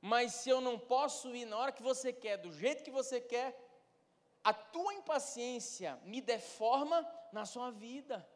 mas 0.01 0.32
se 0.34 0.48
eu 0.48 0.61
não 0.61 0.78
posso 0.78 1.34
ir 1.34 1.44
na 1.44 1.59
hora 1.59 1.72
que 1.72 1.82
você 1.82 2.12
quer, 2.12 2.36
do 2.36 2.53
jeito 2.53 2.84
que 2.84 2.90
você 2.90 3.20
quer, 3.20 3.59
a 4.44 4.55
tua 4.55 4.94
impaciência 4.94 5.98
me 6.05 6.20
deforma 6.20 7.07
na 7.32 7.44
sua 7.44 7.70
vida. 7.70 8.26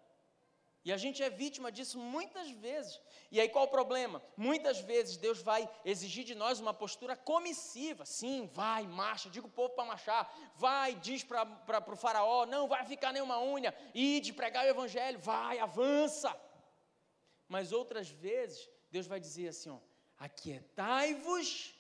E 0.85 0.93
a 0.93 0.99
gente 0.99 1.23
é 1.23 1.31
vítima 1.31 1.73
disso 1.73 1.99
muitas 1.99 2.51
vezes. 2.51 3.01
E 3.31 3.41
aí 3.41 3.49
qual 3.49 3.65
o 3.65 3.69
problema? 3.69 4.23
Muitas 4.37 4.81
vezes 4.81 5.17
Deus 5.17 5.41
vai 5.41 5.69
exigir 5.83 6.25
de 6.25 6.35
nós 6.35 6.61
uma 6.61 6.75
postura 6.75 7.17
comissiva. 7.17 8.05
Sim, 8.05 8.51
vai, 8.53 8.87
marcha, 8.87 9.31
diga 9.31 9.47
o 9.47 9.51
povo 9.51 9.71
para 9.71 9.87
marchar. 9.87 10.53
Vai, 10.57 10.95
diz 10.97 11.25
para 11.25 11.91
o 11.91 11.97
faraó, 11.97 12.45
não 12.45 12.69
vai 12.69 12.85
ficar 12.85 13.13
nenhuma 13.13 13.43
unha. 13.43 13.75
Ide 13.95 14.35
pregar 14.35 14.67
o 14.67 14.69
evangelho, 14.69 15.19
vai, 15.19 15.59
avança. 15.59 16.39
Mas 17.49 17.73
outras 17.73 18.11
vezes 18.11 18.69
Deus 18.91 19.07
vai 19.07 19.19
dizer 19.19 19.49
assim, 19.49 19.71
ó, 19.71 19.79
aquietai-vos 20.19 21.75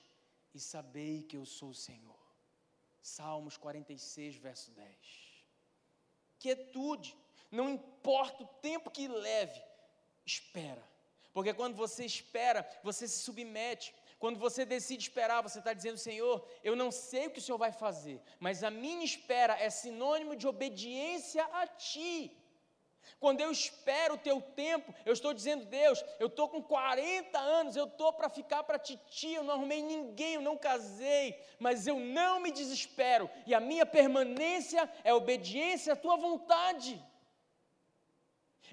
e 0.55 0.59
sabei 0.59 1.25
que 1.25 1.37
eu 1.37 1.45
sou 1.45 1.71
o 1.71 1.75
Senhor. 1.75 2.25
Salmos 3.03 3.59
46, 3.59 4.37
verso 4.37 4.71
10. 4.71 4.89
Quietude 6.39 7.15
não 7.55 7.71
importa 7.71 8.43
o 8.43 8.47
tempo 8.61 8.91
que 8.91 9.09
leve, 9.09 9.63
espera. 10.27 10.83
Porque 11.33 11.53
quando 11.53 11.75
você 11.75 12.05
espera, 12.05 12.69
você 12.83 13.09
se 13.09 13.21
submete. 13.21 13.95
Quando 14.19 14.39
você 14.39 14.65
decide 14.65 15.03
esperar, 15.03 15.43
você 15.43 15.59
está 15.59 15.73
dizendo, 15.73 15.99
Senhor, 15.99 16.47
eu 16.63 16.75
não 16.75 16.91
sei 16.91 17.27
o 17.27 17.31
que 17.31 17.41
o 17.41 17.43
Senhor 17.43 17.59
vai 17.59 17.73
fazer, 17.73 18.23
mas 18.39 18.63
a 18.63 18.71
minha 18.71 19.05
espera 19.05 19.55
é 19.61 19.69
sinônimo 19.69 20.37
de 20.37 20.47
obediência 20.47 21.45
a 21.53 21.67
Ti. 21.67 22.33
Quando 23.21 23.41
eu 23.41 23.51
espero 23.51 24.15
o 24.15 24.19
teu 24.19 24.41
tempo, 24.41 24.95
eu 25.05 25.13
estou 25.13 25.35
dizendo, 25.35 25.65
Deus, 25.67 26.03
eu 26.19 26.27
estou 26.27 26.49
com 26.49 26.63
40 26.63 27.39
anos, 27.39 27.77
eu 27.77 27.85
estou 27.85 28.13
para 28.13 28.29
ficar 28.29 28.63
para 28.65 28.79
titi, 28.79 29.35
eu 29.35 29.45
não 29.45 29.55
arrumei 29.55 29.83
ninguém, 29.83 30.35
eu 30.35 30.41
não 30.41 30.57
casei, 30.57 31.39
mas 31.59 31.87
eu 31.87 31.99
não 31.99 32.41
me 32.41 32.51
desespero, 32.51 33.31
e 33.47 33.55
a 33.55 33.61
minha 33.61 33.85
permanência 33.85 34.91
é 35.03 35.13
obediência 35.13 35.93
à 35.93 35.97
tua 35.97 36.17
vontade. 36.17 37.03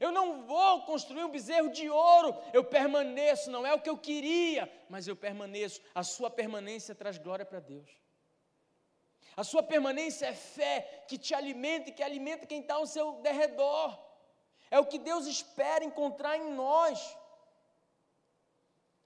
Eu 0.06 0.12
não 0.12 0.28
vou 0.52 0.82
construir 0.82 1.24
um 1.24 1.30
bezerro 1.30 1.70
de 1.70 1.88
ouro, 1.88 2.36
eu 2.52 2.64
permaneço, 2.64 3.52
não 3.52 3.64
é 3.64 3.72
o 3.72 3.80
que 3.80 3.91
eu 3.91 3.95
queria, 3.95 4.64
mas 4.89 5.08
eu 5.08 5.16
permaneço. 5.16 5.80
A 5.93 6.04
sua 6.04 6.30
permanência 6.32 6.95
traz 6.95 7.20
glória 7.20 7.45
para 7.45 7.60
Deus. 7.60 7.88
A 9.38 9.43
sua 9.43 9.62
permanência 9.62 10.26
é 10.26 10.34
fé 10.34 11.06
que 11.08 11.20
te 11.20 11.36
alimenta 11.36 11.89
e 11.89 11.93
que 11.93 12.02
alimenta 12.02 12.47
quem 12.47 12.62
está 12.62 12.74
ao 12.78 12.88
seu 12.88 13.22
derredor. 13.28 13.95
É 14.72 14.80
o 14.80 14.88
que 14.88 14.97
Deus 14.97 15.28
espera 15.28 15.86
encontrar 15.86 16.36
em 16.36 16.52
nós. 16.52 17.16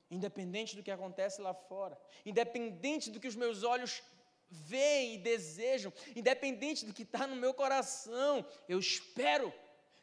Independente 0.10 0.78
do 0.78 0.84
que 0.84 0.92
acontece 0.92 1.42
lá 1.42 1.54
fora, 1.54 2.00
independente 2.26 3.12
do 3.12 3.20
que 3.20 3.28
os 3.28 3.36
meus 3.36 3.64
olhos 3.64 4.02
veem 4.50 5.16
e 5.16 5.18
desejam, 5.18 5.92
independente 6.16 6.86
do 6.86 6.94
que 6.94 7.04
está 7.04 7.28
no 7.28 7.36
meu 7.36 7.54
coração, 7.54 8.46
eu 8.70 8.80
espero 8.80 9.54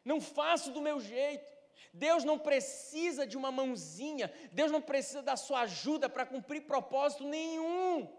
não 0.04 0.20
faço 0.20 0.70
do 0.72 0.80
meu 0.80 1.00
jeito. 1.00 1.50
Deus 1.92 2.24
não 2.24 2.38
precisa 2.38 3.26
de 3.26 3.36
uma 3.36 3.52
mãozinha, 3.52 4.32
Deus 4.52 4.70
não 4.72 4.80
precisa 4.80 5.22
da 5.22 5.36
sua 5.36 5.60
ajuda 5.62 6.08
para 6.08 6.24
cumprir 6.24 6.62
propósito 6.66 7.24
nenhum. 7.24 8.10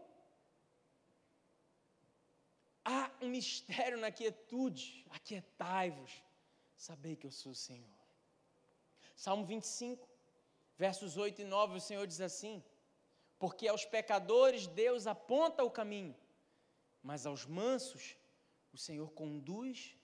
Há 2.86 3.10
um 3.22 3.30
mistério 3.30 3.98
na 3.98 4.12
quietude, 4.12 5.06
aquietai-vos, 5.10 6.12
sabei 6.76 7.16
que 7.16 7.26
eu 7.26 7.32
sou 7.32 7.54
o 7.54 7.56
Senhor. 7.56 7.90
Salmo 9.16 9.46
25, 9.46 10.08
versos 10.78 11.18
8 11.18 11.42
e 11.42 11.46
9, 11.46 11.78
o 11.78 11.82
Senhor 11.82 12.06
diz 12.06 12.22
assim: 12.22 12.64
Porque 13.40 13.68
aos 13.68 13.86
pecadores 13.86 14.68
Deus 14.68 15.08
aponta 15.08 15.64
o 15.64 15.72
caminho, 15.72 16.16
mas 17.02 17.26
aos 17.26 17.46
mansos 17.46 18.16
o 18.72 18.78
Senhor 18.78 19.12
conduz 19.14 19.98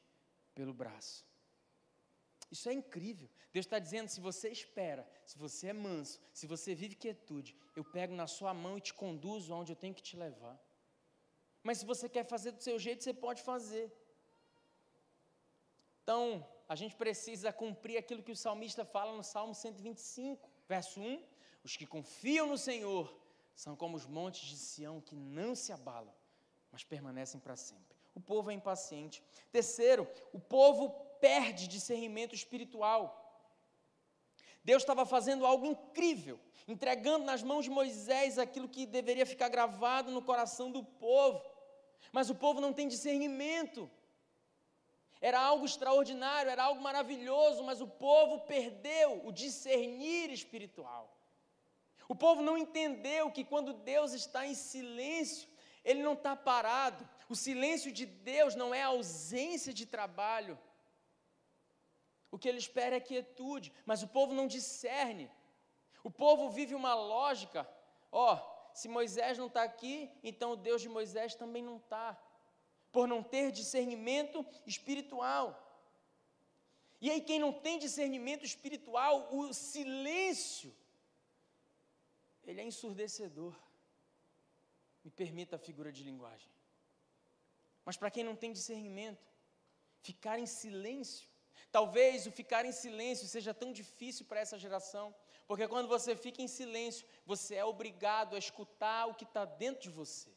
pelo 0.55 0.73
braço. 0.73 1.28
Isso 2.51 2.67
é 2.67 2.73
incrível. 2.73 3.29
Deus 3.53 3.65
está 3.65 3.79
dizendo: 3.79 4.09
se 4.09 4.19
você 4.19 4.49
espera, 4.49 5.07
se 5.25 5.37
você 5.37 5.67
é 5.67 5.73
manso, 5.73 6.19
se 6.33 6.47
você 6.47 6.73
vive 6.73 6.95
quietude, 6.95 7.55
eu 7.75 7.83
pego 7.83 8.13
na 8.13 8.27
sua 8.27 8.53
mão 8.53 8.77
e 8.77 8.81
te 8.81 8.93
conduzo 8.93 9.53
aonde 9.53 9.71
eu 9.71 9.75
tenho 9.75 9.93
que 9.93 10.01
te 10.01 10.17
levar. 10.17 10.59
Mas 11.61 11.79
se 11.79 11.85
você 11.85 12.07
quer 12.07 12.25
fazer 12.25 12.51
do 12.51 12.63
seu 12.63 12.79
jeito, 12.79 13.03
você 13.03 13.13
pode 13.13 13.41
fazer. 13.41 13.91
Então, 16.03 16.45
a 16.67 16.75
gente 16.75 16.95
precisa 16.95 17.53
cumprir 17.53 17.97
aquilo 17.97 18.23
que 18.23 18.31
o 18.31 18.35
salmista 18.35 18.83
fala 18.83 19.15
no 19.15 19.23
Salmo 19.23 19.53
125, 19.53 20.49
verso 20.67 20.99
1: 20.99 21.23
Os 21.63 21.77
que 21.77 21.85
confiam 21.85 22.47
no 22.47 22.57
Senhor 22.57 23.15
são 23.53 23.75
como 23.75 23.97
os 23.97 24.05
montes 24.05 24.47
de 24.49 24.57
Sião 24.57 25.01
que 25.01 25.15
não 25.15 25.53
se 25.53 25.71
abalam, 25.71 26.13
mas 26.71 26.83
permanecem 26.83 27.39
para 27.39 27.55
sempre. 27.55 27.97
O 28.15 28.21
povo 28.21 28.49
é 28.49 28.53
impaciente. 28.53 29.21
Terceiro, 29.51 30.07
o 30.33 30.39
povo 30.39 31.08
perde 31.19 31.67
discernimento 31.67 32.33
espiritual. 32.35 33.03
Deus 34.63 34.83
estava 34.83 35.05
fazendo 35.05 35.45
algo 35.45 35.65
incrível, 35.65 36.39
entregando 36.67 37.25
nas 37.25 37.41
mãos 37.41 37.63
de 37.65 37.69
Moisés 37.69 38.37
aquilo 38.37 38.67
que 38.67 38.85
deveria 38.85 39.25
ficar 39.25 39.49
gravado 39.49 40.11
no 40.11 40.21
coração 40.21 40.71
do 40.71 40.83
povo, 40.83 41.41
mas 42.11 42.29
o 42.29 42.35
povo 42.35 42.61
não 42.61 42.73
tem 42.73 42.87
discernimento. 42.87 43.89
Era 45.21 45.39
algo 45.39 45.65
extraordinário, 45.65 46.49
era 46.49 46.63
algo 46.63 46.81
maravilhoso, 46.81 47.63
mas 47.63 47.81
o 47.81 47.87
povo 47.87 48.41
perdeu 48.41 49.25
o 49.25 49.31
discernir 49.31 50.29
espiritual. 50.31 51.13
O 52.07 52.15
povo 52.15 52.41
não 52.41 52.57
entendeu 52.57 53.29
que 53.29 53.43
quando 53.43 53.73
Deus 53.73 54.13
está 54.13 54.47
em 54.47 54.55
silêncio, 54.55 55.47
Ele 55.83 56.01
não 56.01 56.13
está 56.13 56.35
parado. 56.35 57.07
O 57.27 57.35
silêncio 57.35 57.91
de 57.91 58.05
Deus 58.05 58.55
não 58.55 58.73
é 58.73 58.81
ausência 58.81 59.73
de 59.73 59.85
trabalho, 59.85 60.57
o 62.31 62.37
que 62.37 62.47
ele 62.47 62.59
espera 62.59 62.95
é 62.95 62.99
quietude, 62.99 63.73
mas 63.85 64.03
o 64.03 64.07
povo 64.07 64.33
não 64.33 64.47
discerne. 64.47 65.29
O 66.03 66.11
povo 66.11 66.49
vive 66.49 66.75
uma 66.75 66.93
lógica: 66.93 67.67
ó, 68.11 68.39
se 68.73 68.87
Moisés 68.87 69.37
não 69.37 69.47
está 69.47 69.63
aqui, 69.63 70.11
então 70.23 70.51
o 70.51 70.55
Deus 70.55 70.81
de 70.81 70.89
Moisés 70.89 71.35
também 71.35 71.63
não 71.63 71.77
está, 71.77 72.21
por 72.91 73.07
não 73.07 73.23
ter 73.23 73.51
discernimento 73.51 74.45
espiritual. 74.65 75.65
E 77.01 77.09
aí, 77.09 77.21
quem 77.21 77.39
não 77.39 77.53
tem 77.53 77.79
discernimento 77.79 78.43
espiritual, 78.43 79.33
o 79.33 79.53
silêncio, 79.53 80.75
ele 82.43 82.59
é 82.59 82.63
ensurdecedor. 82.63 83.55
Me 85.03 85.09
permita 85.09 85.55
a 85.55 85.59
figura 85.59 85.93
de 85.93 86.03
linguagem. 86.03 86.51
Mas 87.85 87.95
para 87.95 88.11
quem 88.11 88.23
não 88.23 88.35
tem 88.35 88.51
discernimento, 88.51 89.25
ficar 90.01 90.37
em 90.39 90.45
silêncio 90.45 91.28
Talvez 91.71 92.25
o 92.25 92.31
ficar 92.31 92.65
em 92.65 92.71
silêncio 92.71 93.27
seja 93.27 93.53
tão 93.53 93.71
difícil 93.71 94.25
para 94.25 94.39
essa 94.39 94.57
geração, 94.57 95.13
porque 95.47 95.67
quando 95.67 95.87
você 95.87 96.15
fica 96.15 96.41
em 96.41 96.47
silêncio, 96.47 97.07
você 97.25 97.55
é 97.55 97.65
obrigado 97.65 98.35
a 98.35 98.39
escutar 98.39 99.07
o 99.07 99.13
que 99.13 99.23
está 99.23 99.45
dentro 99.45 99.81
de 99.83 99.89
você. 99.89 100.29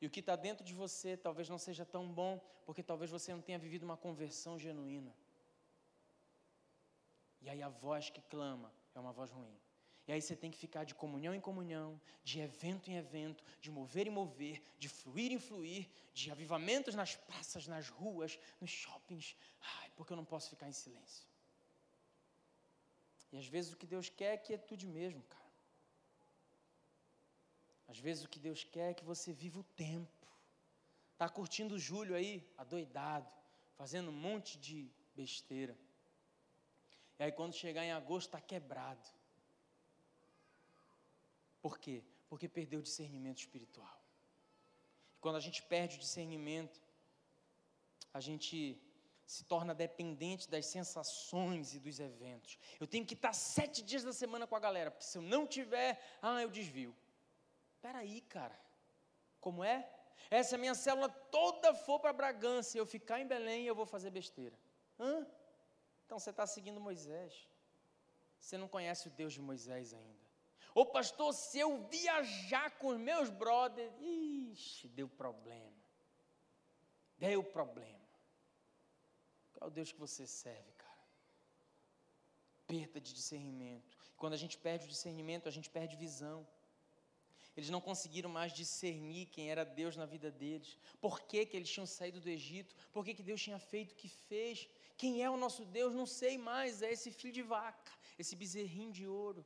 E 0.00 0.06
o 0.06 0.10
que 0.10 0.20
está 0.20 0.36
dentro 0.36 0.64
de 0.64 0.74
você 0.74 1.16
talvez 1.16 1.48
não 1.48 1.58
seja 1.58 1.84
tão 1.84 2.08
bom, 2.08 2.40
porque 2.64 2.82
talvez 2.82 3.10
você 3.10 3.32
não 3.32 3.40
tenha 3.40 3.58
vivido 3.58 3.82
uma 3.84 3.96
conversão 3.96 4.58
genuína. 4.58 5.14
E 7.40 7.48
aí 7.48 7.62
a 7.62 7.68
voz 7.68 8.10
que 8.10 8.20
clama 8.22 8.72
é 8.94 9.00
uma 9.00 9.12
voz 9.12 9.30
ruim. 9.30 9.56
E 10.08 10.12
aí 10.12 10.22
você 10.22 10.34
tem 10.34 10.50
que 10.50 10.56
ficar 10.56 10.84
de 10.84 10.94
comunhão 10.94 11.34
em 11.34 11.40
comunhão, 11.40 12.00
de 12.24 12.40
evento 12.40 12.90
em 12.90 12.96
evento, 12.96 13.44
de 13.60 13.70
mover 13.70 14.06
em 14.06 14.10
mover, 14.10 14.62
de 14.78 14.88
fluir 14.88 15.30
em 15.30 15.38
fluir, 15.38 15.86
de 16.14 16.30
avivamentos 16.30 16.94
nas 16.94 17.14
praças, 17.14 17.66
nas 17.66 17.90
ruas, 17.90 18.38
nos 18.58 18.70
shoppings. 18.70 19.36
Ai, 19.60 19.90
porque 19.94 20.14
eu 20.14 20.16
não 20.16 20.24
posso 20.24 20.48
ficar 20.48 20.66
em 20.66 20.72
silêncio. 20.72 21.28
E 23.30 23.36
às 23.36 23.46
vezes 23.46 23.74
o 23.74 23.76
que 23.76 23.86
Deus 23.86 24.08
quer 24.08 24.32
é 24.32 24.38
quietude 24.38 24.86
mesmo, 24.86 25.22
cara. 25.24 25.44
Às 27.86 27.98
vezes 27.98 28.24
o 28.24 28.28
que 28.28 28.38
Deus 28.38 28.64
quer 28.64 28.92
é 28.92 28.94
que 28.94 29.04
você 29.04 29.30
viva 29.30 29.60
o 29.60 29.64
tempo. 29.64 30.26
Tá 31.18 31.28
curtindo 31.28 31.74
o 31.74 31.78
julho 31.78 32.14
aí, 32.14 32.42
adoidado, 32.56 33.30
fazendo 33.74 34.08
um 34.08 34.18
monte 34.28 34.56
de 34.56 34.90
besteira. 35.14 35.76
E 37.18 37.24
aí 37.24 37.32
quando 37.32 37.52
chegar 37.52 37.84
em 37.84 37.92
agosto 37.92 38.28
está 38.28 38.40
quebrado. 38.40 39.17
Por 41.60 41.78
quê? 41.78 42.02
Porque 42.28 42.48
perdeu 42.48 42.80
o 42.80 42.82
discernimento 42.82 43.38
espiritual. 43.38 43.98
Quando 45.20 45.36
a 45.36 45.40
gente 45.40 45.62
perde 45.62 45.96
o 45.96 45.98
discernimento, 45.98 46.80
a 48.12 48.20
gente 48.20 48.80
se 49.26 49.44
torna 49.44 49.74
dependente 49.74 50.48
das 50.48 50.66
sensações 50.66 51.74
e 51.74 51.78
dos 51.78 52.00
eventos. 52.00 52.58
Eu 52.80 52.86
tenho 52.86 53.04
que 53.04 53.14
estar 53.14 53.32
sete 53.34 53.82
dias 53.82 54.02
da 54.02 54.12
semana 54.12 54.46
com 54.46 54.56
a 54.56 54.60
galera, 54.60 54.90
porque 54.90 55.04
se 55.04 55.18
eu 55.18 55.22
não 55.22 55.46
tiver, 55.46 56.00
ah, 56.22 56.40
eu 56.40 56.50
desvio. 56.50 56.96
Espera 57.74 57.98
aí, 57.98 58.22
cara. 58.22 58.58
Como 59.40 59.62
é? 59.62 59.88
Essa 60.30 60.56
minha 60.56 60.74
célula 60.74 61.08
toda 61.08 61.74
for 61.74 62.00
para 62.00 62.12
Bragança 62.12 62.76
e 62.76 62.80
eu 62.80 62.86
ficar 62.86 63.20
em 63.20 63.26
Belém, 63.26 63.66
eu 63.66 63.74
vou 63.74 63.86
fazer 63.86 64.10
besteira. 64.10 64.58
Hã? 64.98 65.26
Então 66.06 66.18
você 66.18 66.30
está 66.30 66.46
seguindo 66.46 66.80
Moisés. 66.80 67.48
Você 68.40 68.56
não 68.56 68.68
conhece 68.68 69.08
o 69.08 69.10
Deus 69.10 69.32
de 69.32 69.42
Moisés 69.42 69.92
ainda. 69.92 70.17
Ô 70.80 70.86
pastor, 70.86 71.34
se 71.34 71.58
eu 71.58 71.70
viajar 71.88 72.70
com 72.78 72.88
os 72.92 72.98
meus 72.98 73.28
brothers, 73.30 73.92
ixi, 74.00 74.86
deu 74.98 75.08
problema. 75.08 75.82
Deu 77.18 77.42
problema. 77.42 78.08
Qual 79.52 79.66
é 79.66 79.72
o 79.72 79.74
Deus 79.74 79.90
que 79.90 79.98
você 79.98 80.24
serve, 80.24 80.70
cara? 80.84 81.02
Perda 82.64 83.00
de 83.00 83.12
discernimento. 83.12 83.98
Quando 84.16 84.34
a 84.34 84.36
gente 84.36 84.56
perde 84.56 84.84
o 84.84 84.88
discernimento, 84.88 85.48
a 85.48 85.50
gente 85.50 85.68
perde 85.68 85.96
visão. 85.96 86.46
Eles 87.56 87.70
não 87.70 87.80
conseguiram 87.80 88.30
mais 88.30 88.52
discernir 88.52 89.26
quem 89.34 89.50
era 89.50 89.64
Deus 89.64 89.96
na 89.96 90.06
vida 90.06 90.30
deles. 90.30 90.78
Por 91.00 91.22
que, 91.22 91.44
que 91.44 91.56
eles 91.56 91.72
tinham 91.72 91.86
saído 91.86 92.20
do 92.20 92.30
Egito? 92.30 92.72
Por 92.92 93.04
que, 93.04 93.14
que 93.14 93.24
Deus 93.24 93.42
tinha 93.42 93.58
feito 93.58 93.94
o 93.94 93.96
que 93.96 94.08
fez? 94.08 94.68
Quem 94.96 95.24
é 95.24 95.28
o 95.28 95.36
nosso 95.36 95.64
Deus? 95.64 95.92
Não 95.92 96.06
sei 96.06 96.38
mais. 96.38 96.82
É 96.82 96.92
esse 96.92 97.10
filho 97.10 97.34
de 97.34 97.42
vaca, 97.42 97.92
esse 98.16 98.36
bezerrinho 98.36 98.92
de 98.92 99.08
ouro. 99.08 99.44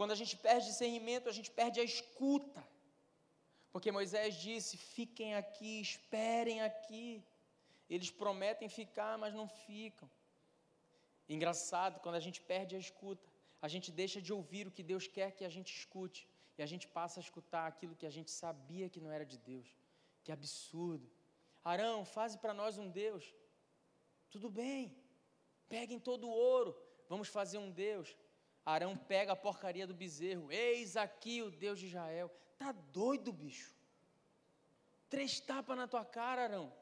Quando 0.00 0.12
a 0.14 0.20
gente 0.20 0.34
perde 0.44 0.68
discernimento, 0.72 1.28
a 1.28 1.34
gente 1.38 1.50
perde 1.58 1.78
a 1.78 1.84
escuta. 1.84 2.60
Porque 3.72 3.92
Moisés 3.96 4.30
disse: 4.44 4.78
fiquem 4.96 5.34
aqui, 5.40 5.72
esperem 5.88 6.58
aqui. 6.68 7.06
Eles 7.94 8.10
prometem 8.22 8.68
ficar, 8.80 9.18
mas 9.22 9.34
não 9.40 9.46
ficam. 9.66 10.08
Engraçado, 11.28 12.00
quando 12.04 12.14
a 12.20 12.24
gente 12.26 12.40
perde 12.52 12.74
a 12.76 12.78
escuta, 12.86 13.28
a 13.66 13.68
gente 13.74 13.92
deixa 14.00 14.22
de 14.22 14.32
ouvir 14.38 14.64
o 14.66 14.74
que 14.76 14.82
Deus 14.92 15.06
quer 15.16 15.28
que 15.32 15.44
a 15.44 15.52
gente 15.56 15.70
escute, 15.80 16.26
e 16.56 16.62
a 16.62 16.70
gente 16.72 16.88
passa 16.88 17.20
a 17.20 17.24
escutar 17.26 17.66
aquilo 17.66 17.98
que 18.00 18.06
a 18.10 18.14
gente 18.16 18.30
sabia 18.30 18.88
que 18.88 19.02
não 19.04 19.12
era 19.16 19.26
de 19.26 19.36
Deus. 19.50 19.68
Que 20.24 20.32
absurdo. 20.32 21.06
Arão, 21.62 22.06
faze 22.06 22.38
para 22.38 22.54
nós 22.62 22.78
um 22.78 22.88
Deus. 22.88 23.34
Tudo 24.30 24.48
bem, 24.48 24.96
peguem 25.68 26.00
todo 26.10 26.26
o 26.26 26.36
ouro, 26.54 26.74
vamos 27.06 27.28
fazer 27.28 27.58
um 27.58 27.70
Deus. 27.70 28.16
Arão 28.64 28.96
pega 28.96 29.32
a 29.32 29.36
porcaria 29.36 29.86
do 29.86 29.94
bezerro, 29.94 30.50
eis 30.52 30.96
aqui 30.96 31.42
o 31.42 31.50
Deus 31.50 31.78
de 31.78 31.86
Israel. 31.86 32.30
Tá 32.58 32.72
doido, 32.72 33.32
bicho? 33.32 33.74
Três 35.08 35.40
tapas 35.40 35.76
na 35.76 35.88
tua 35.88 36.04
cara, 36.04 36.44
Arão. 36.44 36.72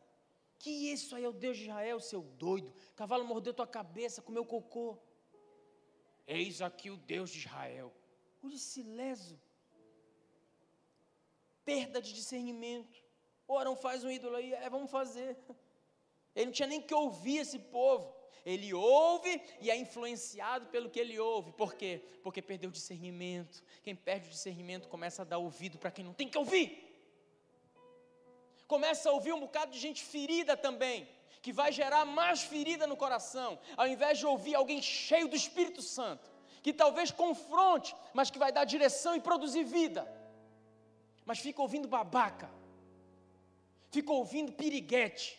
Que 0.58 0.70
isso 0.70 1.14
aí 1.14 1.24
é 1.24 1.28
o 1.28 1.32
Deus 1.32 1.56
de 1.56 1.64
Israel, 1.64 2.00
seu 2.00 2.22
doido. 2.22 2.74
Cavalo 2.96 3.24
mordeu 3.24 3.54
tua 3.54 3.66
cabeça, 3.66 4.20
comeu 4.20 4.44
cocô. 4.44 4.98
Eis 6.26 6.60
aqui 6.60 6.90
o 6.90 6.96
Deus 6.96 7.30
de 7.30 7.38
Israel. 7.38 7.94
Olha 8.42 8.54
esse 8.54 8.82
leso. 8.82 9.40
Perda 11.64 12.02
de 12.02 12.12
discernimento. 12.12 13.02
Ora, 13.46 13.66
não 13.66 13.76
faz 13.76 14.04
um 14.04 14.10
ídolo 14.10 14.36
aí, 14.36 14.52
é, 14.52 14.68
vamos 14.68 14.90
fazer. 14.90 15.38
Ele 16.34 16.46
não 16.46 16.52
tinha 16.52 16.68
nem 16.68 16.82
que 16.82 16.94
ouvir 16.94 17.38
esse 17.38 17.58
povo. 17.58 18.17
Ele 18.44 18.72
ouve 18.74 19.40
e 19.60 19.70
é 19.70 19.76
influenciado 19.76 20.66
pelo 20.66 20.90
que 20.90 20.98
ele 20.98 21.18
ouve. 21.18 21.52
Por 21.52 21.74
quê? 21.74 22.02
Porque 22.22 22.40
perdeu 22.42 22.70
o 22.70 22.72
discernimento. 22.72 23.62
Quem 23.82 23.94
perde 23.94 24.28
o 24.28 24.30
discernimento 24.30 24.88
começa 24.88 25.22
a 25.22 25.24
dar 25.24 25.38
ouvido 25.38 25.78
para 25.78 25.90
quem 25.90 26.04
não 26.04 26.12
tem 26.12 26.28
que 26.28 26.38
ouvir 26.38 26.88
começa 28.68 29.08
a 29.08 29.12
ouvir 29.12 29.32
um 29.32 29.40
bocado 29.40 29.72
de 29.72 29.78
gente 29.78 30.04
ferida 30.04 30.54
também, 30.54 31.08
que 31.40 31.52
vai 31.52 31.72
gerar 31.72 32.04
mais 32.04 32.42
ferida 32.42 32.86
no 32.86 32.96
coração, 32.96 33.58
ao 33.76 33.88
invés 33.88 34.18
de 34.18 34.26
ouvir 34.26 34.54
alguém 34.54 34.80
cheio 34.82 35.26
do 35.26 35.34
Espírito 35.34 35.80
Santo, 35.80 36.30
que 36.62 36.72
talvez 36.72 37.10
confronte, 37.10 37.96
mas 38.12 38.30
que 38.30 38.38
vai 38.38 38.52
dar 38.52 38.64
direção 38.64 39.16
e 39.16 39.20
produzir 39.20 39.64
vida. 39.64 40.06
Mas 41.24 41.38
fica 41.38 41.62
ouvindo 41.62 41.88
babaca, 41.88 42.50
fica 43.90 44.12
ouvindo 44.12 44.52
piriguete, 44.52 45.38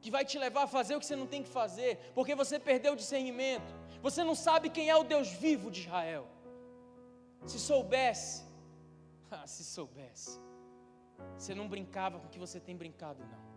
que 0.00 0.10
vai 0.10 0.24
te 0.24 0.38
levar 0.38 0.64
a 0.64 0.66
fazer 0.66 0.96
o 0.96 1.00
que 1.00 1.06
você 1.06 1.16
não 1.16 1.26
tem 1.26 1.42
que 1.42 1.48
fazer, 1.48 2.12
porque 2.14 2.34
você 2.34 2.58
perdeu 2.58 2.92
o 2.94 2.96
discernimento, 2.96 3.74
você 4.02 4.24
não 4.24 4.34
sabe 4.34 4.70
quem 4.70 4.88
é 4.88 4.96
o 4.96 5.04
Deus 5.04 5.28
vivo 5.28 5.70
de 5.70 5.80
Israel. 5.80 6.26
Se 7.46 7.58
soubesse, 7.58 8.44
ah, 9.30 9.46
se 9.46 9.64
soubesse 9.64 10.40
você 11.36 11.54
não 11.54 11.68
brincava 11.68 12.18
com 12.18 12.26
o 12.26 12.30
que 12.30 12.38
você 12.38 12.60
tem 12.60 12.76
brincado, 12.76 13.22
não. 13.24 13.50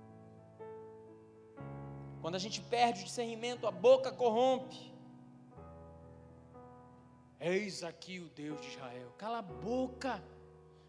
Quando 2.22 2.36
a 2.36 2.40
gente 2.40 2.62
perde 2.62 3.02
o 3.02 3.04
discernimento, 3.04 3.68
a 3.68 3.72
boca 3.72 4.12
corrompe. 4.12 4.94
Eis 7.40 7.84
aqui 7.84 8.20
o 8.20 8.30
Deus 8.30 8.62
de 8.62 8.70
Israel. 8.70 9.14
Cala 9.18 9.40
a 9.40 9.42
boca. 9.42 10.24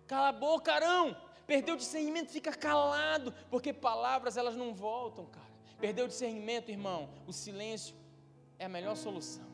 Cala 0.07 0.28
a 0.28 0.32
boca, 0.32 0.72
Arão. 0.72 1.16
Perdeu 1.46 1.74
o 1.74 1.78
discernimento, 1.78 2.30
fica 2.30 2.52
calado, 2.52 3.32
porque 3.50 3.72
palavras 3.72 4.36
elas 4.36 4.55
não 4.55 4.72
voltam, 4.72 5.26
cara. 5.26 5.43
Perdeu 5.79 6.05
o 6.05 6.09
discernimento, 6.09 6.70
irmão. 6.70 7.09
O 7.27 7.33
silêncio 7.33 7.95
é 8.59 8.64
a 8.66 8.68
melhor 8.68 8.97
solução. 8.97 9.47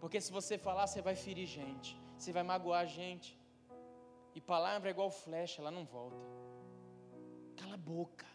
Porque 0.00 0.20
se 0.20 0.30
você 0.30 0.58
falar, 0.58 0.86
você 0.86 1.00
vai 1.00 1.16
ferir 1.16 1.46
gente, 1.46 1.98
você 2.16 2.32
vai 2.32 2.42
magoar 2.42 2.86
gente. 2.86 3.38
E 4.34 4.40
palavra 4.40 4.88
é 4.88 4.92
igual 4.92 5.10
flecha, 5.10 5.62
ela 5.62 5.70
não 5.70 5.84
volta. 5.84 6.16
Cala 7.56 7.74
a 7.74 7.76
boca. 7.76 8.26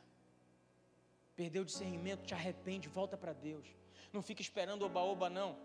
Perdeu 1.35 1.61
o 1.61 1.65
discernimento, 1.65 2.25
te 2.25 2.33
arrepende, 2.33 2.87
volta 2.87 3.17
para 3.17 3.33
Deus. 3.33 3.67
Não 4.11 4.21
fica 4.21 4.41
esperando 4.41 4.83
oba-oba, 4.83 5.29
não. 5.29 5.57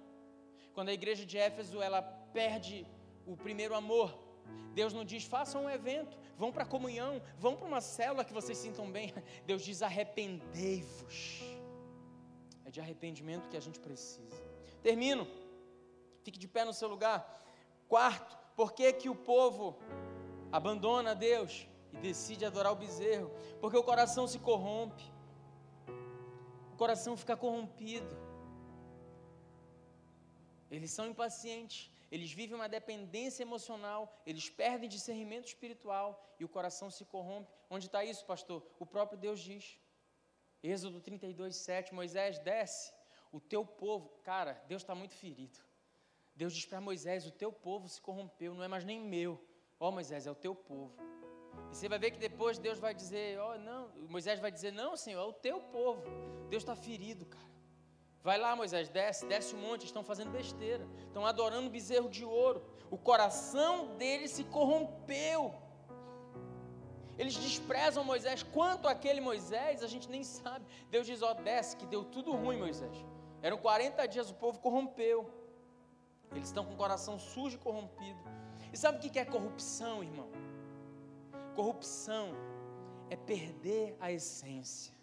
Quando 0.72 0.88
a 0.88 0.92
igreja 0.92 1.24
de 1.24 1.38
Éfeso 1.38 1.80
ela 1.80 2.02
perde 2.02 2.86
o 3.26 3.36
primeiro 3.36 3.74
amor, 3.74 4.23
Deus 4.74 4.92
não 4.92 5.04
diz 5.04 5.24
façam 5.24 5.64
um 5.64 5.70
evento, 5.70 6.18
vão 6.36 6.50
para 6.50 6.64
a 6.64 6.66
comunhão, 6.66 7.22
vão 7.38 7.54
para 7.56 7.66
uma 7.66 7.80
célula 7.80 8.24
que 8.24 8.32
vocês 8.32 8.58
sintam 8.58 8.90
bem. 8.90 9.12
Deus 9.46 9.62
diz 9.62 9.82
arrependei-vos. 9.82 11.42
É 12.64 12.70
de 12.70 12.80
arrependimento 12.80 13.48
que 13.48 13.56
a 13.56 13.60
gente 13.60 13.78
precisa. 13.78 14.42
Termino. 14.82 15.26
Fique 16.22 16.38
de 16.38 16.48
pé 16.48 16.64
no 16.64 16.72
seu 16.72 16.88
lugar. 16.88 17.18
Quarto, 17.86 18.36
por 18.56 18.72
que, 18.72 18.92
que 18.92 19.08
o 19.10 19.14
povo 19.14 19.78
abandona 20.50 21.14
Deus? 21.14 21.68
e 21.94 21.98
decide 21.98 22.44
adorar 22.44 22.72
o 22.72 22.76
bezerro, 22.76 23.30
porque 23.60 23.76
o 23.76 23.82
coração 23.82 24.26
se 24.26 24.38
corrompe, 24.38 25.04
o 26.72 26.76
coração 26.76 27.16
fica 27.16 27.36
corrompido. 27.36 28.16
Eles 30.70 30.90
são 30.90 31.06
impacientes, 31.06 31.90
eles 32.14 32.32
vivem 32.32 32.54
uma 32.54 32.68
dependência 32.68 33.42
emocional, 33.42 34.00
eles 34.24 34.48
perdem 34.48 34.88
discernimento 34.88 35.46
espiritual 35.48 36.08
e 36.38 36.44
o 36.44 36.48
coração 36.48 36.88
se 36.88 37.04
corrompe. 37.04 37.52
Onde 37.68 37.86
está 37.86 38.04
isso, 38.04 38.24
pastor? 38.24 38.64
O 38.78 38.86
próprio 38.86 39.18
Deus 39.18 39.40
diz. 39.40 39.80
Êxodo 40.62 41.00
32, 41.00 41.56
7, 41.56 41.92
Moisés 41.92 42.38
desce, 42.38 42.94
o 43.32 43.40
teu 43.40 43.66
povo, 43.66 44.10
cara, 44.22 44.52
Deus 44.68 44.82
está 44.82 44.94
muito 44.94 45.16
ferido. 45.16 45.58
Deus 46.36 46.54
diz 46.54 46.64
para 46.64 46.80
Moisés: 46.80 47.26
o 47.26 47.32
teu 47.32 47.52
povo 47.52 47.88
se 47.88 48.00
corrompeu, 48.00 48.54
não 48.54 48.62
é 48.62 48.68
mais 48.68 48.84
nem 48.84 49.00
meu. 49.00 49.32
Ó 49.80 49.88
oh, 49.88 49.90
Moisés, 49.90 50.24
é 50.24 50.30
o 50.30 50.36
teu 50.36 50.54
povo. 50.54 50.94
E 51.72 51.74
você 51.74 51.88
vai 51.88 51.98
ver 51.98 52.12
que 52.12 52.18
depois 52.18 52.58
Deus 52.58 52.78
vai 52.78 52.94
dizer, 52.94 53.40
ó, 53.40 53.54
oh, 53.54 53.58
não, 53.58 53.88
Moisés 54.08 54.38
vai 54.38 54.52
dizer, 54.52 54.72
não, 54.72 54.96
Senhor, 54.96 55.20
é 55.20 55.26
o 55.26 55.32
teu 55.32 55.60
povo. 55.60 56.04
Deus 56.48 56.62
está 56.62 56.76
ferido, 56.76 57.26
cara. 57.26 57.53
Vai 58.28 58.38
lá, 58.38 58.56
Moisés, 58.56 58.88
desce, 58.88 59.26
desce 59.26 59.54
o 59.54 59.58
monte, 59.58 59.84
estão 59.84 60.02
fazendo 60.02 60.30
besteira, 60.30 60.84
estão 61.06 61.26
adorando 61.26 61.68
bezerro 61.68 62.08
de 62.08 62.24
ouro. 62.24 62.64
O 62.90 62.96
coração 62.96 63.94
deles 63.98 64.30
se 64.30 64.44
corrompeu. 64.44 65.54
Eles 67.18 67.34
desprezam 67.36 68.02
Moisés. 68.02 68.42
Quanto 68.42 68.88
aquele 68.88 69.20
Moisés, 69.20 69.82
a 69.82 69.86
gente 69.86 70.08
nem 70.08 70.24
sabe. 70.24 70.64
Deus 70.90 71.06
diz: 71.06 71.20
Ó, 71.20 71.32
oh, 71.32 71.34
desce, 71.34 71.76
que 71.76 71.84
deu 71.84 72.02
tudo 72.02 72.32
ruim, 72.32 72.56
Moisés. 72.56 72.96
Eram 73.42 73.58
40 73.58 74.08
dias, 74.08 74.30
o 74.30 74.34
povo 74.34 74.58
corrompeu. 74.58 75.18
Eles 76.32 76.48
estão 76.48 76.64
com 76.64 76.72
o 76.72 76.76
coração 76.76 77.18
sujo 77.18 77.56
e 77.56 77.60
corrompido. 77.60 78.24
E 78.72 78.76
sabe 78.76 78.96
o 78.96 79.00
que 79.10 79.18
é 79.18 79.24
corrupção, 79.24 80.02
irmão? 80.02 80.30
Corrupção 81.54 82.32
é 83.10 83.16
perder 83.16 83.96
a 84.00 84.10
essência. 84.10 84.94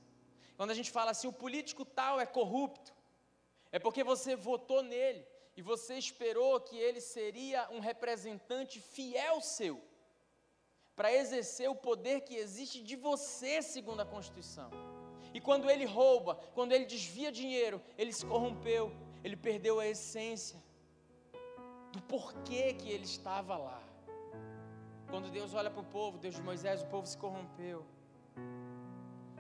Quando 0.57 0.71
a 0.71 0.73
gente 0.73 0.91
fala 0.91 1.11
assim, 1.11 1.27
o 1.27 1.33
político 1.33 1.85
tal 1.85 2.19
é 2.19 2.25
corrupto, 2.25 2.91
é 3.71 3.79
porque 3.79 4.03
você 4.03 4.35
votou 4.35 4.81
nele 4.83 5.25
e 5.55 5.61
você 5.61 5.95
esperou 5.95 6.59
que 6.59 6.77
ele 6.77 7.01
seria 7.01 7.69
um 7.71 7.79
representante 7.79 8.79
fiel 8.79 9.41
seu, 9.41 9.81
para 10.95 11.13
exercer 11.13 11.69
o 11.69 11.75
poder 11.75 12.21
que 12.21 12.35
existe 12.35 12.81
de 12.83 12.95
você, 12.95 13.61
segundo 13.61 14.01
a 14.01 14.05
Constituição. 14.05 14.69
E 15.33 15.39
quando 15.39 15.69
ele 15.69 15.85
rouba, 15.85 16.35
quando 16.53 16.73
ele 16.73 16.85
desvia 16.85 17.31
dinheiro, 17.31 17.81
ele 17.97 18.11
se 18.11 18.25
corrompeu, 18.25 18.91
ele 19.23 19.35
perdeu 19.35 19.79
a 19.79 19.87
essência 19.87 20.61
do 21.91 22.01
porquê 22.01 22.73
que 22.73 22.89
ele 22.89 23.05
estava 23.05 23.57
lá. 23.57 23.81
Quando 25.09 25.29
Deus 25.29 25.53
olha 25.53 25.69
para 25.69 25.81
o 25.81 25.85
povo, 25.85 26.17
Deus 26.17 26.35
de 26.35 26.41
Moisés, 26.41 26.81
o 26.81 26.87
povo 26.87 27.05
se 27.05 27.17
corrompeu. 27.17 27.85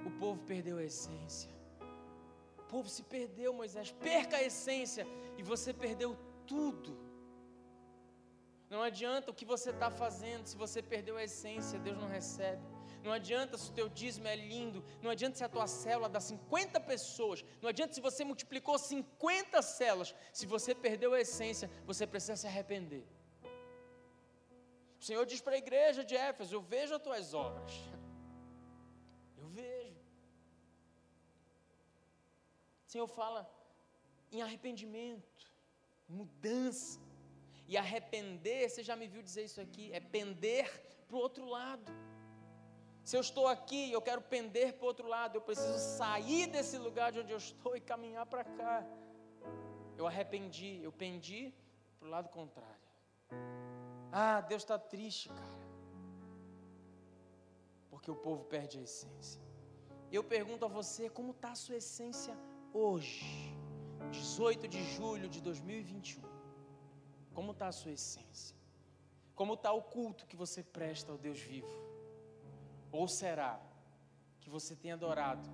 O 0.05 0.11
povo 0.19 0.41
perdeu 0.43 0.77
a 0.77 0.83
essência. 0.83 1.60
Povo 2.73 2.87
se 2.95 3.03
perdeu, 3.15 3.51
Moisés. 3.61 3.91
Perca 4.09 4.35
a 4.37 4.43
essência 4.49 5.05
e 5.39 5.43
você 5.51 5.71
perdeu 5.85 6.11
tudo. 6.51 6.91
Não 8.73 8.81
adianta 8.89 9.29
o 9.29 9.37
que 9.39 9.47
você 9.53 9.69
está 9.75 9.89
fazendo, 10.03 10.45
se 10.51 10.57
você 10.63 10.79
perdeu 10.93 11.15
a 11.17 11.23
essência, 11.29 11.83
Deus 11.87 11.97
não 12.03 12.09
recebe. 12.17 12.63
Não 13.05 13.11
adianta 13.11 13.57
se 13.57 13.67
o 13.69 13.73
teu 13.79 13.87
dízimo 13.89 14.27
é 14.33 14.35
lindo, 14.35 14.79
não 15.03 15.09
adianta 15.13 15.35
se 15.37 15.43
a 15.43 15.49
tua 15.55 15.67
célula 15.67 16.07
dá 16.07 16.19
50 16.19 16.79
pessoas, 16.91 17.43
não 17.61 17.69
adianta 17.71 17.95
se 17.95 18.03
você 18.07 18.23
multiplicou 18.31 18.77
50 18.77 19.61
células, 19.61 20.13
se 20.31 20.45
você 20.45 20.73
perdeu 20.85 21.13
a 21.13 21.21
essência, 21.25 21.69
você 21.85 22.05
precisa 22.13 22.37
se 22.41 22.47
arrepender. 22.51 23.03
O 24.99 25.03
Senhor 25.03 25.25
diz 25.25 25.41
para 25.41 25.55
a 25.55 25.63
igreja 25.65 26.03
de 26.09 26.15
Éfeso: 26.15 26.55
Eu 26.55 26.61
vejo 26.61 26.93
as 26.97 27.01
tuas 27.01 27.33
obras. 27.33 27.73
Senhor 32.91 33.07
fala 33.07 33.49
em 34.33 34.41
arrependimento, 34.41 35.45
mudança. 36.09 36.99
E 37.71 37.77
arrepender, 37.77 38.69
você 38.69 38.83
já 38.83 38.97
me 38.97 39.07
viu 39.07 39.21
dizer 39.27 39.43
isso 39.45 39.61
aqui, 39.65 39.85
é 39.93 40.01
pender 40.15 40.65
para 41.07 41.15
o 41.15 41.19
outro 41.19 41.45
lado. 41.45 41.89
Se 43.01 43.15
eu 43.15 43.21
estou 43.21 43.47
aqui 43.47 43.81
eu 43.93 44.01
quero 44.01 44.21
pender 44.33 44.73
para 44.73 44.83
o 44.83 44.87
outro 44.87 45.07
lado, 45.07 45.37
eu 45.37 45.41
preciso 45.41 45.79
sair 45.97 46.47
desse 46.47 46.77
lugar 46.77 47.13
de 47.13 47.21
onde 47.21 47.31
eu 47.31 47.37
estou 47.37 47.77
e 47.77 47.79
caminhar 47.79 48.25
para 48.25 48.43
cá. 48.43 48.85
Eu 49.97 50.05
arrependi, 50.05 50.73
eu 50.83 50.91
pendi 50.91 51.53
para 51.97 52.07
o 52.09 52.11
lado 52.11 52.27
contrário. 52.27 52.87
Ah, 54.11 54.41
Deus 54.41 54.63
está 54.63 54.77
triste, 54.77 55.29
cara. 55.29 55.61
Porque 57.89 58.11
o 58.11 58.17
povo 58.27 58.43
perde 58.43 58.79
a 58.79 58.81
essência. 58.81 59.41
Eu 60.11 60.25
pergunto 60.25 60.65
a 60.65 60.67
você, 60.67 61.09
como 61.09 61.31
está 61.31 61.51
a 61.51 61.55
sua 61.55 61.77
essência 61.77 62.35
hoje? 62.73 63.51
18 64.11 64.67
de 64.67 64.83
julho 64.95 65.29
de 65.29 65.41
2021. 65.41 66.21
Como 67.33 67.51
está 67.51 67.67
a 67.67 67.71
sua 67.71 67.91
essência? 67.91 68.55
Como 69.35 69.53
está 69.53 69.71
o 69.71 69.81
culto 69.81 70.25
que 70.25 70.35
você 70.35 70.61
presta 70.63 71.11
ao 71.11 71.17
Deus 71.17 71.39
vivo? 71.39 71.73
Ou 72.91 73.07
será 73.07 73.59
que 74.41 74.49
você 74.49 74.75
tem 74.75 74.91
adorado 74.91 75.49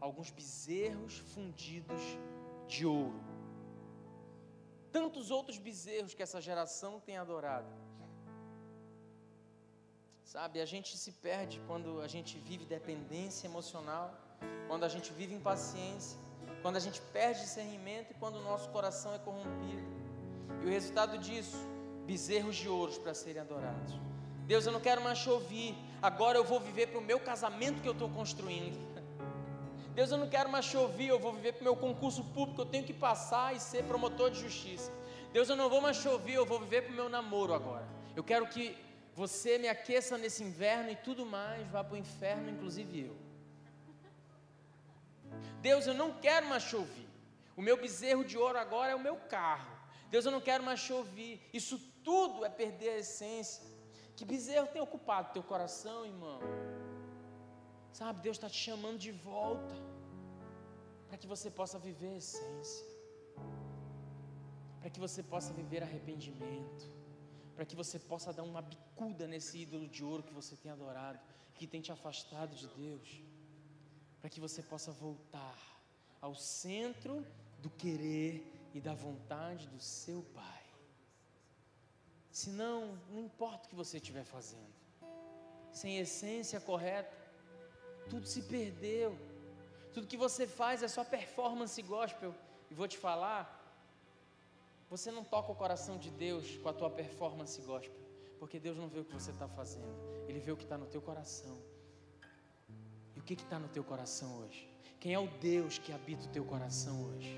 alguns 0.00 0.30
bezerros 0.30 1.18
fundidos 1.18 2.02
de 2.66 2.84
ouro? 2.84 3.20
Tantos 4.90 5.30
outros 5.30 5.58
bezerros 5.58 6.12
que 6.14 6.22
essa 6.22 6.40
geração 6.40 7.00
tem 7.00 7.16
adorado. 7.16 7.72
Sabe, 10.24 10.60
a 10.60 10.66
gente 10.66 10.96
se 10.96 11.12
perde 11.12 11.60
quando 11.66 12.00
a 12.00 12.08
gente 12.08 12.38
vive 12.38 12.64
dependência 12.64 13.46
emocional, 13.46 14.06
quando 14.66 14.84
a 14.84 14.88
gente 14.88 15.12
vive 15.12 15.34
impaciência, 15.34 16.18
quando 16.62 16.76
a 16.76 16.80
gente 16.80 17.00
perde 17.12 17.40
discernimento 17.40 18.12
e 18.12 18.14
quando 18.14 18.36
o 18.36 18.42
nosso 18.42 18.68
coração 18.70 19.12
é 19.12 19.18
corrompido. 19.18 19.82
E 20.62 20.66
o 20.66 20.68
resultado 20.68 21.18
disso, 21.18 21.56
bezerros 22.06 22.56
de 22.56 22.68
ouros 22.68 22.96
para 22.96 23.12
serem 23.12 23.42
adorados. 23.42 23.94
Deus, 24.46 24.64
eu 24.64 24.72
não 24.72 24.80
quero 24.80 25.02
mais 25.02 25.18
chover, 25.18 25.74
agora 26.00 26.38
eu 26.38 26.44
vou 26.44 26.60
viver 26.60 26.86
para 26.88 26.98
o 26.98 27.02
meu 27.02 27.18
casamento 27.18 27.82
que 27.82 27.88
eu 27.88 27.92
estou 27.92 28.08
construindo. 28.08 28.78
Deus, 29.94 30.10
eu 30.10 30.16
não 30.16 30.28
quero 30.28 30.48
mais 30.48 30.64
chover, 30.64 31.08
eu 31.08 31.18
vou 31.18 31.32
viver 31.32 31.52
para 31.54 31.62
o 31.62 31.64
meu 31.64 31.76
concurso 31.76 32.24
público, 32.24 32.62
eu 32.62 32.66
tenho 32.66 32.84
que 32.84 32.92
passar 32.92 33.54
e 33.54 33.60
ser 33.60 33.84
promotor 33.84 34.30
de 34.30 34.40
justiça. 34.40 34.90
Deus, 35.32 35.48
eu 35.48 35.56
não 35.56 35.68
vou 35.68 35.80
mais 35.80 35.96
chover, 35.96 36.34
eu 36.34 36.46
vou 36.46 36.60
viver 36.60 36.82
para 36.82 36.92
o 36.92 36.94
meu 36.94 37.08
namoro 37.08 37.54
agora. 37.54 37.86
Eu 38.14 38.22
quero 38.22 38.46
que 38.46 38.76
você 39.14 39.58
me 39.58 39.68
aqueça 39.68 40.16
nesse 40.16 40.42
inverno 40.42 40.90
e 40.90 40.96
tudo 40.96 41.26
mais 41.26 41.66
vá 41.68 41.82
para 41.82 41.94
o 41.94 41.98
inferno, 41.98 42.50
inclusive 42.50 43.06
eu. 43.06 43.31
Deus, 45.68 45.86
eu 45.86 45.94
não 46.02 46.10
quero 46.26 46.46
mais 46.52 46.64
chover. 46.64 47.08
O 47.56 47.62
meu 47.62 47.76
bezerro 47.84 48.24
de 48.30 48.36
ouro 48.36 48.58
agora 48.58 48.90
é 48.92 48.96
o 49.00 49.04
meu 49.08 49.16
carro. 49.36 49.70
Deus, 50.10 50.24
eu 50.26 50.32
não 50.36 50.40
quero 50.48 50.62
mais 50.68 50.90
ouvir. 50.90 51.32
Isso 51.60 51.78
tudo 52.08 52.44
é 52.44 52.50
perder 52.62 52.90
a 52.90 52.98
essência. 52.98 53.64
Que 54.16 54.24
bezerro 54.24 54.66
tem 54.74 54.82
ocupado 54.82 55.32
teu 55.32 55.44
coração, 55.52 56.04
irmão? 56.04 56.40
Sabe, 57.92 58.20
Deus 58.26 58.36
está 58.36 58.48
te 58.48 58.60
chamando 58.66 58.98
de 58.98 59.12
volta 59.12 59.74
para 61.08 61.18
que 61.18 61.26
você 61.26 61.50
possa 61.50 61.78
viver 61.78 62.08
a 62.14 62.16
essência, 62.16 62.86
para 64.80 64.88
que 64.88 64.98
você 64.98 65.22
possa 65.22 65.52
viver 65.52 65.82
arrependimento, 65.82 66.86
para 67.54 67.66
que 67.66 67.76
você 67.76 67.98
possa 67.98 68.32
dar 68.32 68.44
uma 68.44 68.62
bicuda 68.62 69.26
nesse 69.26 69.58
ídolo 69.58 69.86
de 69.86 70.02
ouro 70.02 70.22
que 70.22 70.32
você 70.32 70.56
tem 70.56 70.72
adorado, 70.72 71.20
que 71.54 71.66
tem 71.66 71.82
te 71.82 71.92
afastado 71.92 72.56
de 72.56 72.66
Deus, 72.68 73.22
para 74.22 74.30
que 74.30 74.38
você 74.38 74.62
possa 74.62 74.92
voltar 74.92 75.58
ao 76.20 76.32
centro 76.32 77.26
do 77.58 77.68
querer 77.68 78.46
e 78.72 78.80
da 78.80 78.94
vontade 78.94 79.66
do 79.66 79.80
seu 79.80 80.22
Pai. 80.32 80.62
Senão, 82.30 82.96
não 83.10 83.20
importa 83.20 83.66
o 83.66 83.68
que 83.68 83.74
você 83.74 83.96
estiver 83.96 84.22
fazendo, 84.22 84.72
sem 85.72 85.98
essência 85.98 86.60
correta, 86.60 87.12
tudo 88.08 88.24
se 88.26 88.42
perdeu. 88.42 89.18
Tudo 89.92 90.06
que 90.06 90.16
você 90.16 90.46
faz 90.46 90.84
é 90.84 90.88
só 90.88 91.02
performance 91.02 91.82
gospel. 91.82 92.32
E 92.70 92.74
vou 92.74 92.86
te 92.86 92.96
falar, 92.96 93.60
você 94.88 95.10
não 95.10 95.24
toca 95.24 95.50
o 95.50 95.54
coração 95.56 95.98
de 95.98 96.10
Deus 96.10 96.56
com 96.58 96.68
a 96.68 96.72
tua 96.72 96.88
performance 96.88 97.60
gospel, 97.62 98.00
porque 98.38 98.60
Deus 98.60 98.76
não 98.76 98.88
vê 98.88 99.00
o 99.00 99.04
que 99.04 99.12
você 99.12 99.32
está 99.32 99.48
fazendo, 99.48 99.98
Ele 100.28 100.38
vê 100.38 100.52
o 100.52 100.56
que 100.56 100.62
está 100.62 100.78
no 100.78 100.86
teu 100.86 101.02
coração. 101.02 101.58
O 103.22 103.24
que 103.24 103.34
está 103.34 103.56
no 103.56 103.68
teu 103.68 103.84
coração 103.84 104.40
hoje? 104.40 104.68
Quem 104.98 105.14
é 105.14 105.18
o 105.18 105.28
Deus 105.40 105.78
que 105.78 105.92
habita 105.92 106.24
o 106.24 106.28
teu 106.28 106.44
coração 106.44 107.04
hoje? 107.04 107.32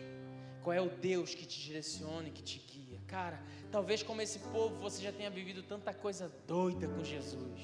Qual 0.62 0.72
é 0.72 0.80
o 0.80 0.88
Deus 0.88 1.34
que 1.34 1.44
te 1.44 1.60
direciona 1.60 2.28
e 2.28 2.30
que 2.30 2.42
te 2.42 2.58
guia? 2.58 2.98
Cara, 3.06 3.38
talvez 3.70 4.02
como 4.02 4.22
esse 4.22 4.38
povo 4.38 4.76
você 4.80 5.02
já 5.02 5.12
tenha 5.12 5.28
vivido 5.28 5.62
tanta 5.62 5.92
coisa 5.92 6.32
doida 6.46 6.88
com 6.88 7.04
Jesus. 7.04 7.60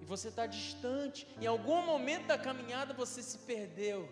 E 0.00 0.04
você 0.04 0.28
está 0.28 0.46
distante. 0.46 1.26
Em 1.40 1.46
algum 1.46 1.84
momento 1.84 2.28
da 2.28 2.38
caminhada 2.38 2.94
você 2.94 3.20
se 3.24 3.38
perdeu. 3.38 4.08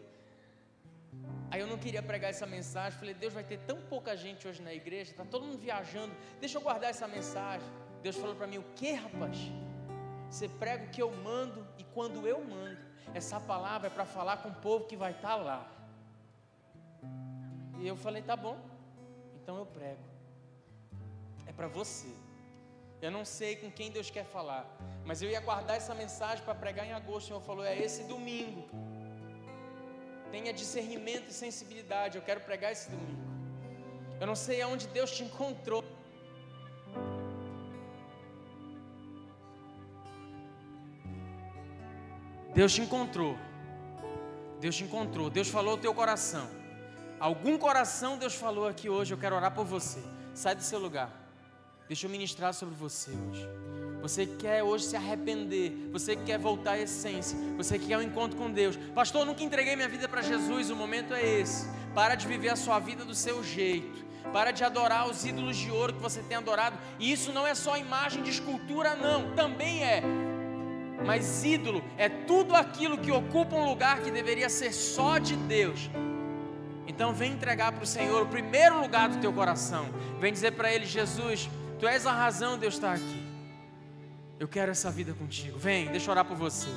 Aí 1.52 1.60
eu 1.60 1.68
não 1.68 1.78
queria 1.78 2.02
pregar 2.02 2.30
essa 2.30 2.48
mensagem. 2.48 2.98
Falei, 2.98 3.14
Deus 3.14 3.32
vai 3.32 3.44
ter 3.44 3.60
tão 3.60 3.80
pouca 3.82 4.16
gente 4.16 4.48
hoje 4.48 4.60
na 4.60 4.74
igreja. 4.74 5.12
Está 5.12 5.24
todo 5.24 5.46
mundo 5.46 5.58
viajando. 5.58 6.12
Deixa 6.40 6.58
eu 6.58 6.62
guardar 6.62 6.90
essa 6.90 7.06
mensagem. 7.06 7.68
Deus 8.02 8.16
falou 8.16 8.34
para 8.34 8.48
mim: 8.48 8.58
O 8.58 8.64
que, 8.74 8.90
rapaz? 8.90 9.38
Você 10.30 10.48
prega 10.48 10.84
o 10.84 10.90
que 10.90 11.02
eu 11.02 11.10
mando 11.10 11.66
e 11.76 11.84
quando 11.84 12.26
eu 12.26 12.42
mando. 12.44 12.78
Essa 13.12 13.40
palavra 13.40 13.88
é 13.88 13.90
para 13.90 14.04
falar 14.04 14.36
com 14.38 14.50
o 14.50 14.54
povo 14.54 14.84
que 14.86 14.96
vai 14.96 15.10
estar 15.10 15.36
tá 15.36 15.36
lá. 15.36 15.70
E 17.80 17.86
eu 17.86 17.96
falei: 17.96 18.22
tá 18.22 18.36
bom, 18.36 18.56
então 19.34 19.58
eu 19.58 19.66
prego. 19.66 20.04
É 21.46 21.52
para 21.52 21.66
você. 21.66 22.12
Eu 23.02 23.10
não 23.10 23.24
sei 23.24 23.56
com 23.56 23.70
quem 23.70 23.90
Deus 23.90 24.10
quer 24.10 24.24
falar, 24.24 24.64
mas 25.04 25.20
eu 25.22 25.28
ia 25.28 25.40
guardar 25.40 25.76
essa 25.76 25.94
mensagem 25.94 26.44
para 26.44 26.54
pregar 26.54 26.86
em 26.86 26.92
agosto. 26.92 27.24
O 27.24 27.28
Senhor 27.28 27.40
falou: 27.40 27.64
é 27.64 27.76
esse 27.76 28.04
domingo. 28.04 28.68
Tenha 30.30 30.52
discernimento 30.52 31.28
e 31.28 31.32
sensibilidade. 31.32 32.16
Eu 32.16 32.22
quero 32.22 32.40
pregar 32.40 32.70
esse 32.70 32.88
domingo. 32.88 33.24
Eu 34.20 34.26
não 34.28 34.36
sei 34.36 34.62
aonde 34.62 34.86
Deus 34.88 35.10
te 35.10 35.24
encontrou. 35.24 35.82
Deus 42.60 42.74
te 42.74 42.82
encontrou. 42.82 43.38
Deus 44.60 44.76
te 44.76 44.84
encontrou. 44.84 45.30
Deus 45.30 45.48
falou 45.48 45.76
o 45.76 45.78
teu 45.78 45.94
coração. 45.94 46.46
Algum 47.18 47.56
coração 47.56 48.18
Deus 48.18 48.34
falou 48.34 48.68
aqui 48.68 48.86
hoje, 48.86 49.14
eu 49.14 49.16
quero 49.16 49.34
orar 49.34 49.50
por 49.50 49.64
você. 49.64 49.98
Sai 50.34 50.54
do 50.54 50.62
seu 50.62 50.78
lugar. 50.78 51.10
Deixa 51.88 52.04
eu 52.04 52.10
ministrar 52.10 52.52
sobre 52.52 52.74
você 52.74 53.12
hoje. 53.12 53.48
Você 54.02 54.26
quer 54.26 54.62
hoje 54.62 54.84
se 54.84 54.94
arrepender, 54.94 55.88
você 55.90 56.14
quer 56.14 56.38
voltar 56.38 56.72
à 56.72 56.78
essência, 56.78 57.38
você 57.56 57.78
quer 57.78 57.96
um 57.96 58.02
encontro 58.02 58.36
com 58.36 58.50
Deus. 58.50 58.76
Pastor, 58.94 59.22
eu 59.22 59.26
nunca 59.28 59.42
entreguei 59.42 59.74
minha 59.74 59.88
vida 59.88 60.06
para 60.06 60.20
Jesus, 60.20 60.68
o 60.68 60.76
momento 60.76 61.14
é 61.14 61.24
esse. 61.24 61.66
Para 61.94 62.14
de 62.14 62.26
viver 62.26 62.50
a 62.50 62.56
sua 62.56 62.78
vida 62.78 63.06
do 63.06 63.14
seu 63.14 63.42
jeito. 63.42 64.04
Para 64.34 64.50
de 64.50 64.62
adorar 64.64 65.08
os 65.08 65.24
ídolos 65.24 65.56
de 65.56 65.70
ouro 65.70 65.94
que 65.94 66.00
você 66.00 66.22
tem 66.22 66.36
adorado. 66.36 66.76
E 66.98 67.10
isso 67.10 67.32
não 67.32 67.46
é 67.46 67.54
só 67.54 67.78
imagem 67.78 68.22
de 68.22 68.28
escultura, 68.28 68.94
não. 68.94 69.34
Também 69.34 69.82
é. 69.82 70.02
Mas 71.04 71.44
ídolo 71.44 71.82
é 71.96 72.08
tudo 72.08 72.54
aquilo 72.54 72.98
que 72.98 73.10
ocupa 73.10 73.56
um 73.56 73.64
lugar 73.64 74.00
que 74.00 74.10
deveria 74.10 74.48
ser 74.48 74.72
só 74.72 75.18
de 75.18 75.36
Deus. 75.36 75.90
Então 76.86 77.12
vem 77.12 77.32
entregar 77.32 77.72
para 77.72 77.84
o 77.84 77.86
Senhor 77.86 78.22
o 78.22 78.26
primeiro 78.26 78.80
lugar 78.80 79.08
do 79.08 79.18
teu 79.18 79.32
coração. 79.32 79.88
Vem 80.18 80.32
dizer 80.32 80.52
para 80.52 80.72
Ele, 80.72 80.84
Jesus, 80.84 81.48
Tu 81.80 81.88
és 81.88 82.06
a 82.06 82.12
razão 82.12 82.58
de 82.58 82.66
eu 82.66 82.68
estar 82.68 82.92
aqui. 82.92 83.26
Eu 84.38 84.46
quero 84.46 84.70
essa 84.70 84.90
vida 84.90 85.14
contigo. 85.14 85.58
Vem, 85.58 85.86
deixa 85.86 86.08
eu 86.08 86.12
orar 86.12 86.26
por 86.26 86.36
você. 86.36 86.68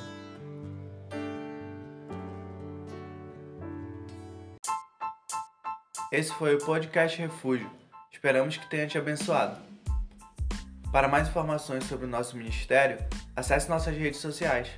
Esse 6.10 6.32
foi 6.32 6.54
o 6.54 6.58
podcast 6.58 7.18
Refúgio. 7.18 7.70
Esperamos 8.10 8.56
que 8.56 8.66
tenha 8.70 8.86
te 8.86 8.96
abençoado. 8.96 9.73
Para 10.94 11.08
mais 11.08 11.26
informações 11.26 11.82
sobre 11.88 12.06
o 12.06 12.08
nosso 12.08 12.36
ministério, 12.36 13.04
acesse 13.34 13.68
nossas 13.68 13.96
redes 13.96 14.20
sociais 14.20 14.68